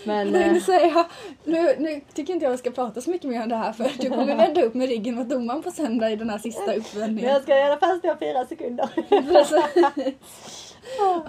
Men 0.04 0.34
eh, 0.34 0.60
säga, 0.62 1.06
nu, 1.44 1.74
nu 1.78 2.00
tycker 2.14 2.32
inte 2.32 2.44
jag 2.44 2.50
vi 2.52 2.58
ska 2.58 2.70
prata 2.70 3.00
så 3.00 3.10
mycket 3.10 3.30
mer 3.30 3.42
om 3.42 3.48
det 3.48 3.56
här 3.56 3.72
för 3.72 3.90
du 4.02 4.08
kommer 4.10 4.36
vända 4.36 4.62
upp 4.62 4.74
med 4.74 4.88
ryggen 4.88 5.14
mot 5.14 5.28
domaren 5.28 5.62
på 5.62 5.70
söndag 5.70 6.10
i 6.10 6.16
den 6.16 6.30
här 6.30 6.38
sista 6.38 6.66
men 6.66 6.76
uppvändningen. 6.78 7.30
jag 7.30 7.42
ska 7.42 7.58
i 7.58 7.62
alla 7.62 7.76
fall 7.76 7.98
stå 7.98 8.16
fyra 8.20 8.46
sekunder. 8.46 8.88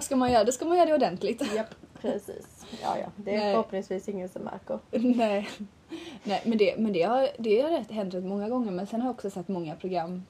Ska 0.00 0.16
man 0.16 0.32
göra 0.32 0.44
det 0.44 0.52
ska 0.52 0.64
man 0.64 0.76
göra 0.76 0.86
det 0.86 0.94
ordentligt. 0.94 1.54
Japp, 1.54 1.66
precis. 2.02 2.66
Ja, 2.82 2.98
ja. 2.98 3.06
Det 3.16 3.34
är 3.34 3.38
Nej. 3.38 3.52
förhoppningsvis 3.52 4.08
ingen 4.08 4.28
som 4.28 4.42
märker. 4.42 4.78
Nej, 5.16 5.48
Nej 6.24 6.42
men, 6.44 6.58
det, 6.58 6.74
men 6.78 6.92
det, 6.92 7.02
har, 7.02 7.28
det 7.38 7.60
har 7.60 7.70
rätt- 7.70 7.90
hänt 7.90 8.14
rätt 8.14 8.24
många 8.24 8.48
gånger 8.48 8.70
men 8.70 8.86
sen 8.86 9.00
har 9.00 9.08
jag 9.08 9.14
också 9.14 9.30
sett 9.30 9.48
många 9.48 9.76
program, 9.76 10.22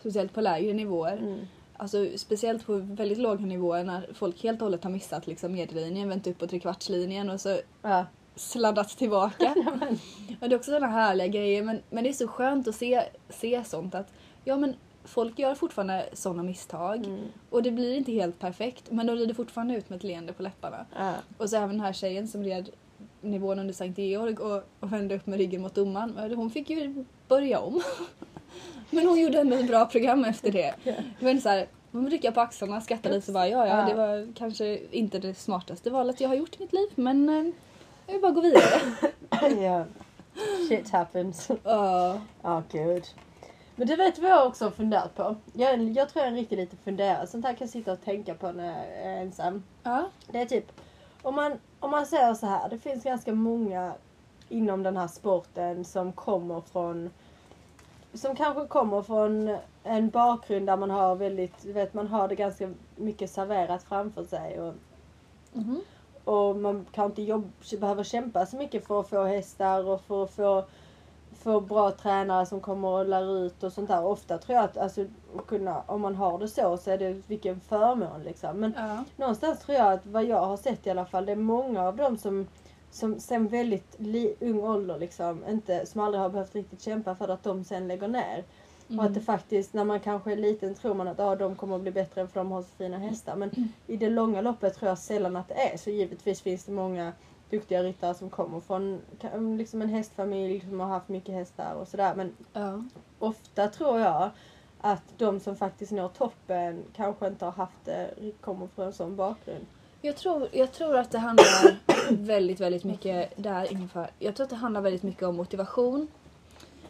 speciellt 0.00 0.34
på 0.34 0.40
lägre 0.40 0.72
nivåer, 0.72 1.16
Mm. 1.16 1.40
alltså 1.76 2.06
speciellt 2.16 2.66
på 2.66 2.74
väldigt 2.76 3.18
låga 3.18 3.46
nivåer 3.46 3.84
när 3.84 4.08
folk 4.14 4.42
helt 4.42 4.60
och 4.60 4.66
hållet 4.66 4.84
har 4.84 4.90
missat 4.90 5.26
liksom 5.26 5.52
medellinjen, 5.52 6.08
vänt 6.08 6.26
upp 6.26 6.38
på 6.38 6.46
trekvartslinjen 6.46 7.30
och 7.30 7.40
så 7.40 7.58
Ja. 7.82 8.06
sladdat 8.36 8.88
tillbaka. 8.88 9.54
och 10.40 10.48
det 10.48 10.54
är 10.54 10.58
också 10.58 10.70
sådana 10.70 10.86
härliga 10.92 11.26
grejer 11.26 11.62
men, 11.62 11.80
men 11.90 12.04
det 12.04 12.10
är 12.10 12.14
så 12.14 12.28
skönt 12.28 12.68
att 12.68 12.74
se, 12.74 13.02
se 13.28 13.64
sånt 13.64 13.94
att 13.94 14.12
ja 14.44 14.56
men 14.56 14.74
folk 15.04 15.38
gör 15.38 15.54
fortfarande 15.54 16.08
sådana 16.12 16.42
misstag 16.42 17.06
Mm. 17.06 17.20
och 17.50 17.62
det 17.62 17.70
blir 17.70 17.96
inte 17.96 18.12
helt 18.12 18.38
perfekt 18.38 18.90
men 18.90 19.06
de 19.06 19.16
rider 19.16 19.34
fortfarande 19.34 19.74
ut 19.74 19.90
med 19.90 19.96
ett 19.96 20.02
leende 20.04 20.32
på 20.32 20.42
läpparna. 20.42 20.86
Ja. 20.98 21.12
Och 21.38 21.50
så 21.50 21.56
även 21.56 21.68
den 21.68 21.80
här 21.80 21.92
tjejen 21.92 22.28
som 22.28 22.44
red 22.44 22.70
nivån 23.20 23.58
under 23.58 23.74
Sankt 23.74 23.98
Georg 23.98 24.36
och, 24.36 24.62
och 24.80 24.92
vände 24.92 25.14
upp 25.16 25.26
med 25.26 25.38
ryggen 25.38 25.62
mot 25.62 25.74
domaren. 25.74 26.12
Men 26.16 26.34
Hon 26.34 26.50
fick 26.50 26.70
ju 26.70 27.04
börja 27.28 27.60
om. 27.60 27.82
Men 28.90 29.06
hon 29.06 29.20
gjorde 29.20 29.40
ändå 29.40 29.56
ett 29.56 29.68
bra 29.68 29.86
program 29.86 30.24
efter 30.24 30.52
det. 30.52 30.74
Inte 31.20 31.42
så 31.42 31.48
här, 31.48 31.66
hon 31.92 32.10
ryckte 32.10 32.32
på 32.32 32.40
axlarna, 32.40 32.80
skrattade 32.80 33.14
lite 33.14 33.30
och 33.30 33.34
bara 33.34 33.48
ja, 33.48 33.66
ja 33.66 33.86
det 33.88 33.94
var 33.94 34.32
kanske 34.34 34.78
inte 34.90 35.18
det 35.18 35.34
smartaste 35.34 35.90
valet 35.90 36.20
jag 36.20 36.28
har 36.28 36.34
gjort 36.36 36.56
i 36.56 36.58
mitt 36.58 36.72
liv 36.72 36.88
men 36.94 37.28
eh, 37.28 37.52
jag 38.06 38.12
vill 38.12 38.22
bara 38.22 38.32
gå 38.32 38.40
vidare. 38.40 38.80
ja. 39.62 39.84
Shit 40.68 40.90
happens. 40.90 41.48
Ja. 41.64 42.20
Ja, 42.42 42.62
gud. 42.72 43.04
Men 43.76 43.86
det 43.86 43.96
vet 43.96 44.18
vad 44.18 44.30
jag 44.30 44.46
också 44.46 44.64
har 44.64 44.70
funderat 44.70 45.14
på. 45.14 45.36
Jag, 45.52 45.82
jag 45.82 46.08
tror 46.08 46.20
jag 46.20 46.26
är 46.26 46.30
en 46.30 46.38
riktigt 46.38 46.58
lite 46.58 46.76
funderare. 46.76 47.26
Sånt 47.26 47.44
här 47.44 47.52
kan 47.52 47.64
jag 47.66 47.70
sitta 47.72 47.92
och 47.92 48.00
tänka 48.04 48.34
på 48.34 48.52
när 48.52 48.66
jag 48.66 48.86
är 49.12 49.20
ensam. 49.22 49.62
ja. 49.82 50.04
Det 50.26 50.40
är 50.40 50.46
typ, 50.46 50.72
om 51.22 51.34
man, 51.34 51.52
om 51.80 51.90
man 51.90 52.06
säger 52.06 52.34
så 52.34 52.46
här, 52.46 52.68
det 52.68 52.78
finns 52.78 53.04
ganska 53.04 53.32
många 53.32 53.92
inom 54.48 54.82
den 54.82 54.96
här 54.96 55.08
sporten 55.08 55.84
som 55.84 56.12
kommer 56.12 56.60
från 56.60 57.10
som 58.14 58.36
kanske 58.36 58.66
kommer 58.66 59.02
från 59.02 59.56
en 59.84 60.10
bakgrund 60.10 60.66
där 60.66 60.76
man 60.76 60.90
har 60.90 61.16
väldigt, 61.16 61.62
du 61.62 61.72
vet 61.72 61.94
man 61.94 62.06
har 62.08 62.28
det 62.28 62.34
ganska 62.34 62.70
mycket 62.96 63.30
serverat 63.30 63.82
framför 63.82 64.24
sig 64.24 64.60
och, 64.60 64.74
Mhm. 65.52 65.80
och 66.24 66.56
man 66.56 66.86
kanske 66.92 67.10
inte 67.10 67.22
jobb, 67.22 67.50
behöver 67.80 68.04
kämpa 68.04 68.46
så 68.46 68.56
mycket 68.56 68.86
för 68.86 69.00
att 69.00 69.08
få 69.08 69.24
hästar 69.24 69.88
och 69.88 70.00
för 70.00 70.24
att 70.24 70.30
få, 70.30 70.64
få 71.42 71.60
bra 71.60 71.90
tränare 71.90 72.46
som 72.46 72.60
kommer 72.60 72.88
och 72.88 73.08
lär 73.08 73.46
ut 73.46 73.62
och 73.62 73.72
sånt 73.72 73.88
där. 73.88 74.04
Ofta 74.04 74.38
tror 74.38 74.56
jag 74.56 74.64
att 74.64 74.76
alltså, 74.76 75.04
kunna, 75.46 75.82
om 75.86 76.00
man 76.00 76.14
har 76.14 76.38
det 76.38 76.48
så 76.48 76.76
så 76.76 76.90
är 76.90 76.98
det 76.98 77.22
vilken 77.26 77.60
förmån 77.60 78.22
liksom. 78.24 78.60
Men 78.60 78.74
ja. 78.76 79.04
någonstans 79.16 79.60
tror 79.60 79.78
jag 79.78 79.92
att 79.92 80.06
vad 80.06 80.24
jag 80.24 80.46
har 80.46 80.56
sett 80.56 80.86
i 80.86 80.90
alla 80.90 81.04
fall, 81.04 81.26
det 81.26 81.32
är 81.32 81.36
många 81.36 81.82
av 81.82 81.96
dem 81.96 82.18
som 82.18 82.46
som 82.90 83.20
sen 83.20 83.48
väldigt 83.48 83.94
li, 83.98 84.34
ung 84.40 84.60
ålder 84.60 84.98
liksom, 84.98 85.44
inte, 85.48 85.86
som 85.86 86.00
aldrig 86.00 86.22
har 86.22 86.28
behövt 86.28 86.54
riktigt 86.54 86.82
kämpa 86.82 87.14
för 87.14 87.28
att 87.28 87.42
de 87.42 87.64
sen 87.64 87.88
lägger 87.88 88.08
ner. 88.08 88.44
Och 88.98 89.04
att 89.04 89.14
det 89.14 89.20
faktiskt, 89.20 89.72
när 89.72 89.84
man 89.84 90.00
kanske 90.00 90.32
är 90.32 90.36
liten 90.36 90.74
tror 90.74 90.94
man 90.94 91.08
att 91.08 91.20
ah, 91.20 91.36
de 91.36 91.56
kommer 91.56 91.76
att 91.76 91.82
bli 91.82 91.90
bättre 91.90 92.26
för 92.26 92.40
de 92.40 92.52
har 92.52 92.62
så 92.62 92.68
fina 92.78 92.98
hästar. 92.98 93.36
Men 93.36 93.72
i 93.86 93.96
det 93.96 94.10
långa 94.10 94.40
loppet 94.40 94.74
tror 94.74 94.88
jag 94.88 94.98
sällan 94.98 95.36
att 95.36 95.48
det 95.48 95.54
är 95.54 95.76
så. 95.76 95.90
Givetvis 95.90 96.40
finns 96.40 96.64
det 96.64 96.72
många 96.72 97.12
duktiga 97.52 97.82
ryttare 97.82 98.14
som 98.14 98.30
kommer 98.30 98.60
från 98.60 99.00
ka- 99.20 99.56
liksom 99.56 99.82
en 99.82 99.88
hästfamilj 99.88 100.60
som 100.60 100.80
har 100.80 100.86
haft 100.86 101.08
mycket 101.08 101.34
hästar 101.34 101.74
och 101.74 101.88
sådär. 101.88 102.14
Men 102.14 102.36
ja. 102.52 102.82
ofta 103.18 103.68
tror 103.68 104.00
jag 104.00 104.30
att 104.80 105.02
de 105.18 105.40
som 105.40 105.56
faktiskt 105.56 105.92
når 105.92 106.08
toppen 106.08 106.84
kanske 106.96 107.26
inte 107.26 107.44
har 107.44 107.52
haft 107.52 107.84
det, 107.84 108.14
kommer 108.40 108.66
från 108.66 108.86
en 108.86 108.92
sån 108.92 109.16
bakgrund. 109.16 109.66
Jag 110.00 110.16
tror, 110.16 110.48
jag 110.52 110.72
tror 110.72 110.96
att 110.96 111.10
det 111.10 111.18
handlar 111.18 111.78
väldigt, 112.10 112.60
väldigt 112.60 112.84
mycket 112.84 113.32
där 113.36 113.68
ungefär. 113.72 114.10
Jag 114.18 114.36
tror 114.36 114.44
att 114.44 114.50
det 114.50 114.56
handlar 114.56 114.80
väldigt 114.80 115.02
mycket 115.02 115.22
om 115.22 115.36
motivation. 115.36 116.08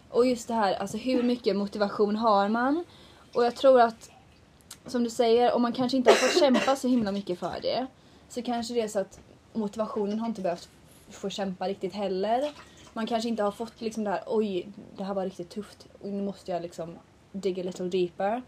Och 0.08 0.26
just 0.26 0.48
det 0.48 0.54
här, 0.54 0.74
alltså 0.74 0.96
hur 0.96 1.22
mycket 1.22 1.56
motivation 1.56 2.16
har 2.16 2.48
man? 2.48 2.84
Och 3.34 3.44
jag 3.44 3.56
tror 3.56 3.80
att, 3.80 4.10
som 4.86 5.04
du 5.04 5.10
säger, 5.10 5.52
om 5.52 5.62
man 5.62 5.72
kanske 5.72 5.96
inte 5.96 6.10
har 6.10 6.16
fått 6.16 6.40
kämpa 6.40 6.76
så 6.76 6.88
himla 6.88 7.12
mycket 7.12 7.38
för 7.38 7.58
det. 7.62 7.86
Så 8.28 8.42
kanske 8.42 8.74
det 8.74 8.80
är 8.80 8.88
så 8.88 8.98
att 8.98 9.20
motivationen 9.52 10.18
har 10.18 10.28
inte 10.28 10.42
behövt 10.42 10.68
få 11.10 11.30
kämpa 11.30 11.68
riktigt 11.68 11.94
heller. 11.94 12.50
Man 12.92 13.06
kanske 13.06 13.28
inte 13.28 13.42
har 13.42 13.50
fått 13.50 13.80
liksom 13.80 14.04
det 14.04 14.10
här, 14.10 14.22
oj, 14.26 14.68
det 14.96 15.04
här 15.04 15.14
var 15.14 15.24
riktigt 15.24 15.50
tufft. 15.50 15.86
och 16.00 16.08
Nu 16.08 16.22
måste 16.22 16.50
jag 16.50 16.62
liksom 16.62 16.98
dig 17.32 17.60
a 17.60 17.64
little 17.64 17.88
deeper. 17.88 18.42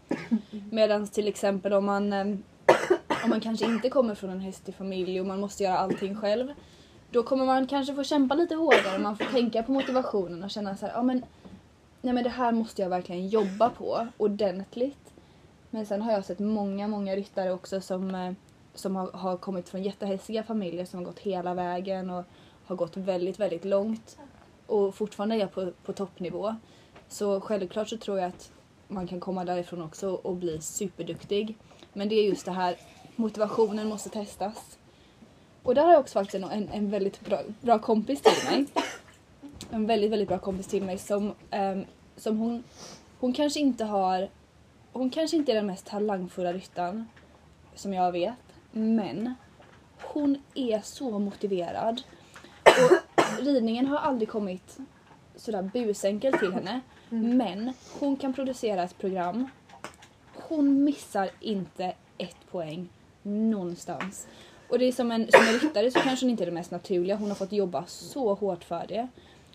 Medan 0.71 1.07
till 1.07 1.27
exempel 1.27 1.73
om 1.73 1.85
man 1.85 2.13
eh, 2.13 2.25
om 3.23 3.29
man 3.29 3.41
kanske 3.41 3.65
inte 3.65 3.89
kommer 3.89 4.15
från 4.15 4.29
en 4.29 4.39
hästig 4.39 4.75
familj 4.75 5.19
och 5.19 5.27
man 5.27 5.39
måste 5.39 5.63
göra 5.63 5.77
allting 5.77 6.15
själv. 6.15 6.53
Då 7.11 7.23
kommer 7.23 7.45
man 7.45 7.67
kanske 7.67 7.95
få 7.95 8.03
kämpa 8.03 8.35
lite 8.35 8.55
hårdare. 8.55 8.99
Man 8.99 9.17
får 9.17 9.25
tänka 9.25 9.63
på 9.63 9.71
motivationen 9.71 10.43
och 10.43 10.51
känna 10.51 10.77
så 10.77 10.85
här, 10.85 10.93
ja 10.93 11.03
men, 11.03 11.25
nej 12.01 12.13
men 12.13 12.23
det 12.23 12.29
här 12.29 12.51
måste 12.51 12.81
jag 12.81 12.89
verkligen 12.89 13.27
jobba 13.27 13.69
på 13.69 14.07
ordentligt. 14.17 15.13
Men 15.69 15.85
sen 15.85 16.01
har 16.01 16.11
jag 16.11 16.25
sett 16.25 16.39
många, 16.39 16.87
många 16.87 17.15
ryttare 17.15 17.51
också 17.51 17.81
som, 17.81 18.15
eh, 18.15 18.33
som 18.75 18.95
har, 18.95 19.11
har 19.11 19.37
kommit 19.37 19.69
från 19.69 19.83
jättehästiga 19.83 20.43
familjer 20.43 20.85
som 20.85 20.99
har 20.99 21.05
gått 21.05 21.19
hela 21.19 21.53
vägen 21.53 22.09
och 22.09 22.25
har 22.65 22.75
gått 22.75 22.97
väldigt, 22.97 23.39
väldigt 23.39 23.65
långt 23.65 24.17
och 24.67 24.95
fortfarande 24.95 25.35
är 25.35 25.47
på, 25.47 25.71
på 25.85 25.93
toppnivå. 25.93 26.55
Så 27.07 27.41
självklart 27.41 27.89
så 27.89 27.97
tror 27.97 28.19
jag 28.19 28.27
att 28.27 28.51
man 28.87 29.07
kan 29.07 29.19
komma 29.19 29.45
därifrån 29.45 29.81
också 29.81 30.09
och 30.09 30.35
bli 30.35 30.61
superduktig. 30.61 31.57
Men 31.93 32.09
det 32.09 32.15
är 32.15 32.23
just 32.23 32.45
det 32.45 32.51
här, 32.51 32.75
motivationen 33.15 33.87
måste 33.87 34.09
testas. 34.09 34.77
Och 35.63 35.75
där 35.75 35.83
har 35.83 35.91
jag 35.91 35.99
också 35.99 36.13
faktiskt 36.13 36.43
en, 36.43 36.51
en, 36.51 36.69
en 36.69 36.89
väldigt 36.89 37.21
bra, 37.25 37.39
bra 37.61 37.79
kompis 37.79 38.21
till 38.21 38.51
mig. 38.51 38.65
En 39.71 39.87
väldigt, 39.87 40.11
väldigt 40.11 40.27
bra 40.27 40.37
kompis 40.39 40.67
till 40.67 40.83
mig 40.83 40.97
som, 40.97 41.33
um, 41.51 41.85
som 42.17 42.37
hon, 42.37 42.63
hon 43.19 43.33
kanske 43.33 43.59
inte 43.59 43.85
har, 43.85 44.29
hon 44.93 45.09
kanske 45.09 45.37
inte 45.37 45.51
är 45.51 45.55
den 45.55 45.67
mest 45.67 45.85
talangfulla 45.85 46.53
ryttaren 46.53 47.05
som 47.75 47.93
jag 47.93 48.11
vet. 48.11 48.44
Men 48.77 49.33
hon 50.01 50.37
är 50.55 50.81
så 50.81 51.19
motiverad. 51.19 52.01
Och 52.63 53.45
ridningen 53.45 53.85
har 53.87 53.97
aldrig 53.97 54.29
kommit 54.29 54.77
sådär 55.35 55.69
busenkelt 55.73 56.39
till 56.39 56.53
henne. 56.53 56.81
Men 57.09 57.73
hon 57.99 58.15
kan 58.15 58.33
producera 58.33 58.83
ett 58.83 58.97
program. 58.97 59.49
Hon 60.33 60.83
missar 60.83 61.29
inte 61.39 61.93
ett 62.17 62.51
poäng 62.51 62.89
någonstans. 63.23 64.27
Och 64.69 64.79
det 64.79 64.85
är 64.85 64.91
som 64.91 65.11
en, 65.11 65.27
som 65.31 65.47
en 65.47 65.59
ryttare 65.59 65.91
så 65.91 65.99
kanske 65.99 66.25
hon 66.25 66.31
inte 66.31 66.43
är 66.43 66.45
det 66.45 66.51
mest 66.51 66.71
naturliga. 66.71 67.15
Hon 67.15 67.27
har 67.27 67.35
fått 67.35 67.51
jobba 67.51 67.85
så 67.87 68.33
hårt 68.33 68.63
för 68.63 68.85
det. 68.87 69.07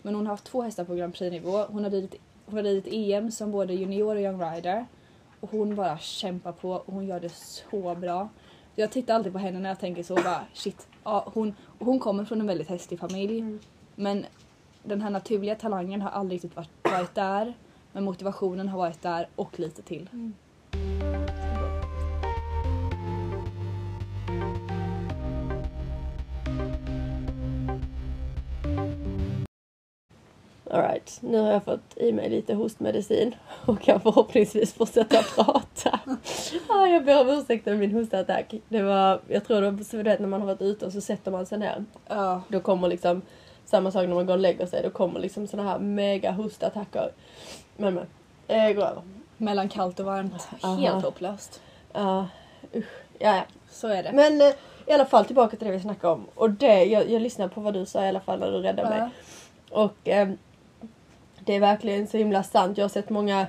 Men 0.03 0.15
hon 0.15 0.27
har 0.27 0.33
haft 0.33 0.45
två 0.45 0.63
hästar 0.63 0.85
på 0.85 0.95
Grand 0.95 1.15
Prix-nivå. 1.15 1.65
Hon 1.65 1.85
har 1.85 1.91
ridit, 1.91 2.15
hon 2.47 2.57
har 2.57 2.63
ridit 2.63 2.87
EM 2.93 3.31
som 3.31 3.51
både 3.51 3.75
junior 3.75 4.15
och 4.15 4.23
young 4.23 4.43
rider. 4.43 4.87
Och 5.41 5.51
hon 5.51 5.75
bara 5.75 5.99
kämpar 5.99 6.53
på 6.53 6.71
och 6.71 6.93
hon 6.95 7.07
gör 7.07 7.21
det 7.21 7.33
så 7.33 7.95
bra. 7.95 8.29
Jag 8.81 8.91
tittar 8.91 9.15
alltid 9.15 9.33
på 9.33 9.39
henne 9.39 9.59
när 9.59 9.69
jag 9.69 9.81
tänker 9.81 10.03
så 10.03 10.15
bara 10.15 10.41
shit. 10.53 10.89
Ja, 11.05 11.31
hon, 11.35 11.55
hon 11.79 11.99
kommer 11.99 12.25
från 12.25 12.41
en 12.41 12.47
väldigt 12.47 12.69
hästig 12.69 12.99
familj. 12.99 13.39
Mm. 13.39 13.59
Men 13.95 14.27
den 14.83 15.03
här 15.03 15.11
naturliga 15.11 15.55
talangen 15.55 16.03
har 16.03 16.11
aldrig 16.11 16.37
riktigt 16.37 16.57
varit, 16.57 16.71
varit 16.83 17.15
där. 17.15 17.55
Men 17.93 18.05
motivationen 18.05 18.69
har 18.69 18.79
varit 18.79 19.03
där 19.03 19.29
och 19.37 19.59
lite 19.61 19.83
till. 19.83 20.09
Alright, 30.73 31.19
nu 31.21 31.39
har 31.39 31.53
jag 31.53 31.65
fått 31.65 31.97
i 31.97 32.13
mig 32.13 32.31
lite 32.31 32.55
hostmedicin 32.55 33.35
och 33.67 33.81
kan 33.81 34.01
förhoppningsvis 34.01 34.75
fortsätta 34.75 35.23
prata. 35.23 36.01
ah, 36.69 36.87
jag 36.87 37.05
ber 37.05 37.21
om 37.21 37.29
ursäkt 37.29 37.65
för 37.65 37.75
min 37.75 37.93
hostattack. 37.93 38.55
Det 38.69 38.83
var, 38.83 39.21
jag 39.29 39.45
tror 39.45 39.61
det 39.61 39.71
var 39.71 39.85
så 39.85 40.03
vet 40.03 40.21
när 40.21 40.29
man 40.29 40.41
har 40.41 40.47
varit 40.47 40.63
ute 40.63 40.87
och 40.87 40.93
så 40.93 41.01
sätter 41.01 41.31
man 41.31 41.47
sig 41.47 41.59
ner. 41.59 41.85
Ja. 42.09 42.43
Då 42.49 42.61
kommer 42.61 42.89
liksom 42.89 43.23
samma 43.65 43.91
sak 43.91 44.09
när 44.09 44.15
man 44.15 44.27
går 44.27 44.35
och 44.35 44.41
lägger 44.41 44.67
sig. 44.67 44.83
Då 44.83 44.91
kommer 44.91 45.21
liksom 45.21 45.47
såna 45.47 45.63
här 45.63 45.79
mega 45.79 46.31
hostattacker. 46.31 47.13
Men 47.77 47.95
men, 47.95 48.07
det 48.47 48.75
går 48.75 48.83
över. 48.83 49.03
Mellan 49.37 49.69
kallt 49.69 50.01
och 50.01 50.07
varmt. 50.07 50.49
Aha. 50.63 50.77
Helt 50.77 51.05
hopplöst. 51.05 51.61
Ja, 51.93 52.27
usch. 52.75 52.85
Ja, 53.19 53.37
ja. 53.37 53.43
Så 53.71 53.89
är 53.89 54.03
det. 54.03 54.13
Men 54.13 54.41
eh, 54.41 54.55
i 54.87 54.93
alla 54.93 55.05
fall 55.05 55.25
tillbaka 55.25 55.57
till 55.57 55.67
det 55.67 55.73
vi 55.73 55.81
snackade 55.81 56.13
om. 56.13 56.27
Och 56.35 56.51
det, 56.51 56.85
jag, 56.85 57.11
jag 57.11 57.23
lyssnade 57.23 57.55
på 57.55 57.61
vad 57.61 57.75
du 57.75 57.87
sa 57.87 58.05
i 58.05 58.09
alla 58.09 58.21
fall 58.21 58.39
när 58.39 58.51
du 58.51 58.59
räddade 58.59 58.89
mig. 58.89 59.11
Och 59.71 60.09
eh, 60.09 60.29
Det 61.45 61.55
är 61.55 61.61
verkligen 61.61 62.07
så 62.07 62.17
himla 62.17 62.43
sant. 62.43 62.79
Jag 62.79 62.85
har 62.85 62.89
sett 62.89 63.11
många, 63.11 63.47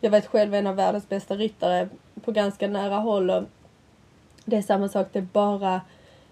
jag 0.00 0.10
vet 0.10 0.26
själv 0.26 0.54
en 0.54 0.66
av 0.66 0.76
världens 0.76 1.08
bästa 1.08 1.34
ryttare 1.36 1.88
på 2.24 2.32
ganska 2.32 2.68
nära 2.68 2.96
håll 2.96 3.30
och 3.30 3.42
det 4.44 4.56
är 4.56 4.62
samma 4.62 4.88
sak, 4.88 5.06
det 5.12 5.18
är 5.18 5.26
bara 5.32 5.80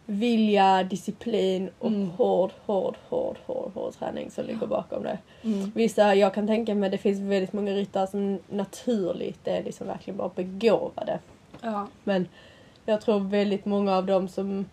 vilja, 0.07 0.83
disciplin 0.83 1.71
och 1.79 1.87
Mm. 1.87 2.11
hård, 2.11 2.51
hård, 2.67 2.97
hård, 3.09 3.37
hård, 3.47 3.71
hård 3.75 3.93
träning 3.99 4.31
som 4.31 4.45
ligger 4.45 4.67
bakom 4.67 5.03
det. 5.03 5.19
Mm. 5.43 5.73
Vissa, 5.75 6.15
jag 6.15 6.35
kan 6.35 6.47
tänka 6.47 6.75
mig, 6.75 6.91
det 6.91 6.99
finns 6.99 7.21
väldigt 7.21 7.53
många 7.53 7.73
ryttare 7.73 8.07
som 8.07 8.39
naturligt 8.49 9.49
är 9.49 9.63
liksom 9.63 9.87
verkligen 9.87 10.17
bara 10.17 10.31
begåvade. 10.35 11.19
Ja. 11.61 11.87
Men 12.05 12.29
jag 12.87 13.01
tror 13.01 13.21
väldigt 13.21 13.65
många 13.65 13.97
av 13.97 14.07
dem 14.07 14.29
som 14.29 14.65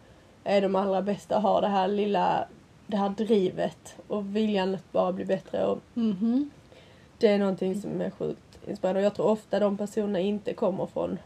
är 0.43 0.61
de 0.61 0.75
allra 0.75 1.01
bästa 1.01 1.39
har 1.39 1.61
det 1.61 1.67
här 1.67 1.87
lilla, 1.87 2.45
det 2.87 2.97
här 2.97 3.09
drivet 3.09 3.95
och 4.07 4.35
viljan 4.35 4.75
att 4.75 4.91
bara 4.91 5.11
bli 5.13 5.25
bättre. 5.25 5.65
Och 5.65 5.79
Mhm. 5.93 6.49
det 7.17 7.27
är 7.27 7.39
någonting 7.39 7.81
som 7.81 8.01
är 8.01 8.09
sjukt 8.09 8.59
inspirerande. 8.67 8.99
Och 8.99 9.05
jag 9.05 9.13
tror 9.15 9.25
ofta 9.27 9.59
de 9.59 9.77
personerna 9.77 10.19
inte 10.19 10.53
kommer 10.53 10.85
från 10.85 11.19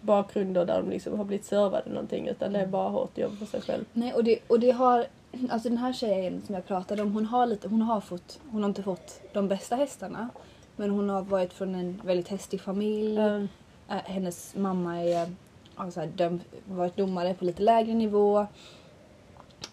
bakgrunder 0.00 0.64
där 0.66 0.82
de 0.82 0.90
liksom 0.90 1.18
har 1.18 1.24
blivit 1.24 1.46
servade 1.46 1.90
någonting 1.90 2.28
utan 2.28 2.52
det 2.52 2.60
är 2.60 2.66
bara 2.66 2.88
hårt 2.88 3.18
jobb 3.18 3.38
för 3.38 3.46
sig 3.46 3.60
själv. 3.60 3.84
Nej, 3.92 4.12
och 4.12 4.24
det, 4.24 4.38
och 4.48 4.60
det 4.60 4.70
har... 4.70 5.06
Alltså 5.50 5.68
den 5.68 5.78
här 5.78 5.92
tjejen 5.92 6.42
som 6.46 6.54
jag 6.54 6.66
pratade 6.66 7.02
om, 7.02 7.12
hon 7.12 7.26
har 7.26 7.46
lite... 7.46 7.68
Hon 7.68 7.82
har 7.82 8.00
fått... 8.00 8.40
Hon 8.50 8.62
har 8.62 8.68
inte 8.68 8.82
fått 8.82 9.20
de 9.32 9.48
bästa 9.48 9.76
hästarna. 9.76 10.28
Men 10.76 10.90
hon 10.90 11.08
har 11.08 11.22
varit 11.22 11.52
från 11.52 11.74
en 11.74 12.00
väldigt 12.04 12.28
hästig 12.28 12.60
familj. 12.60 13.18
Äh, 13.88 13.96
hennes 14.04 14.54
mamma 14.56 15.02
är 15.04 15.30
alltså, 15.74 16.06
döm, 16.06 16.40
varit 16.64 16.96
domare 16.96 17.34
på 17.34 17.44
lite 17.44 17.62
lägre 17.62 17.94
nivå. 17.94 18.46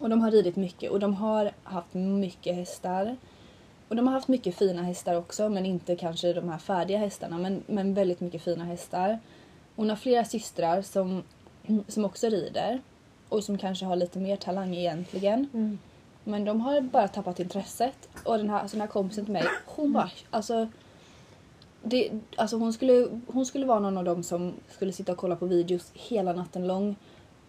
Och 0.00 0.08
de 0.10 0.20
har 0.20 0.30
ridit 0.30 0.56
mycket 0.56 0.90
och 0.90 1.00
de 1.00 1.14
har 1.14 1.52
haft 1.62 1.94
mycket 1.94 2.54
hästar. 2.54 3.16
Och 3.88 3.96
de 3.96 4.06
har 4.06 4.14
haft 4.14 4.28
mycket 4.28 4.54
fina 4.54 4.82
hästar 4.82 5.14
också 5.14 5.48
men 5.48 5.66
inte 5.66 5.96
kanske 5.96 6.32
de 6.32 6.48
här 6.48 6.58
färdiga 6.58 6.98
hästarna 6.98 7.38
men, 7.38 7.62
men 7.66 7.94
väldigt 7.94 8.20
mycket 8.20 8.42
fina 8.42 8.64
hästar. 8.64 9.18
Hon 9.76 9.88
har 9.88 9.96
flera 9.96 10.24
systrar 10.24 10.82
som, 10.82 11.22
som 11.88 12.04
också 12.04 12.26
rider 12.26 12.80
och 13.28 13.44
som 13.44 13.58
kanske 13.58 13.84
har 13.84 13.96
lite 13.96 14.18
mer 14.18 14.36
talang 14.36 14.74
egentligen. 14.74 15.48
mm. 15.52 15.78
Men 16.24 16.44
de 16.44 16.60
har 16.60 16.80
bara 16.80 17.08
tappat 17.08 17.40
intresset. 17.40 18.08
Och 18.24 18.38
den 18.38 18.50
här, 18.50 18.60
alltså 18.60 18.76
den 18.76 18.80
här 18.80 18.88
kompisen 18.88 19.24
till 19.24 19.32
mig, 19.32 19.44
hon 19.66 19.92
bara, 19.92 20.10
alltså, 20.30 20.68
det, 21.82 22.10
alltså 22.36 22.56
hon, 22.56 22.72
skulle, 22.72 23.08
hon 23.26 23.46
skulle 23.46 23.66
vara 23.66 23.80
någon 23.80 23.98
av 23.98 24.04
dem 24.04 24.22
som 24.22 24.54
skulle 24.68 24.92
sitta 24.92 25.12
och 25.12 25.18
kolla 25.18 25.36
på 25.36 25.46
videos 25.46 25.90
hela 25.94 26.32
natten 26.32 26.66
lång. 26.66 26.96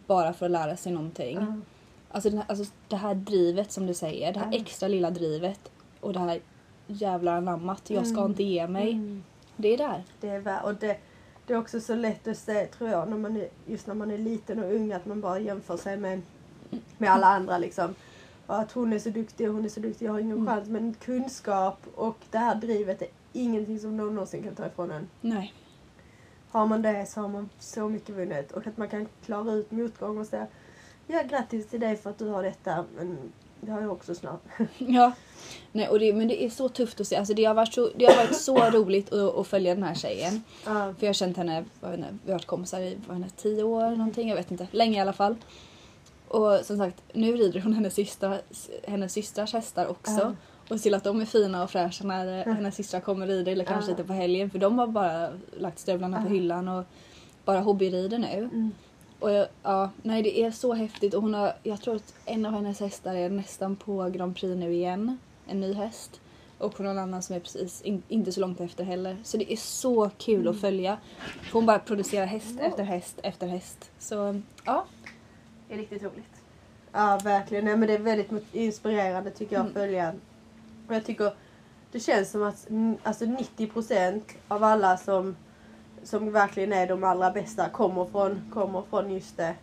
Bara 0.07 0.33
för 0.33 0.45
att 0.45 0.51
lära 0.51 0.77
sig 0.77 0.91
någonting. 0.91 1.37
Um, 1.37 1.65
Alltså, 2.11 2.29
den 2.29 2.37
här, 2.39 2.45
alltså 2.49 2.65
det 2.87 2.95
här 2.95 3.15
drivet 3.15 3.71
som 3.71 3.85
du 3.85 3.93
säger, 3.93 4.33
det 4.33 4.39
här 4.39 4.47
Mm. 4.47 4.61
extra 4.61 4.87
lilla 4.87 5.11
drivet. 5.11 5.71
Och 5.99 6.13
det 6.13 6.19
här 6.19 6.39
jävla 6.87 7.37
anammat, 7.37 7.89
jag 7.89 8.07
ska 8.07 8.17
Mm. 8.19 8.31
inte 8.31 8.43
ge 8.43 8.67
mig. 8.67 8.91
mm. 8.91 9.23
Det 9.57 9.67
är 9.73 9.77
där. 9.77 10.03
Det 10.21 10.29
är 10.29 10.63
och 10.65 10.75
det, 10.75 10.97
det 11.45 11.53
är 11.53 11.57
också 11.57 11.79
så 11.79 11.95
lätt 11.95 12.27
att 12.27 12.37
se, 12.37 12.65
tror 12.65 12.89
jag, 12.89 13.09
när 13.09 13.17
man 13.17 13.37
är, 13.37 13.47
just 13.65 13.87
när 13.87 13.93
man 13.95 14.11
är 14.11 14.17
liten 14.17 14.63
och 14.63 14.73
ung, 14.73 14.91
att 14.93 15.05
man 15.05 15.21
bara 15.21 15.39
jämför 15.39 15.77
sig 15.77 15.97
med, 15.97 16.21
med 16.97 17.11
alla 17.11 17.27
andra 17.27 17.57
liksom. 17.57 17.95
Och 18.47 18.59
att 18.59 18.71
hon 18.71 18.93
är 18.93 18.99
så 18.99 19.09
duktig 19.09 19.49
och 19.49 19.55
hon 19.55 19.65
är 19.65 19.69
så 19.69 19.79
duktig, 19.79 20.05
jag 20.05 20.11
har 20.11 20.19
ingen 20.19 20.37
Mm. 20.37 20.47
chans. 20.47 20.69
Men 20.69 20.93
kunskap 20.93 21.77
och 21.95 22.17
det 22.31 22.37
här 22.37 22.55
drivet 22.55 23.01
är 23.01 23.07
ingenting 23.33 23.79
som 23.79 23.97
någon 23.97 24.13
någonsin 24.15 24.43
kan 24.43 24.55
ta 24.55 24.67
ifrån 24.67 24.91
en. 24.91 25.07
Nej. 25.21 25.53
Har 26.49 26.65
man 26.65 26.81
det 26.81 27.05
så 27.09 27.21
har 27.21 27.27
man 27.27 27.49
så 27.59 27.89
mycket 27.89 28.15
vunnit. 28.15 28.51
Och 28.51 28.67
att 28.67 28.77
man 28.77 28.89
kan 28.89 29.07
klara 29.25 29.51
ut 29.53 29.71
motgång 29.71 30.17
och 30.17 30.25
säga 30.27 30.47
ja 31.11 31.21
grattis 31.29 31.67
till 31.67 31.79
dig 31.79 31.95
för 31.95 32.09
att 32.09 32.17
du 32.17 32.27
har 32.27 32.43
detta 32.43 32.85
men 32.95 33.17
det 33.61 33.71
har 33.71 33.81
jag 33.81 33.91
också 33.91 34.15
snart. 34.15 34.41
Ja. 34.77 35.11
Nej, 35.71 35.87
och 35.87 35.99
det, 35.99 36.13
men 36.13 36.27
det 36.27 36.43
är 36.43 36.49
så 36.49 36.69
tufft 36.69 36.99
att 37.01 37.07
se. 37.07 37.15
Alltså 37.15 37.33
det, 37.33 37.45
har 37.45 37.53
varit 37.53 37.73
så, 37.73 37.89
det 37.95 38.05
har 38.05 38.15
varit 38.15 38.35
så 38.35 38.57
roligt 38.69 39.13
att, 39.13 39.35
att 39.37 39.47
följa 39.47 39.75
den 39.75 39.83
här 39.83 39.95
tjejen. 39.95 40.43
Ja. 40.65 40.71
För 40.71 41.05
jag 41.05 41.07
har 41.07 41.13
känt 41.13 41.37
henne, 41.37 41.65
jag 41.81 41.93
inte, 41.93 42.17
vi 42.25 42.31
har 42.31 42.39
varit 42.39 42.45
kompisar 42.45 42.79
i 42.79 42.97
vad 43.07 43.17
henne, 43.17 43.29
tio 43.29 43.63
år 43.63 43.89
någonting, 43.89 44.29
jag 44.29 44.35
vet 44.35 44.51
inte. 44.51 44.67
Länge 44.71 44.97
i 44.97 45.01
alla 45.01 45.13
fall. 45.13 45.35
Och 46.27 46.59
som 46.63 46.77
sagt, 46.77 47.03
nu 47.13 47.35
rider 47.35 47.61
hon 47.61 47.73
hennes, 47.73 47.93
systra, 47.93 48.37
hennes 48.83 49.13
systrars 49.13 49.53
hästar 49.53 49.87
också. 49.87 50.11
Ja. 50.11 50.35
Och 50.75 50.81
till 50.81 50.93
att 50.93 51.03
de 51.03 51.21
är 51.21 51.25
fina 51.25 51.63
och 51.63 51.69
fräscha 51.71 52.03
när 52.03 52.47
eh, 52.47 52.53
hennes 52.53 52.75
systrar 52.75 52.99
kommer 52.99 53.25
och 53.25 53.31
rider 53.31 53.51
eller 53.51 53.65
kanske 53.65 53.91
Ja. 53.91 53.97
lite 53.97 54.07
på 54.07 54.13
helgen. 54.13 54.49
För 54.49 54.59
de 54.59 54.79
har 54.79 54.87
bara 54.87 55.29
lagt 55.57 55.79
stövlarna 55.79 56.21
på 56.21 56.29
hyllan 56.29 56.67
och 56.67 56.85
bara 57.45 57.59
hobbyrider 57.59 58.17
nu. 58.17 58.37
Mm. 58.37 58.71
Och 59.21 59.31
jag, 59.31 59.47
ja, 59.63 59.89
nej 60.03 60.23
det 60.23 60.41
är 60.43 60.51
så 60.51 60.73
häftigt 60.73 61.13
och 61.13 61.21
hon 61.21 61.33
har, 61.33 61.53
jag 61.63 61.81
tror 61.81 61.95
att 61.95 62.13
en 62.25 62.45
av 62.45 62.51
hennes 62.53 62.79
hästar 62.79 63.15
är 63.15 63.29
nästan 63.29 63.75
på 63.75 64.09
Grand 64.09 64.35
Prix 64.35 64.55
nu 64.59 64.73
igen. 64.73 65.17
En 65.47 65.59
ny 65.59 65.73
häst. 65.73 66.21
Och 66.57 66.79
en 66.79 66.87
annan 66.99 67.21
som 67.21 67.35
är 67.35 67.39
precis 67.39 67.81
in, 67.81 68.03
inte 68.07 68.31
så 68.31 68.41
långt 68.41 68.61
efter 68.61 68.83
heller. 68.83 69.17
Så 69.23 69.37
det 69.37 69.53
är 69.53 69.57
så 69.57 70.09
kul 70.17 70.47
att 70.47 70.61
följa. 70.61 70.97
För 71.41 71.53
hon 71.53 71.65
bara 71.65 71.79
producerar 71.79 72.25
häst 72.25 72.59
efter 72.59 72.83
häst 72.83 73.19
efter 73.23 73.47
häst. 73.47 73.91
Så 73.99 74.41
ja. 74.65 74.85
Det 75.67 75.73
är 75.73 75.77
riktigt 75.77 76.03
roligt. 76.03 76.41
Ja, 76.91 77.19
verkligen. 77.23 77.65
Nej, 77.65 77.77
men 77.77 77.87
det 77.87 77.93
är 77.93 77.99
väldigt 77.99 78.31
inspirerande 78.53 79.29
tycker 79.31 79.55
jag 79.55 79.59
att 79.65 79.71
Mm. 79.75 79.81
följa. 79.87 80.13
Och 80.87 80.95
jag 80.95 81.05
tycker 81.05 81.33
det 81.91 81.99
känns 81.99 82.31
som 82.31 82.43
att 82.43 82.69
mm, 82.69 82.97
alltså 83.03 83.25
90% 83.25 84.21
av 84.47 84.63
alla 84.63 84.97
som, 84.97 85.35
som 86.03 86.31
verkligen 86.31 86.73
är 86.73 86.87
de 86.87 87.03
allra 87.03 87.31
bästa 87.31 87.69
kommer 87.69 88.05
från, 88.05 88.41
kommer 88.53 88.81
från 88.89 89.11
just 89.11 89.37
det. 89.37 89.55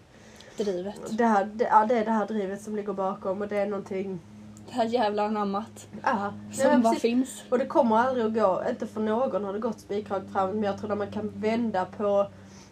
Drivet. 0.57 1.19
Det, 1.19 1.25
här, 1.25 1.45
det, 1.45 1.65
ja, 1.65 1.87
det 1.87 1.99
är 1.99 2.05
det 2.05 2.11
här 2.11 2.27
drivet 2.27 2.63
som 2.63 2.77
ligger 2.77 2.93
bakom 2.93 3.43
och 3.43 3.49
det 3.49 3.57
är 3.57 3.67
någonting... 3.67 4.21
Det 4.67 4.75
här 4.75 4.85
jävla 4.85 5.23
anammat. 5.25 5.87
Ja, 6.03 6.33
Som 6.53 6.67
men 6.71 6.83
bara 6.83 6.95
finns. 6.95 7.43
Och 7.51 7.59
det 7.59 7.67
kommer 7.67 7.97
aldrig 7.97 8.27
att 8.27 8.35
gå, 8.35 8.63
inte 8.71 8.87
för 8.87 9.01
någon 9.01 9.45
har 9.45 9.53
det 9.53 9.59
gått 9.59 9.81
spikrakt 9.81 10.33
framåt 10.33 10.55
men 10.55 10.65
jag 10.65 10.79
tror 10.79 10.93
att 10.93 10.99
man 10.99 11.11
kan 11.11 11.33
vända 11.35 11.85
på 11.97 12.27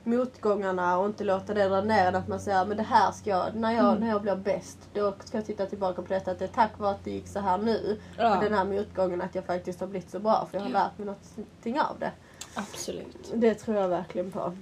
motgångarna 0.04 0.98
och 0.98 1.06
inte 1.06 1.24
låta 1.24 1.54
det 1.54 1.68
dra 1.68 1.80
ner. 1.80 2.12
Att 2.12 2.28
man 2.28 2.40
säger 2.40 2.64
men 2.66 2.76
det 2.76 2.82
här 2.82 3.12
ska 3.12 3.30
jag, 3.30 3.54
när 3.54 3.72
jag, 3.72 3.84
Mm. 3.88 4.00
när 4.00 4.08
jag 4.08 4.22
blir 4.22 4.36
bäst, 4.36 4.78
då 4.92 5.14
ska 5.24 5.38
jag 5.38 5.46
titta 5.46 5.66
tillbaka 5.66 6.02
på 6.02 6.08
detta. 6.08 6.30
Att 6.30 6.38
det 6.38 6.44
är 6.44 6.48
tack 6.48 6.78
vare 6.78 6.90
att 6.90 7.04
det 7.04 7.10
gick 7.10 7.28
så 7.28 7.40
här 7.40 7.58
nu, 7.58 8.00
Ja, 8.18 8.36
och 8.36 8.44
den 8.44 8.52
här 8.54 8.64
motgången, 8.64 9.22
att 9.22 9.34
jag 9.34 9.44
faktiskt 9.44 9.80
har 9.80 9.86
blivit 9.86 10.10
så 10.10 10.18
bra. 10.18 10.46
För 10.50 10.58
jag 10.58 10.64
har 10.64 10.70
lärt 10.70 10.98
mig 10.98 11.06
någonting 11.06 11.80
av 11.80 11.98
det. 11.98 12.10
Absolut. 12.56 13.32
Det 13.34 13.54
tror 13.54 13.76
jag 13.76 13.88
verkligen 13.88 14.30
på. 14.32 14.52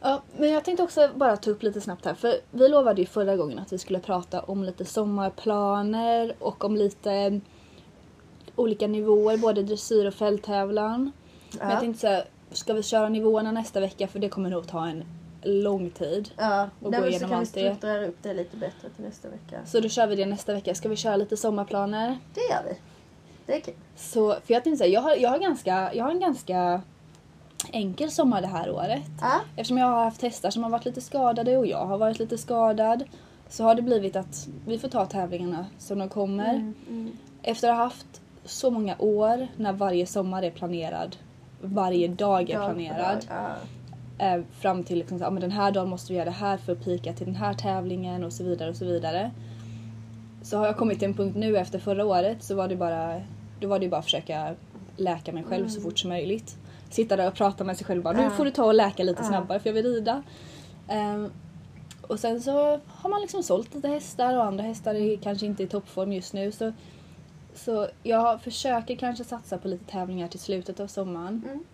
Ja, 0.00 0.22
men 0.36 0.50
jag 0.50 0.64
tänkte 0.64 0.82
också 0.82 1.10
bara 1.14 1.36
ta 1.36 1.50
upp 1.50 1.62
lite 1.62 1.80
snabbt 1.80 2.04
här. 2.04 2.14
För 2.14 2.34
vi 2.50 2.68
lovade 2.68 3.00
ju 3.00 3.06
förra 3.06 3.36
gången 3.36 3.58
att 3.58 3.72
vi 3.72 3.78
skulle 3.78 3.98
prata 3.98 4.40
om 4.40 4.64
lite 4.64 4.84
sommarplaner 4.84 6.34
och 6.38 6.64
om 6.64 6.76
lite 6.76 7.40
olika 8.56 8.86
nivåer, 8.86 9.36
både 9.36 9.62
dressyr 9.62 10.06
och 10.06 10.14
fälttävlan. 10.14 11.12
Men 11.58 11.68
jag 11.68 11.76
Ja. 11.76 11.80
tänkte 11.80 12.00
säga, 12.00 12.24
ska 12.50 12.72
vi 12.74 12.82
köra 12.82 13.08
nivåerna 13.08 13.52
nästa 13.52 13.80
vecka? 13.80 14.08
För 14.08 14.18
det 14.18 14.28
kommer 14.28 14.50
nog 14.50 14.66
ta 14.66 14.86
en 14.86 15.04
lång 15.42 15.90
tid. 15.90 16.30
Ja, 16.36 16.68
gå 16.80 16.90
Nej, 16.90 17.00
men 17.00 17.12
så 17.12 17.18
kan 17.18 17.28
vi 17.28 17.34
allt 17.34 17.48
strukturera 17.48 18.06
upp 18.06 18.16
det 18.22 18.34
lite 18.34 18.56
bättre 18.56 18.88
till 18.96 19.04
nästa 19.04 19.28
vecka. 19.28 19.60
Så 19.66 19.80
då 19.80 19.88
kör 19.88 20.06
vi 20.06 20.16
det 20.16 20.26
nästa 20.26 20.54
vecka. 20.54 20.74
Ska 20.74 20.88
vi 20.88 20.96
köra 20.96 21.16
lite 21.16 21.36
sommarplaner? 21.36 22.18
Det 22.34 22.40
gör 22.40 22.62
vi. 22.68 22.78
Det 23.46 23.56
är 23.56 23.60
kul. 23.60 23.74
Så, 23.96 24.30
för 24.44 24.54
jag 24.54 24.64
tänkte 24.64 24.76
säga, 24.78 24.90
jag 24.94 25.00
har, 25.00 25.16
jag 25.16 25.30
har, 25.30 25.38
ganska, 25.38 25.94
jag 25.94 26.04
har 26.04 26.10
en 26.10 26.20
ganska 26.20 26.82
enkel 27.72 28.10
sommar 28.10 28.40
det 28.40 28.46
här 28.46 28.70
året. 28.70 29.10
Ja. 29.20 29.40
Eftersom 29.56 29.78
jag 29.78 29.86
har 29.86 30.04
haft 30.04 30.22
hästar 30.22 30.50
som 30.50 30.62
har 30.62 30.70
varit 30.70 30.84
lite 30.84 31.00
skadade 31.00 31.56
och 31.56 31.66
jag 31.66 31.86
har 31.86 31.98
varit 31.98 32.18
lite 32.18 32.38
skadad 32.38 33.04
så 33.48 33.64
har 33.64 33.74
det 33.74 33.82
blivit 33.82 34.16
att 34.16 34.48
vi 34.66 34.78
får 34.78 34.88
ta 34.88 35.06
tävlingarna 35.06 35.66
som 35.78 35.98
de 35.98 36.08
kommer. 36.08 36.54
Mm, 36.54 36.74
mm. 36.88 37.16
Efter 37.42 37.68
att 37.68 37.76
ha 37.76 37.84
haft 37.84 38.20
så 38.44 38.70
många 38.70 38.96
år 38.98 39.48
när 39.56 39.72
varje 39.72 40.06
sommar 40.06 40.42
är 40.42 40.50
planerad, 40.50 41.16
varje 41.60 42.08
dag 42.08 42.50
är 42.50 42.58
Dag 42.58 42.64
planerad. 42.66 43.26
dag, 43.28 43.56
Ja. 44.18 44.26
Eh, 44.26 44.42
fram 44.60 44.84
till 44.84 44.98
liksom, 44.98 45.18
ja, 45.18 45.30
men 45.30 45.40
den 45.40 45.50
här 45.50 45.72
dagen 45.72 45.88
måste 45.88 46.12
vi 46.12 46.18
göra 46.18 46.24
det 46.30 46.36
här 46.36 46.56
för 46.56 46.72
att 46.72 46.84
pika 46.84 47.12
till 47.12 47.26
den 47.26 47.36
här 47.36 47.54
tävlingen 47.54 48.24
och 48.24 48.32
så 48.32 48.44
vidare 48.44 48.70
och 48.70 48.76
så 48.76 48.84
vidare. 48.84 49.30
Så 50.42 50.58
har 50.58 50.66
jag 50.66 50.76
kommit 50.76 50.98
till 50.98 51.08
en 51.08 51.14
punkt 51.14 51.36
nu 51.36 51.56
efter 51.56 51.78
förra 51.78 52.04
året 52.06 52.42
så 52.42 52.54
var 52.54 52.68
det 52.68 52.76
bara, 52.76 53.20
då 53.60 53.68
var 53.68 53.78
det 53.78 53.88
bara 53.88 53.98
att 53.98 54.04
försöka 54.04 54.54
läka 54.96 55.32
mig 55.32 55.44
själv 55.44 55.68
så 55.68 55.80
fort 55.80 55.98
som 55.98 56.08
möjligt. 56.10 56.56
Sitta 56.90 57.16
där 57.16 57.28
och 57.28 57.34
prata 57.34 57.64
med 57.64 57.76
sig 57.76 57.86
själv 57.86 58.02
bara, 58.02 58.16
nu 58.16 58.30
får 58.30 58.44
du 58.44 58.50
ta 58.50 58.64
och 58.64 58.74
läka 58.74 59.02
lite 59.02 59.24
snabbare 59.24 59.60
för 59.60 59.68
jag 59.68 59.74
vill 59.74 59.86
rida. 59.86 60.22
Ehm, 60.88 61.32
och 62.02 62.20
sen 62.20 62.40
så 62.40 62.80
har 62.86 63.10
man 63.10 63.20
liksom 63.20 63.42
sålt 63.42 63.74
lite 63.74 63.88
hästar 63.88 64.36
och 64.36 64.44
andra 64.44 64.64
hästar 64.64 64.94
är 64.94 65.16
kanske 65.16 65.46
inte 65.46 65.62
i 65.62 65.66
toppform 65.66 66.12
just 66.12 66.32
nu. 66.32 66.52
Så, 66.52 66.72
så 67.54 67.88
jag 68.02 68.42
försöker 68.42 68.96
kanske 68.96 69.24
satsa 69.24 69.58
på 69.58 69.68
lite 69.68 69.84
tävlingar 69.84 70.28
till 70.28 70.40
slutet 70.40 70.80
av 70.80 70.86
sommaren. 70.86 71.42
Mm. 71.46 71.64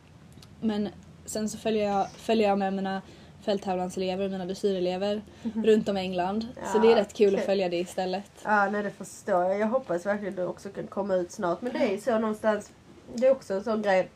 Men 0.61 0.89
sen 1.25 1.49
så 1.49 1.59
följer 1.59 1.89
jag, 1.89 2.11
följer 2.11 2.49
jag 2.49 2.59
med 2.59 2.73
mina 2.73 3.03
fälttävlanselever, 3.43 4.29
mina 4.29 4.45
dressyrelever 4.45 5.23
runt 5.55 5.89
om 5.89 5.97
i 5.97 6.01
England. 6.01 6.47
så 6.55 6.79
Ja, 6.79 6.83
det 6.83 6.93
är 6.93 6.97
rätt 6.97 7.15
kul 7.15 7.35
att 7.35 7.41
kul. 7.41 7.47
följa 7.47 7.69
det 7.69 7.77
istället. 7.79 8.31
Ja, 8.45 8.71
nej 8.71 8.83
det 8.83 8.91
förstår 8.91 9.45
jag. 9.45 9.59
Jag 9.59 9.67
hoppas 9.67 10.07
verkligen 10.07 10.33
att 10.33 10.37
det 10.37 10.47
också 10.47 10.69
kan 10.69 10.87
komma 10.87 11.15
ut 11.15 11.33
snart. 11.33 11.63
Men 11.63 11.73
det 11.73 11.79
är 11.79 11.91
ju 11.93 12.01
så 12.01 12.19
någonstans, 12.19 12.73
det 13.15 13.27
är 13.27 13.31
också 13.31 13.55
en 13.55 13.65
sån 13.65 13.83
grej 13.83 14.11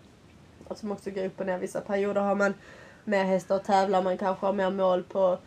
som 0.74 0.92
också 0.92 1.10
går 1.10 1.24
upp 1.24 1.40
och 1.40 1.46
ner. 1.46 1.58
Vissa 1.58 1.80
perioder 1.80 2.20
har 2.20 2.34
man 2.34 2.54
mer 3.04 3.24
hästar 3.24 3.56
och 3.56 3.64
tävlar, 3.64 4.02
man 4.02 4.18
kanske 4.18 4.46
har 4.46 4.52
mer 4.52 4.70
mål 4.70 5.02
på... 5.02 5.38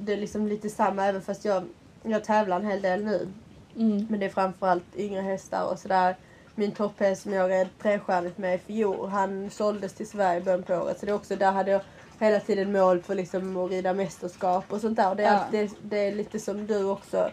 Det 0.00 0.12
är 0.12 0.16
liksom 0.16 0.48
lite 0.48 0.70
samma 0.70 1.04
även 1.04 1.22
fast 1.22 1.44
jag, 1.44 1.64
jag 2.02 2.24
tävlar 2.24 2.56
en 2.56 2.66
hel 2.66 2.82
del 2.82 3.04
nu. 3.04 3.28
Mm. 3.76 4.06
Men 4.10 4.20
det 4.20 4.26
är 4.26 4.30
framförallt 4.30 4.96
yngre 4.96 5.20
hästar 5.20 5.72
och 5.72 5.78
sådär. 5.78 6.16
min 6.54 6.72
topphäst 6.72 7.22
som 7.22 7.32
jag 7.32 7.50
red 7.50 7.68
trestjärnigt 7.82 8.38
med 8.38 8.54
i 8.54 8.58
fjol, 8.58 9.08
han 9.08 9.50
såldes 9.50 9.92
till 9.92 10.08
Sverige 10.08 10.40
i 10.40 10.44
början 10.44 10.62
på 10.62 10.74
året. 10.74 11.00
Så 11.00 11.06
det 11.06 11.12
är 11.12 11.16
också, 11.16 11.36
där 11.36 11.52
hade 11.52 11.70
jag 11.70 11.80
hela 12.18 12.40
tiden 12.40 12.72
mål 12.72 13.02
för 13.02 13.14
liksom 13.14 13.56
att 13.56 13.70
rida 13.70 13.94
mästerskap 13.94 14.64
och 14.72 14.80
sånt 14.80 14.96
där. 14.96 15.10
Och 15.10 15.16
det, 15.16 15.24
är, 15.24 15.34
Ja. 15.34 15.44
det, 15.50 15.70
det 15.82 15.98
är 15.98 16.14
lite 16.14 16.38
som 16.38 16.66
du 16.66 16.84
också. 16.84 17.30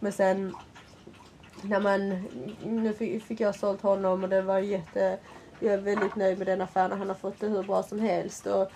Men 0.00 0.12
sen 0.12 0.54
när 1.62 1.80
man, 1.80 2.28
nu 2.64 2.92
fick, 2.92 3.24
fick 3.24 3.40
jag 3.40 3.54
sålt 3.54 3.82
honom 3.82 4.22
och 4.22 4.28
det 4.28 4.42
var 4.42 4.58
jätte, 4.58 5.18
jag 5.64 5.74
är 5.74 5.78
väldigt 5.78 6.16
nöjd 6.16 6.38
med 6.38 6.46
den 6.46 6.60
affären. 6.60 6.98
Han 6.98 7.08
har 7.08 7.14
fått 7.14 7.40
det 7.40 7.46
hur 7.46 7.62
bra 7.62 7.82
som 7.82 8.00
helst. 8.00 8.46
Och, 8.46 8.70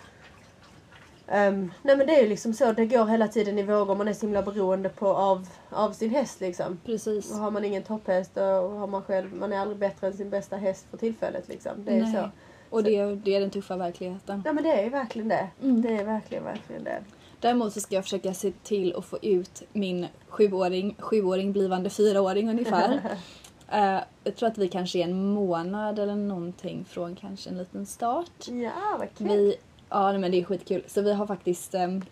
ehm, 1.26 1.72
nej 1.82 1.96
men 1.96 2.06
det 2.06 2.16
är 2.18 2.22
ju 2.22 2.28
liksom 2.28 2.54
så, 2.54 2.72
det 2.72 2.86
går 2.86 3.06
hela 3.06 3.28
tiden 3.28 3.58
i 3.58 3.62
vågor. 3.62 3.94
Man 3.94 4.08
är 4.08 4.12
så 4.12 4.26
himla 4.26 4.42
beroende 4.42 4.88
på, 4.88 5.08
av, 5.08 5.48
av 5.70 5.92
sin 5.92 6.10
häst 6.10 6.40
liksom. 6.40 6.80
Precis. 6.84 7.30
Och 7.30 7.36
har 7.36 7.50
man 7.50 7.64
ingen 7.64 7.82
topphäst 7.82 8.34
då 8.34 8.42
har 8.68 8.86
man 8.86 9.02
själv, 9.02 9.34
man 9.34 9.52
är 9.52 9.58
aldrig 9.58 9.78
bättre 9.78 10.06
än 10.06 10.12
sin 10.12 10.30
bästa 10.30 10.56
häst 10.56 10.86
för 10.90 10.96
tillfället 10.96 11.48
liksom. 11.48 11.72
Det 11.84 11.92
är 11.92 12.02
Nej. 12.02 12.12
så. 12.12 12.30
Och 12.70 12.84
det, 12.84 13.14
det 13.14 13.34
är 13.34 13.40
den 13.40 13.50
tuffa 13.50 13.76
verkligheten. 13.76 14.42
Ja 14.44 14.52
men 14.52 14.64
det 14.64 14.82
är 14.82 14.90
verkligen 14.90 15.28
det. 15.28 15.48
Mm. 15.62 15.82
Det 15.82 15.96
är 15.96 16.04
verkligen, 16.04 16.44
verkligen 16.44 16.84
det. 16.84 17.02
Däremot 17.40 17.72
så 17.72 17.80
ska 17.80 17.94
jag 17.94 18.04
försöka 18.04 18.34
se 18.34 18.52
till 18.62 18.96
att 18.96 19.04
få 19.04 19.18
ut 19.22 19.62
min 19.72 20.06
sjuåring, 20.28 20.96
sjuåring 20.98 21.52
blivande 21.52 21.90
fyraåring 21.90 22.50
ungefär. 22.50 23.00
Eh, 23.72 23.98
jag 24.24 24.36
tror 24.36 24.48
att 24.48 24.58
vi 24.58 24.68
kanske 24.68 24.98
är 24.98 25.04
en 25.04 25.32
månad 25.32 25.98
eller 25.98 26.14
någonting 26.14 26.84
från 26.84 27.16
kanske 27.16 27.50
en 27.50 27.58
liten 27.58 27.86
start. 27.86 28.48
Ja, 28.48 28.96
vad 28.98 29.08
kul. 29.18 29.28
Vi, 29.28 29.56
ja 29.88 30.18
men 30.18 30.30
det 30.30 30.40
är 30.40 30.44
skitkul. 30.44 30.82
Så 30.86 31.00
vi 31.02 31.12
har 31.12 31.26
faktiskt 31.26 31.74
ehm, 31.74 32.02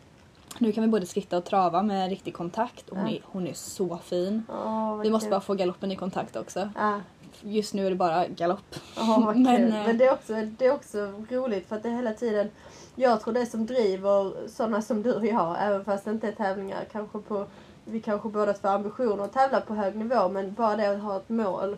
nu 0.59 0.73
kan 0.73 0.85
vi 0.85 0.89
både 0.91 1.07
skritta 1.07 1.37
och 1.37 1.45
trava 1.45 1.83
med 1.83 2.09
riktig 2.11 2.35
kontakt 2.35 2.85
hon, 2.91 2.99
Ja. 2.99 3.09
är, 3.17 3.21
hon 3.25 3.47
är 3.47 3.55
så 3.55 3.99
fin. 3.99 4.43
Vad 4.49 5.01
Vi 5.01 5.11
måste 5.11 5.25
kul. 5.27 5.31
bara 5.31 5.41
få 5.41 5.55
galoppen 5.55 5.93
i 5.93 5.97
kontakt 5.97 6.37
också. 6.37 6.69
Ja. 6.77 7.01
Just 7.43 7.75
nu 7.75 7.87
är 7.87 7.91
det 7.91 7.97
bara 7.97 8.27
galopp. 8.27 8.75
Vad 8.97 9.37
Men, 9.41 9.73
eh, 9.73 9.87
Men 9.87 9.99
det 9.99 10.05
är, 10.07 10.13
också, 10.13 10.33
det 10.59 10.67
är 10.67 10.75
också 10.75 11.13
roligt 11.31 11.69
för 11.69 11.77
att 11.77 11.83
det 11.83 11.91
hela 11.91 12.13
tiden 12.13 12.51
jag 12.95 13.21
tror 13.21 13.35
det 13.35 13.47
som 13.47 13.67
driver 13.67 14.49
sådana 14.49 14.83
som 14.83 15.03
du 15.03 15.13
och 15.15 15.27
jag, 15.27 15.57
även 15.61 15.85
fast 15.85 16.05
det 16.05 16.11
inte 16.11 16.29
är 16.29 16.33
tävlingar, 16.33 16.85
kanske 16.93 17.19
på, 17.19 17.47
vi 17.87 18.01
kanske 18.01 18.29
båda 18.29 18.53
två 18.53 18.69
har 18.69 18.75
ambitioner 18.75 19.25
att 19.25 19.33
tävla 19.33 19.61
på 19.61 19.75
hög 19.75 19.97
nivå, 19.97 20.29
men 20.29 20.55
bara 20.55 20.77
det 20.77 20.87
att 20.91 21.01
ha 21.03 21.17
ett 21.17 21.29
mål 21.29 21.77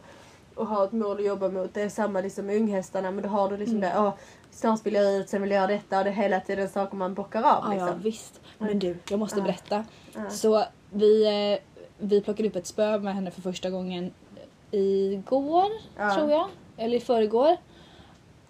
och 0.54 0.66
ha 0.66 0.84
ett 0.84 0.92
mål 0.92 1.16
att 1.18 1.24
jobba 1.26 1.48
mot. 1.48 1.74
Det 1.74 1.82
är 1.82 1.88
samma 1.88 2.20
liksom 2.20 2.46
med 2.46 2.56
unghästarna, 2.56 3.10
men 3.10 3.22
då 3.22 3.28
har 3.28 3.50
du 3.50 3.56
liksom 3.56 3.76
Mm. 3.76 3.90
det, 3.90 4.00
åh, 4.00 4.12
snart 4.50 4.86
vill 4.86 4.94
jag 4.94 5.14
ut, 5.16 5.28
sen 5.28 5.42
vill 5.42 5.50
jag 5.50 5.58
göra 5.58 5.66
detta 5.66 5.98
och 5.98 6.04
det 6.04 6.10
är 6.10 6.14
hela 6.14 6.40
tiden 6.40 6.68
saker 6.68 6.96
man 6.96 7.14
bockar 7.14 7.42
av. 7.42 7.64
Ja, 7.64 7.74
ja 7.74 7.84
Liksom. 7.84 8.00
visst. 8.02 8.40
Men 8.58 8.78
du, 8.78 8.96
jag 9.10 9.18
måste 9.18 9.38
Ja. 9.38 9.44
berätta. 9.44 9.84
Ja. 10.14 10.30
Så 10.30 10.64
vi, 10.90 11.26
eh, 11.52 11.58
vi 11.98 12.20
plockade 12.20 12.48
upp 12.48 12.56
ett 12.56 12.66
spö 12.66 12.98
med 12.98 13.14
henne 13.14 13.30
för 13.30 13.40
första 13.42 13.70
gången 13.70 14.12
igår, 14.70 15.66
Ja. 15.96 16.14
tror 16.14 16.30
jag. 16.30 16.48
Eller 16.76 16.96
i 16.96 17.00
förrgår. 17.00 17.56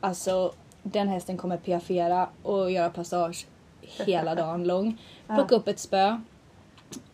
Alltså, 0.00 0.52
den 0.82 1.08
hästen 1.08 1.36
kommer 1.36 1.56
piaffera 1.56 2.28
och 2.42 2.70
göra 2.70 2.90
passage 2.90 3.46
hela 3.82 4.34
dagen 4.42 4.64
lång. 4.64 5.00
Plocka 5.26 5.54
upp 5.54 5.68
ett 5.68 5.78
spö. 5.78 6.20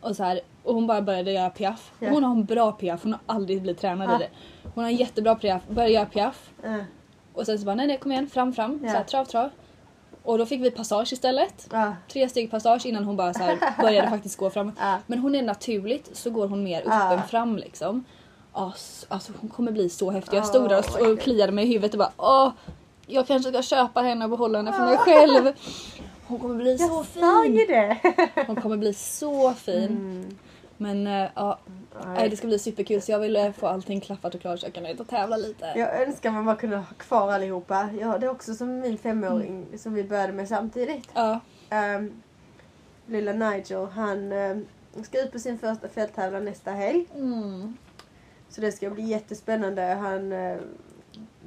Och, 0.00 0.16
så 0.16 0.24
här, 0.24 0.40
och 0.62 0.74
hon 0.74 0.86
bara 0.86 1.02
började 1.02 1.32
göra 1.32 1.50
piaff. 1.50 1.92
Ja. 2.00 2.10
Hon 2.10 2.24
har 2.24 2.30
en 2.30 2.44
bra 2.44 2.72
piaff, 2.72 3.02
hon 3.02 3.12
har 3.12 3.20
aldrig 3.26 3.62
blivit 3.62 3.80
tränad 3.80 4.10
Ja. 4.10 4.16
i 4.16 4.18
det. 4.18 4.28
Hon 4.74 4.84
har 4.84 4.90
en 4.90 4.96
jättebra 4.96 5.34
piaff, 5.34 5.62
började 5.68 5.92
göra 5.94 6.06
piaff. 6.06 6.50
Ja. 6.62 6.76
Och 7.34 7.46
sen 7.46 7.58
så 7.58 7.64
bara 7.64 7.74
nej 7.74 7.86
nej 7.86 7.98
kom 7.98 8.12
igen, 8.12 8.28
fram 8.28 8.52
fram. 8.52 8.78
Så 8.80 8.86
här, 8.86 9.04
trav 9.04 9.24
trav. 9.24 9.50
Och 10.22 10.38
då 10.38 10.46
fick 10.46 10.60
vi 10.62 10.70
passage 10.70 11.12
istället. 11.12 11.68
Tre 12.12 12.28
steg 12.28 12.50
passage 12.50 12.86
innan 12.86 13.04
hon 13.04 13.16
bara 13.16 13.34
så 13.34 13.42
här 13.42 13.58
började 13.82 14.10
faktiskt 14.10 14.38
gå 14.38 14.50
fram. 14.50 14.72
Ja. 14.80 14.98
Men 15.06 15.18
hon 15.18 15.34
är 15.34 15.42
naturligt 15.42 16.10
så 16.16 16.30
går 16.30 16.48
hon 16.48 16.62
mer 16.64 16.82
Ja. 16.86 17.12
öppen 17.12 17.28
fram 17.28 17.56
liksom. 17.56 18.04
Alltså 19.08 19.32
hon 19.40 19.50
kommer 19.50 19.72
bli 19.72 19.88
så 19.88 20.10
häftig. 20.10 20.36
Jag 20.36 20.42
Ja, 20.42 20.46
stod 20.48 20.68
där 20.68 21.12
och 21.12 21.20
kliade 21.20 21.52
mig 21.52 21.64
i 21.64 21.68
huvudet 21.68 21.92
och 21.94 21.98
bara 21.98 22.12
åh, 22.16 22.52
jag 23.06 23.26
kanske 23.26 23.50
ska 23.52 23.62
köpa 23.62 24.00
henne 24.00 24.24
och 24.24 24.30
behålla 24.30 24.58
henne 24.58 24.72
för 24.72 24.84
mig 24.84 24.96
själv. 24.96 25.52
Hon 26.26 26.38
kommer 26.40 26.54
bli 26.54 26.78
så 26.78 26.84
Jag 26.84 27.06
sa 27.22 27.44
ju 27.44 27.58
fin. 27.58 27.66
det! 27.68 27.98
Hon 28.46 28.56
kommer 28.56 28.76
bli 28.76 28.94
så 28.94 29.52
fin. 29.54 29.84
Mm. 29.88 30.38
Men 30.76 31.06
eh, 31.06 31.30
ja, 31.34 31.58
nej, 32.06 32.28
det 32.28 32.36
ska 32.36 32.46
bli 32.46 32.58
superkul 32.58 33.02
så 33.02 33.12
jag 33.12 33.18
vill 33.18 33.36
eh, 33.36 33.52
få 33.52 33.66
allting 33.66 34.00
klaffat 34.00 34.34
och 34.34 34.40
klart 34.40 34.60
så 34.60 34.66
jag 34.66 34.72
kan 34.74 34.86
ut 34.86 35.00
och 35.00 35.08
tävla 35.08 35.36
lite. 35.36 35.72
Jag 35.76 36.02
önskar 36.02 36.30
man 36.30 36.44
bara 36.44 36.56
kunde 36.56 36.76
ha 36.76 36.84
kvar 36.98 37.32
allihopa. 37.32 37.90
Jag, 38.00 38.20
det 38.20 38.26
är 38.26 38.30
också 38.30 38.54
som 38.54 38.80
min 38.80 38.98
femåring 38.98 39.66
som 39.78 39.94
vi 39.94 40.04
började 40.04 40.32
med 40.32 40.48
samtidigt. 40.48 41.08
Ja, 41.14 41.40
Um, 41.70 42.22
lilla 43.06 43.32
Nigel, 43.32 43.86
han 43.86 44.32
um, 44.32 44.66
ska 45.02 45.22
ut 45.24 45.32
på 45.32 45.38
sin 45.38 45.58
första 45.58 45.88
fälttävlan 45.88 46.44
nästa 46.44 46.70
helg. 46.70 47.06
mm. 47.14 47.76
Så 48.48 48.60
det 48.60 48.72
ska 48.72 48.90
bli 48.90 49.02
jättespännande. 49.02 49.82
Han, 49.82 50.32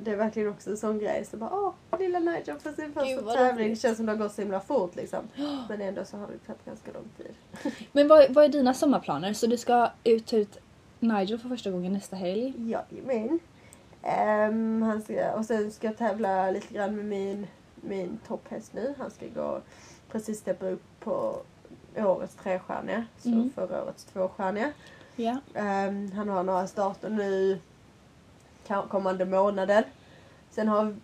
det 0.04 0.12
är 0.12 0.16
verkligen 0.16 0.50
också 0.50 0.70
en 0.70 0.78
sån 0.78 1.00
grej. 1.00 1.26
Så 1.26 1.38
bara, 1.38 1.50
åh, 1.54 2.00
lilla 2.00 2.20
Nigel 2.20 2.56
på 2.56 2.72
sin 2.74 2.94
första 2.94 3.16
Gud, 3.16 3.26
tävling. 3.26 3.70
Det 3.70 3.76
känns 3.76 3.98
som 3.98 4.06
det 4.06 4.12
har 4.12 4.18
gått 4.20 4.34
så 4.34 4.42
himla 4.42 4.60
fort 4.60 4.96
liksom. 4.96 5.20
Men 5.70 5.82
ändå 5.82 6.06
så 6.06 6.18
har 6.18 6.28
det 6.28 6.38
tagit 6.48 6.66
ganska 6.66 6.92
lång 6.92 7.10
tid. 7.18 7.74
Men 7.92 8.08
vad, 8.08 8.34
vad 8.34 8.46
är 8.46 8.50
dina 8.50 8.74
sommarplaner? 8.74 9.34
Så 9.34 9.48
du 9.48 9.58
ska 9.58 9.90
ut 10.04 10.34
ut 10.34 10.58
Nigel 11.00 11.40
för 11.40 11.50
första 11.50 11.72
gången 11.72 11.94
nästa 11.94 12.16
helg? 12.16 12.54
Jajamän. 12.58 13.40
Um, 14.50 14.82
han 14.82 15.02
ska, 15.02 15.32
och 15.32 15.46
sen 15.46 15.72
ska 15.72 15.88
jag 15.88 15.98
tävla 15.98 16.52
lite 16.52 16.74
grann 16.74 16.96
med 16.96 17.06
min, 17.06 17.48
min 17.76 18.20
topphäst 18.28 18.74
nu. 18.74 18.94
Han 18.98 19.12
ska 19.12 19.26
gå 19.28 19.62
precis 20.12 20.40
steppa 20.40 20.66
upp 20.70 20.84
på 21.00 21.38
årets 21.98 22.36
trestjärniga. 22.36 23.06
Så 23.18 23.30
Mm. 23.30 23.52
förra 23.56 23.84
årets 23.84 24.04
tvåstjärniga. 24.04 24.72
Ja. 25.16 25.32
Um, 25.32 26.12
han 26.12 26.30
har 26.30 26.44
några 26.44 26.68
starter 26.68 27.10
nu 27.10 27.60
kommande 28.90 29.26
månaden. 29.26 29.84
Sen 30.50 30.68
har 30.68 30.96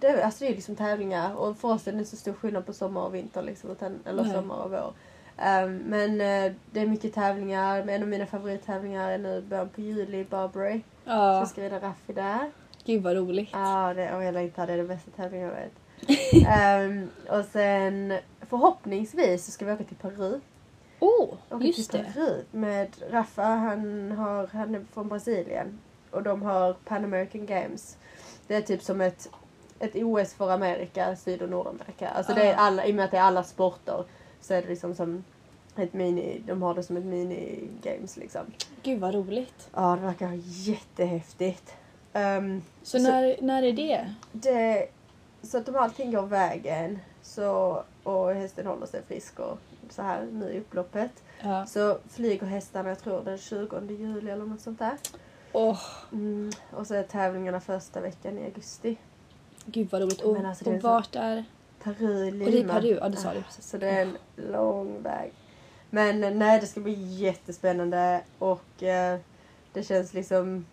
det, 0.00 0.22
alltså 0.24 0.44
det 0.44 0.50
är 0.50 0.54
liksom 0.54 0.76
tävlingar 0.76 1.34
och 1.34 1.56
för 1.56 1.68
oss 1.68 1.86
är 1.88 1.92
det 1.92 1.98
inte 1.98 2.10
så 2.10 2.16
stor 2.16 2.32
skillnad 2.32 2.66
på 2.66 2.72
sommar 2.72 3.00
och 3.02 3.14
vinter 3.14 3.42
liksom, 3.42 3.70
eller 4.04 4.22
Nej. 4.22 4.32
sommar 4.32 4.56
och 4.64 4.70
vår. 4.70 4.92
Ehm, 5.38 5.76
men 5.78 6.10
eh, 6.20 6.52
det 6.70 6.80
är 6.80 6.86
mycket 6.86 7.14
tävlingar. 7.14 7.84
Men 7.84 7.94
En 7.94 8.02
av 8.02 8.08
mina 8.08 8.26
favorittävlingar 8.26 9.10
är 9.10 9.18
nu 9.18 9.40
början 9.42 9.68
på 9.68 9.80
juli 9.80 10.18
i 10.18 10.24
Barbary. 10.24 10.78
Så 10.78 11.10
Ja, 11.10 11.38
jag 11.38 11.48
ska 11.48 11.62
rida 11.62 11.80
Raffi 11.80 12.12
där. 12.12 12.50
gud 12.84 13.02
vad 13.02 13.16
roligt. 13.16 13.48
Ja, 13.52 13.94
det, 13.94 14.14
och 14.16 14.24
jag 14.24 14.34
längtar. 14.34 14.66
Det 14.66 14.72
är 14.72 14.76
den 14.76 14.86
bästa 14.88 15.10
tävlingen 15.10 15.46
jag 15.48 15.54
vet. 15.54 15.72
Ehm, 16.48 17.08
och 17.28 17.44
sen 17.44 18.18
förhoppningsvis 18.40 19.44
så 19.44 19.50
ska 19.50 19.64
vi 19.64 19.72
åka 19.72 19.84
till 19.84 19.96
Peru. 19.96 20.40
Oh, 21.00 21.34
Åka 21.50 21.64
just 21.64 21.90
till 21.90 22.00
det. 22.00 22.12
Peru 22.12 22.42
med 22.50 22.88
Rafa. 23.10 23.42
Han, 23.42 24.12
har, 24.12 24.46
han 24.46 24.74
är 24.74 24.84
från 24.94 25.08
Brasilien. 25.08 25.78
Och 26.16 26.22
de 26.22 26.42
har 26.42 26.72
Pan 26.84 27.04
American 27.04 27.46
Games. 27.46 27.96
Det 28.46 28.54
är 28.54 28.62
typ 28.62 28.82
som 28.82 29.00
ett, 29.00 29.28
ett 29.78 29.94
OS 29.94 30.34
för 30.34 30.50
Amerika, 30.50 31.16
Syd 31.16 31.42
och 31.42 31.48
Nordamerika. 31.48 32.08
Alltså 32.08 32.34
det 32.34 32.42
är 32.46 32.54
Ah. 32.54 32.58
alla, 32.60 32.86
i 32.86 32.90
och 32.90 32.94
med 32.94 33.04
att 33.04 33.10
det 33.10 33.16
är 33.16 33.22
alla 33.22 33.42
sporter 33.44 34.04
så 34.40 34.54
är 34.54 34.62
det 34.62 34.68
liksom 34.68 34.94
som 34.94 35.24
ett 35.76 35.92
mini, 35.92 36.42
de 36.46 36.62
har 36.62 36.74
det 36.74 36.82
som 36.82 36.96
ett 36.96 37.04
mini-games 37.04 38.18
liksom. 38.18 38.40
Gud 38.82 39.00
vad 39.00 39.14
roligt. 39.14 39.68
Ja, 39.74 39.96
det 40.00 40.06
verkar 40.06 40.32
jättehäftigt. 40.44 41.74
Ehm, 42.12 42.62
Så, 42.82 42.98
Så- 42.98 43.10
när, 43.10 43.36
när 43.42 43.62
är 43.62 43.72
det? 43.72 44.14
det, 44.32 44.86
så 45.42 45.58
att 45.58 45.68
om 45.68 45.76
allting 45.76 46.12
går 46.12 46.22
vägen 46.22 46.98
så, 47.22 47.82
och 48.02 48.34
hästen 48.34 48.66
håller 48.66 48.86
sig 48.86 49.02
frisk 49.08 49.38
och 49.40 49.58
så 49.90 50.02
här 50.02 50.26
nu 50.32 50.52
i 50.52 50.58
upploppet 50.60 51.10
Ja. 51.42 51.66
så 51.66 51.98
flyger 52.10 52.46
hästarna, 52.46 52.88
jag 52.88 52.98
tror 52.98 53.22
den 53.24 53.38
20 53.38 53.80
juli 53.94 54.30
eller 54.30 54.44
något 54.46 54.60
sånt 54.60 54.78
där. 54.78 54.96
Åh, 55.58 55.78
Mm, 56.12 56.50
och 56.70 56.86
så 56.86 56.94
är 56.94 57.02
tävlingarna 57.02 57.60
första 57.60 58.00
veckan 58.00 58.38
i 58.38 58.44
augusti. 58.44 58.96
gud 59.66 59.88
vad 59.90 60.02
roligt. 60.02 60.20
Och, 60.20 60.36
alltså, 60.36 60.70
och 60.70 60.82
vart 60.82 61.16
är... 61.16 61.44
Peru, 61.82 62.30
Lima. 62.30 62.44
Och 62.44 62.50
det 62.50 62.60
är 62.60 62.80
Peru, 62.80 62.98
ja 63.00 63.08
det 63.08 63.16
sa 63.16 63.34
du 63.34 63.42
precis. 63.42 63.66
Så 63.70 63.78
det 63.78 63.88
är 63.90 64.02
en 64.02 64.16
lång 64.36 65.02
väg. 65.02 65.32
Men 65.90 66.24
eh, 66.24 66.30
nej, 66.30 66.60
det 66.60 66.66
ska 66.66 66.80
bli 66.80 66.92
jättespännande 67.14 68.20
och 68.38 68.82
eh, 68.82 69.18
det 69.72 69.82
känns 69.82 70.14
liksom, 70.14 70.66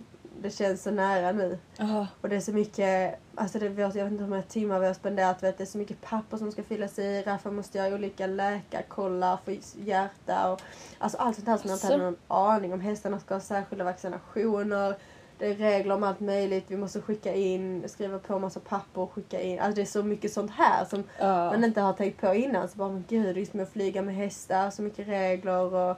det 0.43 0.49
känns 0.49 0.83
så 0.83 0.91
nära 0.91 1.31
nu. 1.31 1.57
Ja, 1.77 2.07
Och 2.21 2.29
det 2.29 2.35
är 2.35 2.39
så 2.39 2.53
mycket, 2.53 3.19
alltså 3.35 3.59
det, 3.59 3.65
jag 3.65 3.73
vet 3.73 3.95
inte 3.95 4.23
hur 4.23 4.29
många 4.29 4.41
timmar 4.41 4.79
vi 4.79 4.87
har 4.87 4.93
spenderat, 4.93 5.43
vet, 5.43 5.57
det 5.57 5.63
är 5.63 5.65
så 5.65 5.77
mycket 5.77 6.01
papper 6.01 6.37
som 6.37 6.51
ska 6.51 6.63
fyllas 6.63 6.99
i. 6.99 7.23
Rafa 7.25 7.51
måste 7.51 7.77
göra 7.77 7.95
olika 7.95 8.27
läkarkollar 8.27 9.37
för 9.45 9.57
hjärta 9.85 10.51
och 10.51 10.61
alltså 10.97 11.17
allt 11.17 11.35
sånt 11.35 11.47
här 11.47 11.57
som 11.57 11.69
jag 11.69 11.77
inte 11.77 11.87
hade 11.87 12.03
någon 12.03 12.17
aning 12.27 12.73
om. 12.73 12.81
Hästarna 12.81 13.19
ska 13.19 13.33
ha 13.33 13.41
särskilda 13.41 13.83
vaccinationer. 13.85 14.95
Det 15.37 15.47
är 15.47 15.55
regler 15.55 15.95
om 15.95 16.03
allt 16.03 16.19
möjligt. 16.19 16.65
Vi 16.67 16.77
måste 16.77 17.01
skicka 17.01 17.33
in, 17.33 17.83
skriva 17.87 18.19
på 18.19 18.39
massa 18.39 18.59
papper 18.59 19.01
och 19.01 19.13
skicka 19.13 19.41
in. 19.41 19.59
Alltså 19.59 19.75
det 19.75 19.81
är 19.81 19.85
så 19.85 20.03
mycket 20.03 20.33
sånt 20.33 20.51
här 20.51 20.85
som 20.85 21.03
ja. 21.19 21.45
man 21.45 21.63
inte 21.63 21.81
har 21.81 21.93
tänkt 21.93 22.21
på 22.21 22.33
innan. 22.33 22.69
Så 22.69 22.77
bara, 22.77 22.89
men 22.89 23.05
gud, 23.07 23.35
det 23.35 23.41
är 23.41 23.45
som 23.45 23.59
att 23.59 23.71
flyga 23.71 24.01
med 24.01 24.15
hästar, 24.15 24.69
så 24.69 24.81
mycket 24.81 25.07
regler 25.07 25.73
och... 25.73 25.97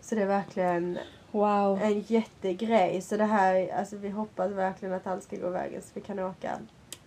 Så 0.00 0.14
det 0.14 0.22
är 0.22 0.26
verkligen 0.26 0.98
Wow. 1.32 1.78
en 1.82 2.00
jättegrej. 2.00 3.00
Så 3.00 3.16
det 3.16 3.24
här, 3.24 3.74
alltså 3.78 3.96
vi 3.96 4.08
hoppas 4.08 4.50
verkligen 4.50 4.94
att 4.94 5.06
allt 5.06 5.22
ska 5.22 5.36
gå 5.36 5.48
vägen 5.50 5.82
så 5.82 5.88
vi 5.94 6.00
kan 6.00 6.18
åka. 6.18 6.58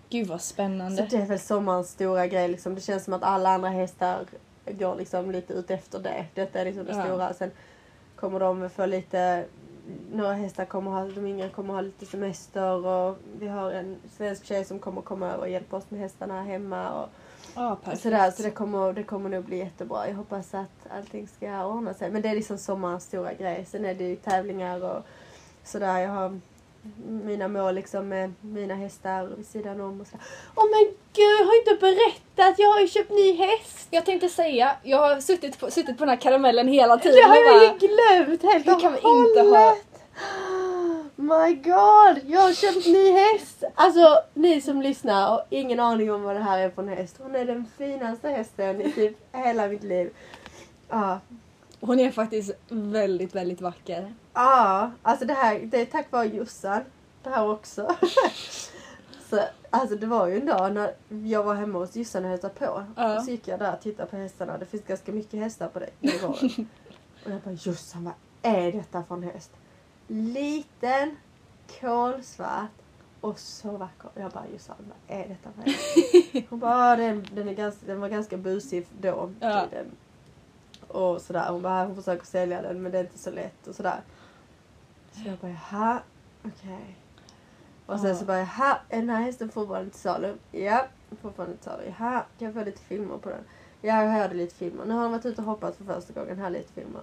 Gud 0.09 0.27
vad 0.27 0.41
Så 0.41 0.47
spännande. 0.53 1.07
det 1.12 1.17
är 1.17 1.25
väl 1.25 1.39
sommarens 1.39 1.89
stora 1.89 2.27
grej 2.27 2.47
liksom. 2.47 2.75
Det 2.75 2.81
känns 2.81 3.03
som 3.03 3.13
att 3.13 3.23
alla 3.23 3.49
andra 3.49 3.69
hästar 3.69 4.25
går 4.65 4.95
liksom 4.95 5.31
lite 5.31 5.53
ut 5.53 5.71
efter 5.71 5.99
det. 5.99 6.25
Detta 6.33 6.59
är 6.59 6.65
liksom 6.65 6.86
det 6.86 6.95
Ja. 6.95 7.03
stora. 7.05 7.33
Sen 7.33 7.51
kommer 8.15 8.39
de 8.39 8.69
få 8.69 8.86
lite 8.86 9.45
några 10.13 10.33
hästar 10.33 10.65
kommer 10.65 10.91
ha, 10.91 11.05
de 11.05 11.25
yngre 11.27 11.49
kommer 11.49 11.73
ha 11.73 11.81
lite 11.81 12.05
semester 12.05 12.86
och 12.86 13.17
vi 13.39 13.47
har 13.47 13.71
en 13.71 13.97
svensk 14.17 14.45
tjej 14.45 14.65
som 14.65 14.79
kommer 14.79 15.01
komma 15.01 15.27
över 15.27 15.39
och 15.39 15.49
hjälpa 15.49 15.77
oss 15.77 15.83
med 15.91 15.99
hästarna 15.99 16.43
hemma. 16.43 16.89
Och, 17.03 17.09
Perfekt. 17.56 18.02
sådär, 18.02 18.32
så 18.32 18.44
det 18.44 18.52
kommer, 18.52 18.94
det 18.94 19.04
kommer 19.04 19.30
nog 19.30 19.44
bli 19.44 19.58
jättebra. 19.58 20.08
Jag 20.08 20.16
hoppas 20.16 20.54
att 20.54 20.88
allting 20.98 21.28
ska 21.28 21.66
ordna 21.66 21.94
sig. 21.94 22.12
Men 22.12 22.22
det 22.22 22.30
är 22.30 22.36
liksom 22.36 22.58
sommarens 22.58 23.04
stora 23.04 23.34
grej. 23.34 23.66
Sen 23.72 23.86
är 23.86 23.94
det 23.94 24.04
ju 24.04 24.16
tävlingar 24.16 24.84
och 24.84 25.06
sådär. 25.63 26.00
Jag 26.00 26.10
har 26.10 26.39
mina 27.08 27.48
mål 27.48 27.76
liksom 27.76 28.10
med 28.10 28.34
mina 28.42 28.76
hästar 28.76 29.30
vid 29.38 29.48
sidan 29.48 29.82
om 29.82 30.02
och 30.02 30.08
sådär. 30.08 30.26
Åh 30.56 30.63
men 30.72 30.86
gud, 31.13 31.39
jag 31.39 31.46
har 31.46 31.58
inte 31.58 31.76
berättat! 31.80 32.60
Jag 32.60 32.70
har 32.70 32.80
ju 32.80 32.88
köpt 32.88 33.12
ny 33.12 33.34
häst! 33.36 33.88
Jag 33.89 34.06
tänkte 34.06 34.30
säga, 34.30 34.76
jag 34.84 34.98
har 34.98 35.22
suttit 35.22 35.60
på, 35.60 35.72
suttit 35.72 35.98
på 35.98 36.06
den 36.06 36.10
här 36.10 36.22
karamellen 36.22 36.68
hela 36.68 36.98
tiden. 36.98 37.16
Det 37.16 37.28
har 37.28 37.36
jag 37.36 37.63
ju 37.63 37.88
glömt 37.88 38.44
helt 38.44 38.66
Det 38.66 38.72
och 38.72 38.82
hållet. 38.82 39.86
My 41.23 41.55
god, 41.55 42.31
jag 42.31 42.41
har 42.41 42.53
köpt 42.53 42.86
ny 42.86 43.12
häst! 43.12 43.63
Alltså 43.75 44.19
ni 44.33 44.62
som 44.62 44.81
lyssnar 44.81 45.29
har 45.29 45.45
ingen 45.49 45.79
aning 45.79 46.12
om 46.12 46.23
vad 46.23 46.36
det 46.36 46.41
här 46.41 46.59
är 46.59 46.69
för 46.69 46.81
en 46.81 46.88
häst. 46.88 47.15
Hon 47.19 47.36
är 47.36 47.45
den 47.45 47.65
finaste 47.77 48.29
hästen 48.29 48.81
i 48.81 48.91
typ 48.91 49.17
hela 49.31 49.67
mitt 49.67 49.83
liv. 49.83 50.13
Ja, 50.89 51.19
Hon 51.79 51.99
är 51.99 52.12
faktiskt 52.12 52.51
väldigt, 52.69 53.36
väldigt 53.36 53.62
vacker. 53.62 54.13
Ja, 54.33 54.91
alltså 55.01 55.25
det 55.25 55.33
här 55.33 55.59
det 55.59 55.81
är 55.81 55.86
tack 55.86 56.12
vare 56.12 56.25
Jossan. 56.25 56.81
Det 57.23 57.29
här 57.29 57.49
också. 57.49 57.95
så, 59.29 59.39
alltså 59.69 59.95
det 59.95 60.07
var 60.07 60.27
ju 60.27 60.39
en 60.39 60.45
dag 60.45 60.73
när 60.73 60.93
jag 61.27 61.43
var 61.43 61.55
hemma 61.55 61.79
hos 61.79 61.95
Jossan 61.95 62.23
och 62.23 62.29
hälsade 62.29 62.53
på. 62.53 62.83
Ja. 62.95 63.17
Och 63.17 63.23
så 63.23 63.31
gick 63.31 63.47
jag 63.47 63.59
där 63.59 63.73
och 63.73 63.81
tittade 63.81 64.09
på 64.09 64.15
hästarna. 64.15 64.57
Det 64.57 64.65
finns 64.65 64.83
ganska 64.83 65.12
mycket 65.12 65.39
hästar 65.39 65.67
på 65.67 65.79
det 65.79 65.89
gården. 66.01 66.67
och 67.25 67.31
jag 67.31 67.41
bara 67.41 67.53
Jossan 67.53 68.03
vad 68.03 68.13
är 68.41 68.71
detta 68.71 69.03
för 69.03 69.15
en 69.15 69.23
häst? 69.23 69.51
Liten, 70.08 71.18
kolsvart 71.80 72.70
och 73.22 73.39
så 73.39 73.72
vacker. 73.78 74.10
Jag 74.16 74.32
bara 74.32 74.48
Jossan 74.54 74.76
vad 74.80 75.18
är 75.20 75.28
detta 75.28 75.50
för? 75.52 76.50
Hon 76.50 76.60
bara 76.60 76.92
"Ah, 76.92 76.96
den, 76.96 77.28
den, 77.36 77.48
är 77.48 77.54
ganska, 77.54 77.86
den 77.86 78.00
var 78.02 78.10
ganska 78.10 78.38
busig 78.38 78.88
då. 79.02 79.32
Ja. 79.39 79.66
tiden." 79.70 79.92
Och 80.88 81.22
sådär. 81.22 81.50
Hon 81.52 81.62
bara 81.62 81.86
hon 81.86 81.96
försöker 81.96 82.26
sälja 82.26 82.62
den 82.62 82.82
men 82.82 82.92
det 82.92 82.98
är 83.00 83.04
inte 83.04 83.18
så 83.18 83.32
lätt 83.32 83.68
och 83.68 83.76
sådär. 83.76 84.02
Så 85.12 85.22
jag 85.26 85.38
bara 85.38 85.52
jaha, 85.72 86.00
okej. 86.44 86.98
Och 87.86 88.00
sen 88.00 88.10
Ja. 88.10 88.16
så 88.16 88.26
bara 88.26 88.39
jaha, 88.39 88.78
den 88.89 89.10
här 89.10 89.22
hästen 89.22 89.50
fortfarande 89.50 89.92
till 89.92 90.00
salu? 90.00 90.36
Ja, 90.52 90.86
fortfarande 91.22 91.56
till 91.56 91.63
salu. 91.66 91.84
Jaha, 91.86 92.24
kan 92.39 92.46
jag 92.46 92.54
få 92.54 92.63
lite 92.63 92.82
filmer 92.82 93.18
på 93.18 93.30
den? 93.30 93.44
Ja, 93.82 94.04
jag 94.04 94.12
hörde 94.12 94.34
lite 94.36 94.56
filmer. 94.56 94.86
Nu 94.86 94.94
har 94.94 95.02
han 95.02 95.12
varit 95.12 95.26
ute 95.26 95.42
och 95.42 95.48
hoppat 95.48 95.76
för 95.76 95.84
första 95.86 96.13
gången. 96.13 96.39
Här 96.39 96.46
är 96.46 96.50
lite 96.50 96.74
filmer. 96.74 97.02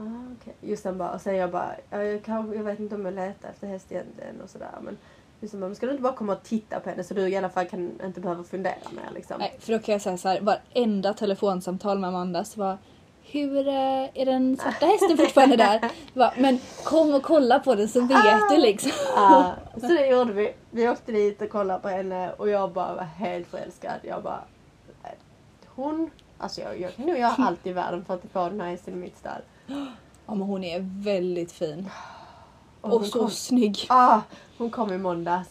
Ah, 0.00 0.34
okej. 0.40 0.54
Just 0.60 0.82
den 0.82 0.98
bara, 0.98 1.10
och 1.10 1.20
sen 1.20 1.36
jag 1.36 1.50
bara, 1.50 1.74
ja, 1.90 2.02
jag, 2.02 2.24
kan, 2.24 2.52
jag 2.56 2.64
vet 2.64 2.80
inte 2.80 2.94
om 2.94 3.04
jag 3.04 3.14
letar 3.14 3.48
efter 3.48 3.66
häst 3.66 3.92
egentligen 3.92 4.40
och 4.40 4.50
sådär 4.50 4.70
men 4.80 4.98
just 5.40 5.52
den 5.52 5.60
bara, 5.60 5.66
men 5.66 5.76
ska 5.76 5.86
du 5.86 5.92
inte 5.92 6.02
bara 6.02 6.12
komma 6.12 6.32
och 6.32 6.42
titta 6.42 6.80
på 6.80 6.90
henne 6.90 7.04
så 7.04 7.14
du 7.14 7.28
i 7.28 7.36
alla 7.36 7.48
fall 7.48 7.66
kan 7.66 8.00
inte 8.04 8.20
behöva 8.20 8.44
fundera 8.44 8.74
mer 8.90 9.10
liksom? 9.14 9.36
Nej, 9.38 9.56
för 9.60 9.72
då 9.72 9.78
kan 9.78 9.92
jag 9.92 10.02
säga 10.02 10.18
så 10.18 10.28
här, 10.28 10.40
varenda 10.40 11.14
telefonsamtal 11.14 11.98
med 11.98 12.08
Amanda 12.08 12.44
så 12.44 12.60
var 12.60 12.78
hur 13.22 13.68
eh, 13.68 13.74
är 14.14 14.24
den 14.24 14.56
svarta 14.56 14.86
hästen 14.86 15.16
fortfarande 15.16 15.56
där? 15.56 15.80
Bara, 16.14 16.32
men 16.36 16.58
kom 16.84 17.14
och 17.14 17.22
kolla 17.22 17.58
på 17.58 17.74
den 17.74 17.88
så 17.88 18.00
vet 18.00 18.50
du 18.50 18.56
liksom. 18.56 18.92
Ja, 19.16 19.54
så 19.80 19.86
det 19.86 20.06
gjorde 20.06 20.32
vi. 20.32 20.52
Vi 20.70 20.88
åkte 20.88 21.12
dit 21.12 21.42
och 21.42 21.50
kollade 21.50 21.80
på 21.80 21.88
henne 21.88 22.32
och 22.32 22.48
jag 22.48 22.72
bara 22.72 22.94
var 22.94 23.02
helt 23.04 23.46
förälskad. 23.46 24.00
Jag 24.02 24.22
bara, 24.22 24.40
hon, 25.66 26.10
alltså 26.38 26.60
jag, 26.60 26.80
jag 26.80 26.94
kan 26.96 27.06
nog 27.06 27.18
göra 27.18 27.34
allt 27.38 27.66
i 27.66 27.72
världen 27.72 28.04
för 28.04 28.14
att 28.14 28.20
få 28.32 28.48
den 28.48 28.60
här 28.60 28.70
hästen 28.70 28.94
i 28.94 28.96
mitt 28.96 29.18
stall. 29.18 29.40
Ja 30.26 30.34
men 30.34 30.42
hon 30.42 30.64
är 30.64 30.80
väldigt 31.04 31.52
fin. 31.52 31.88
Och 32.80 32.92
Och 32.94 33.06
så 33.06 33.18
kom- 33.18 33.30
snygg. 33.30 33.78
Ah, 33.88 34.20
hon 34.58 34.70
kom 34.70 34.92
i 34.92 34.98
måndags 34.98 35.48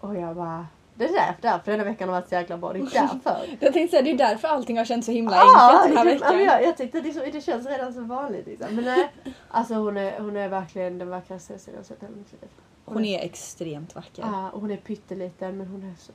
och 0.00 0.16
jag 0.16 0.36
bara, 0.36 0.66
det 0.94 1.04
är 1.04 1.12
därför, 1.12 1.42
därför 1.42 1.70
denna 1.72 1.84
veckan 1.84 2.08
har 2.08 2.16
varit 2.16 2.28
så 2.28 2.34
jäkla 2.34 2.56
bra. 2.58 2.72
Det 2.72 2.78
är 2.78 2.82
därför. 2.82 3.46
Jag 3.60 3.72
tänkte 3.72 3.90
säga, 3.96 4.02
det 4.02 4.10
är 4.10 4.18
därför 4.30 4.48
allting 4.48 4.78
har 4.78 4.84
känts 4.84 5.06
så 5.06 5.12
himla 5.12 5.36
Ah, 5.36 5.82
enkelt 5.82 5.88
den 5.88 5.96
här 5.98 6.04
ja, 6.06 6.12
veckan. 6.14 6.36
men 6.36 6.44
jag, 6.44 6.62
jag 6.64 6.76
tyckte 6.76 7.00
det, 7.00 7.12
så- 7.12 7.24
det 7.32 7.40
känns 7.44 7.66
redan 7.66 7.92
så 7.94 8.00
vanligt 8.00 8.46
liksom. 8.46 8.74
Men 8.74 8.84
nej, 8.84 9.12
alltså 9.48 9.74
hon 9.74 9.96
är, 9.96 10.20
hon 10.20 10.36
är 10.36 10.48
verkligen 10.48 10.98
den 10.98 11.10
vackraste 11.10 11.58
jag 11.66 11.76
har 11.76 11.82
sett 11.84 12.02
i 12.02 12.06
mitt 12.06 12.32
liv. 12.32 12.50
Hon 12.84 13.04
är 13.04 13.20
extremt 13.24 13.94
vacker. 13.94 14.22
Ja, 14.22 14.50
och 14.50 14.60
hon 14.60 14.70
är 14.70 14.76
pytteliten 14.76 15.58
men 15.58 15.66
hon 15.66 15.82
är 15.82 15.94
så 15.98 16.12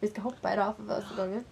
Vi 0.00 0.08
ska 0.08 0.20
hoppa 0.20 0.52
idag 0.52 0.72
för 0.76 1.00
första 1.00 1.16
gången. 1.22 1.44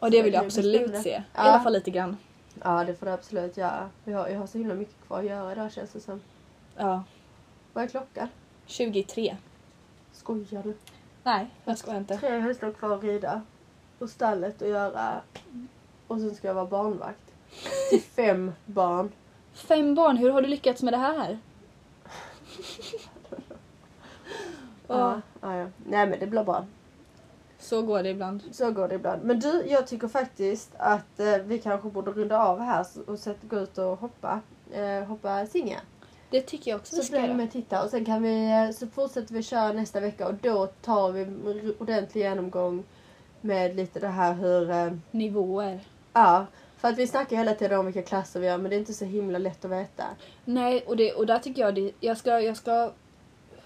Och 0.00 0.10
det 0.10 0.22
vill 0.22 0.34
jag 0.34 0.44
absolut 0.44 1.02
se. 1.02 1.10
I 1.10 1.14
Ja. 1.34 1.40
alla 1.40 1.60
fall 1.62 1.72
lite 1.72 1.90
grann. 1.90 2.16
Ja, 2.62 2.84
det 2.84 2.94
får 2.94 3.06
du 3.06 3.12
absolut 3.12 3.56
göra. 3.56 3.90
Jag 4.04 4.18
har, 4.18 4.28
jag 4.28 4.38
har 4.38 4.46
så 4.46 4.58
himla 4.58 4.74
mycket 4.74 5.06
kvar 5.06 5.18
att 5.18 5.24
göra 5.24 5.52
idag 5.52 5.72
känns 5.72 5.92
det 5.92 6.00
som. 6.00 6.20
Ja. 6.76 7.04
Vad 7.72 7.84
är 7.84 7.88
klockan? 7.88 8.28
23. 8.66 9.36
Skojar 10.12 10.62
du? 10.62 10.76
Nej, 11.24 11.46
jag 11.64 11.78
skojar 11.78 11.98
inte. 11.98 12.16
Tre 12.16 12.38
hästar 12.38 12.72
kvar 12.72 12.94
att 12.94 13.02
rida. 13.02 13.42
Och 13.98 14.10
stallet 14.10 14.62
att 14.62 14.68
göra. 14.68 15.20
Och 16.06 16.20
sen 16.20 16.34
ska 16.34 16.46
jag 16.46 16.54
vara 16.54 16.66
barnvakt. 16.66 17.32
Till 17.90 18.02
fem 18.16 18.52
barn. 18.66 19.12
Fem 19.52 19.94
barn, 19.94 20.16
hur 20.16 20.30
har 20.30 20.42
du 20.42 20.48
lyckats 20.48 20.82
med 20.82 20.92
det 20.92 20.98
här? 20.98 21.38
Ja, 24.86 25.20
ja, 25.40 25.56
ja. 25.56 25.66
Nej 25.86 26.06
men 26.06 26.18
det 26.18 26.26
blir 26.26 26.44
bra. 26.44 26.66
Så 27.72 27.82
går 27.82 28.02
det 28.02 28.08
ibland. 28.10 28.42
Så 28.52 28.70
går 28.70 28.88
det 28.88 28.94
ibland. 28.94 29.22
Men 29.24 29.38
du, 29.40 29.62
jag 29.66 29.86
tycker 29.86 30.08
faktiskt 30.08 30.70
att 30.78 31.20
eh, 31.20 31.36
vi 31.44 31.58
kanske 31.58 31.88
borde 31.88 32.10
runda 32.10 32.38
av 32.42 32.60
här 32.60 32.86
och 33.06 33.18
sätta, 33.18 33.46
gå 33.46 33.56
ut 33.58 33.78
och 33.78 33.98
hoppa. 33.98 34.40
Eh, 34.72 35.04
hoppa 35.04 35.46
singa. 35.46 35.80
Det 36.30 36.40
tycker 36.40 36.70
jag 36.70 36.80
också 36.80 36.96
vi 36.96 37.02
Så 37.02 37.06
ska 37.06 37.16
blir 37.16 37.26
göra. 37.26 37.36
med 37.36 37.52
titta 37.52 37.82
och 37.84 37.90
sen 37.90 38.04
kan 38.04 38.22
vi, 38.22 38.50
eh, 38.50 38.70
så 38.74 38.86
fortsätter 38.86 39.34
vi 39.34 39.42
köra 39.42 39.72
nästa 39.72 40.00
vecka 40.00 40.28
och 40.28 40.34
då 40.34 40.66
tar 40.66 41.12
vi 41.12 41.22
en 41.22 41.74
ordentlig 41.78 42.22
genomgång 42.22 42.84
med 43.40 43.76
lite 43.76 44.00
det 44.00 44.08
här 44.08 44.34
hur, 44.34 44.70
eh, 44.70 44.92
Nivåer. 45.10 45.80
ja. 46.12 46.46
För 46.76 46.88
att 46.88 46.98
vi 46.98 47.06
snackar 47.06 47.36
hela 47.36 47.54
tiden 47.54 47.78
om 47.78 47.86
vilka 47.86 48.02
klasser 48.02 48.40
vi 48.40 48.46
gör 48.46 48.58
men 48.58 48.70
det 48.70 48.76
är 48.76 48.78
inte 48.78 48.94
så 48.94 49.04
himla 49.04 49.38
lätt 49.38 49.64
att 49.64 49.70
veta. 49.70 50.04
Nej, 50.44 50.84
och, 50.86 50.96
det, 50.96 51.12
och 51.12 51.26
där 51.26 51.38
tycker 51.38 51.62
jag 51.62 51.74
det, 51.74 51.92
jag 52.00 52.16
ska, 52.16 52.40
jag 52.40 52.56
ska 52.56 52.90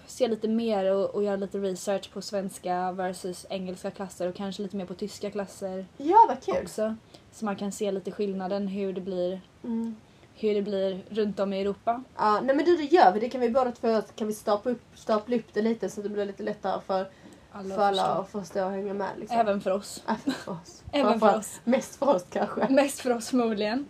se 0.07 0.27
lite 0.27 0.47
mer 0.47 0.93
och, 0.93 1.05
och 1.15 1.23
göra 1.23 1.35
lite 1.35 1.57
research 1.57 2.11
på 2.13 2.21
svenska 2.21 2.91
versus 2.91 3.45
engelska 3.49 3.91
klasser 3.91 4.29
och 4.29 4.35
kanske 4.35 4.61
lite 4.63 4.75
mer 4.77 4.85
på 4.85 4.93
tyska 4.93 5.31
klasser 5.31 5.85
Ja, 5.97 6.25
vad 6.27 6.43
kul! 6.43 6.63
också. 6.63 6.95
Så 7.31 7.45
man 7.45 7.55
kan 7.55 7.71
se 7.71 7.91
lite 7.91 8.11
skillnaden 8.11 8.67
hur 8.67 8.93
det 8.93 9.01
blir, 9.01 9.41
Mm. 9.63 9.95
hur 10.35 10.53
det 10.53 10.61
blir 10.61 11.01
runt 11.09 11.39
om 11.39 11.53
i 11.53 11.61
Europa. 11.61 12.03
Ja, 12.17 12.41
nej 12.43 12.55
men 12.55 12.65
du, 12.65 12.77
det 12.77 12.83
gör 12.83 13.11
vi. 13.11 13.19
Det 13.19 13.29
kan 13.29 13.41
vi 13.41 13.49
båda 13.49 13.71
två 13.71 14.01
kan 14.15 14.27
vi 14.27 14.33
stapla 14.33 14.71
upp, 14.71 14.81
stapla 14.95 15.35
upp 15.35 15.53
det 15.53 15.61
lite 15.61 15.89
så 15.89 16.01
det 16.01 16.09
blir 16.09 16.25
lite 16.25 16.43
lättare 16.43 16.81
för, 16.87 17.07
Alla 17.51 17.75
för 17.75 17.81
alla 17.81 18.03
att 18.05 18.29
förstå 18.31 18.65
och 18.65 18.71
hänga 18.71 18.93
med. 18.93 19.09
Liksom. 19.17 19.37
Även 19.39 19.61
för 19.61 19.71
oss. 19.71 20.03
Även 20.07 20.33
för 20.33 20.51
oss. 20.51 20.83
Även 20.91 21.19
för 21.19 21.37
oss. 21.37 21.59
Mest 21.63 21.95
för 21.95 22.15
oss 22.15 22.25
kanske. 22.29 22.67
Mest 22.69 22.99
för 22.99 23.15
oss 23.15 23.29
förmodligen. 23.29 23.85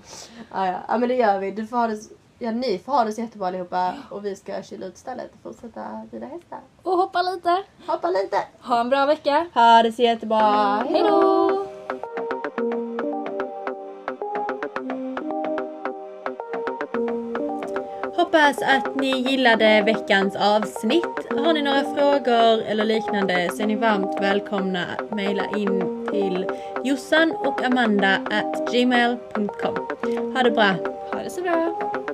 Ja, 0.51 0.67
ja. 0.67 0.80
ja 0.88 0.97
men 0.97 1.10
det 1.10 1.15
gör 1.15 1.39
vi. 1.39 1.51
Du 1.51 1.67
får 1.67 1.77
ha 1.77 1.88
det, 1.88 1.99
ja, 2.39 2.52
ni 2.52 2.80
får 2.80 2.91
ha 2.91 3.04
det 3.04 3.12
så 3.12 3.21
jättebra 3.21 3.47
allihopa 3.47 3.93
och 4.10 4.26
vi 4.26 4.36
ska 4.36 4.63
kyla 4.63 4.86
ut 4.86 4.97
stället 4.97 5.32
och 5.34 5.39
fortsätta 5.43 5.82
rida 6.12 6.26
hästar. 6.26 6.60
Och 6.84 6.97
hoppa 6.97 7.21
lite. 7.21 7.63
Hoppa 7.88 8.10
lite! 8.10 8.38
Ha 8.62 8.80
en 8.80 8.89
bra 8.89 9.06
vecka. 9.06 9.47
Ha 9.54 9.84
det 9.84 9.91
så 9.91 10.02
jättebra! 10.02 10.86
Hej 10.89 11.04
då! 11.04 11.67
Hoppas 18.15 18.62
att 18.62 18.95
ni 18.95 19.30
gillade 19.30 19.82
veckans 19.82 20.36
avsnitt. 20.36 21.28
Har 21.30 21.54
ni 21.54 21.62
några 21.62 21.84
frågor 21.84 22.62
eller 22.62 22.86
liknande 22.86 23.50
så 23.54 23.63
är 23.63 23.67
ni 23.67 23.76
varmt 23.76 24.21
välkomna 24.21 24.86
att 24.97 25.12
mejla 25.12 25.45
in 25.58 26.08
till 26.12 26.45
jossan 26.84 27.32
och 27.32 27.63
amanda 27.63 28.15
at 28.15 28.71
gmail.com. 28.71 29.76
Ha 30.34 30.43
det 30.43 30.52
bra! 30.52 30.76
Ha 31.12 31.23
det 31.23 31.30
så 31.30 31.41
bra. 31.41 32.07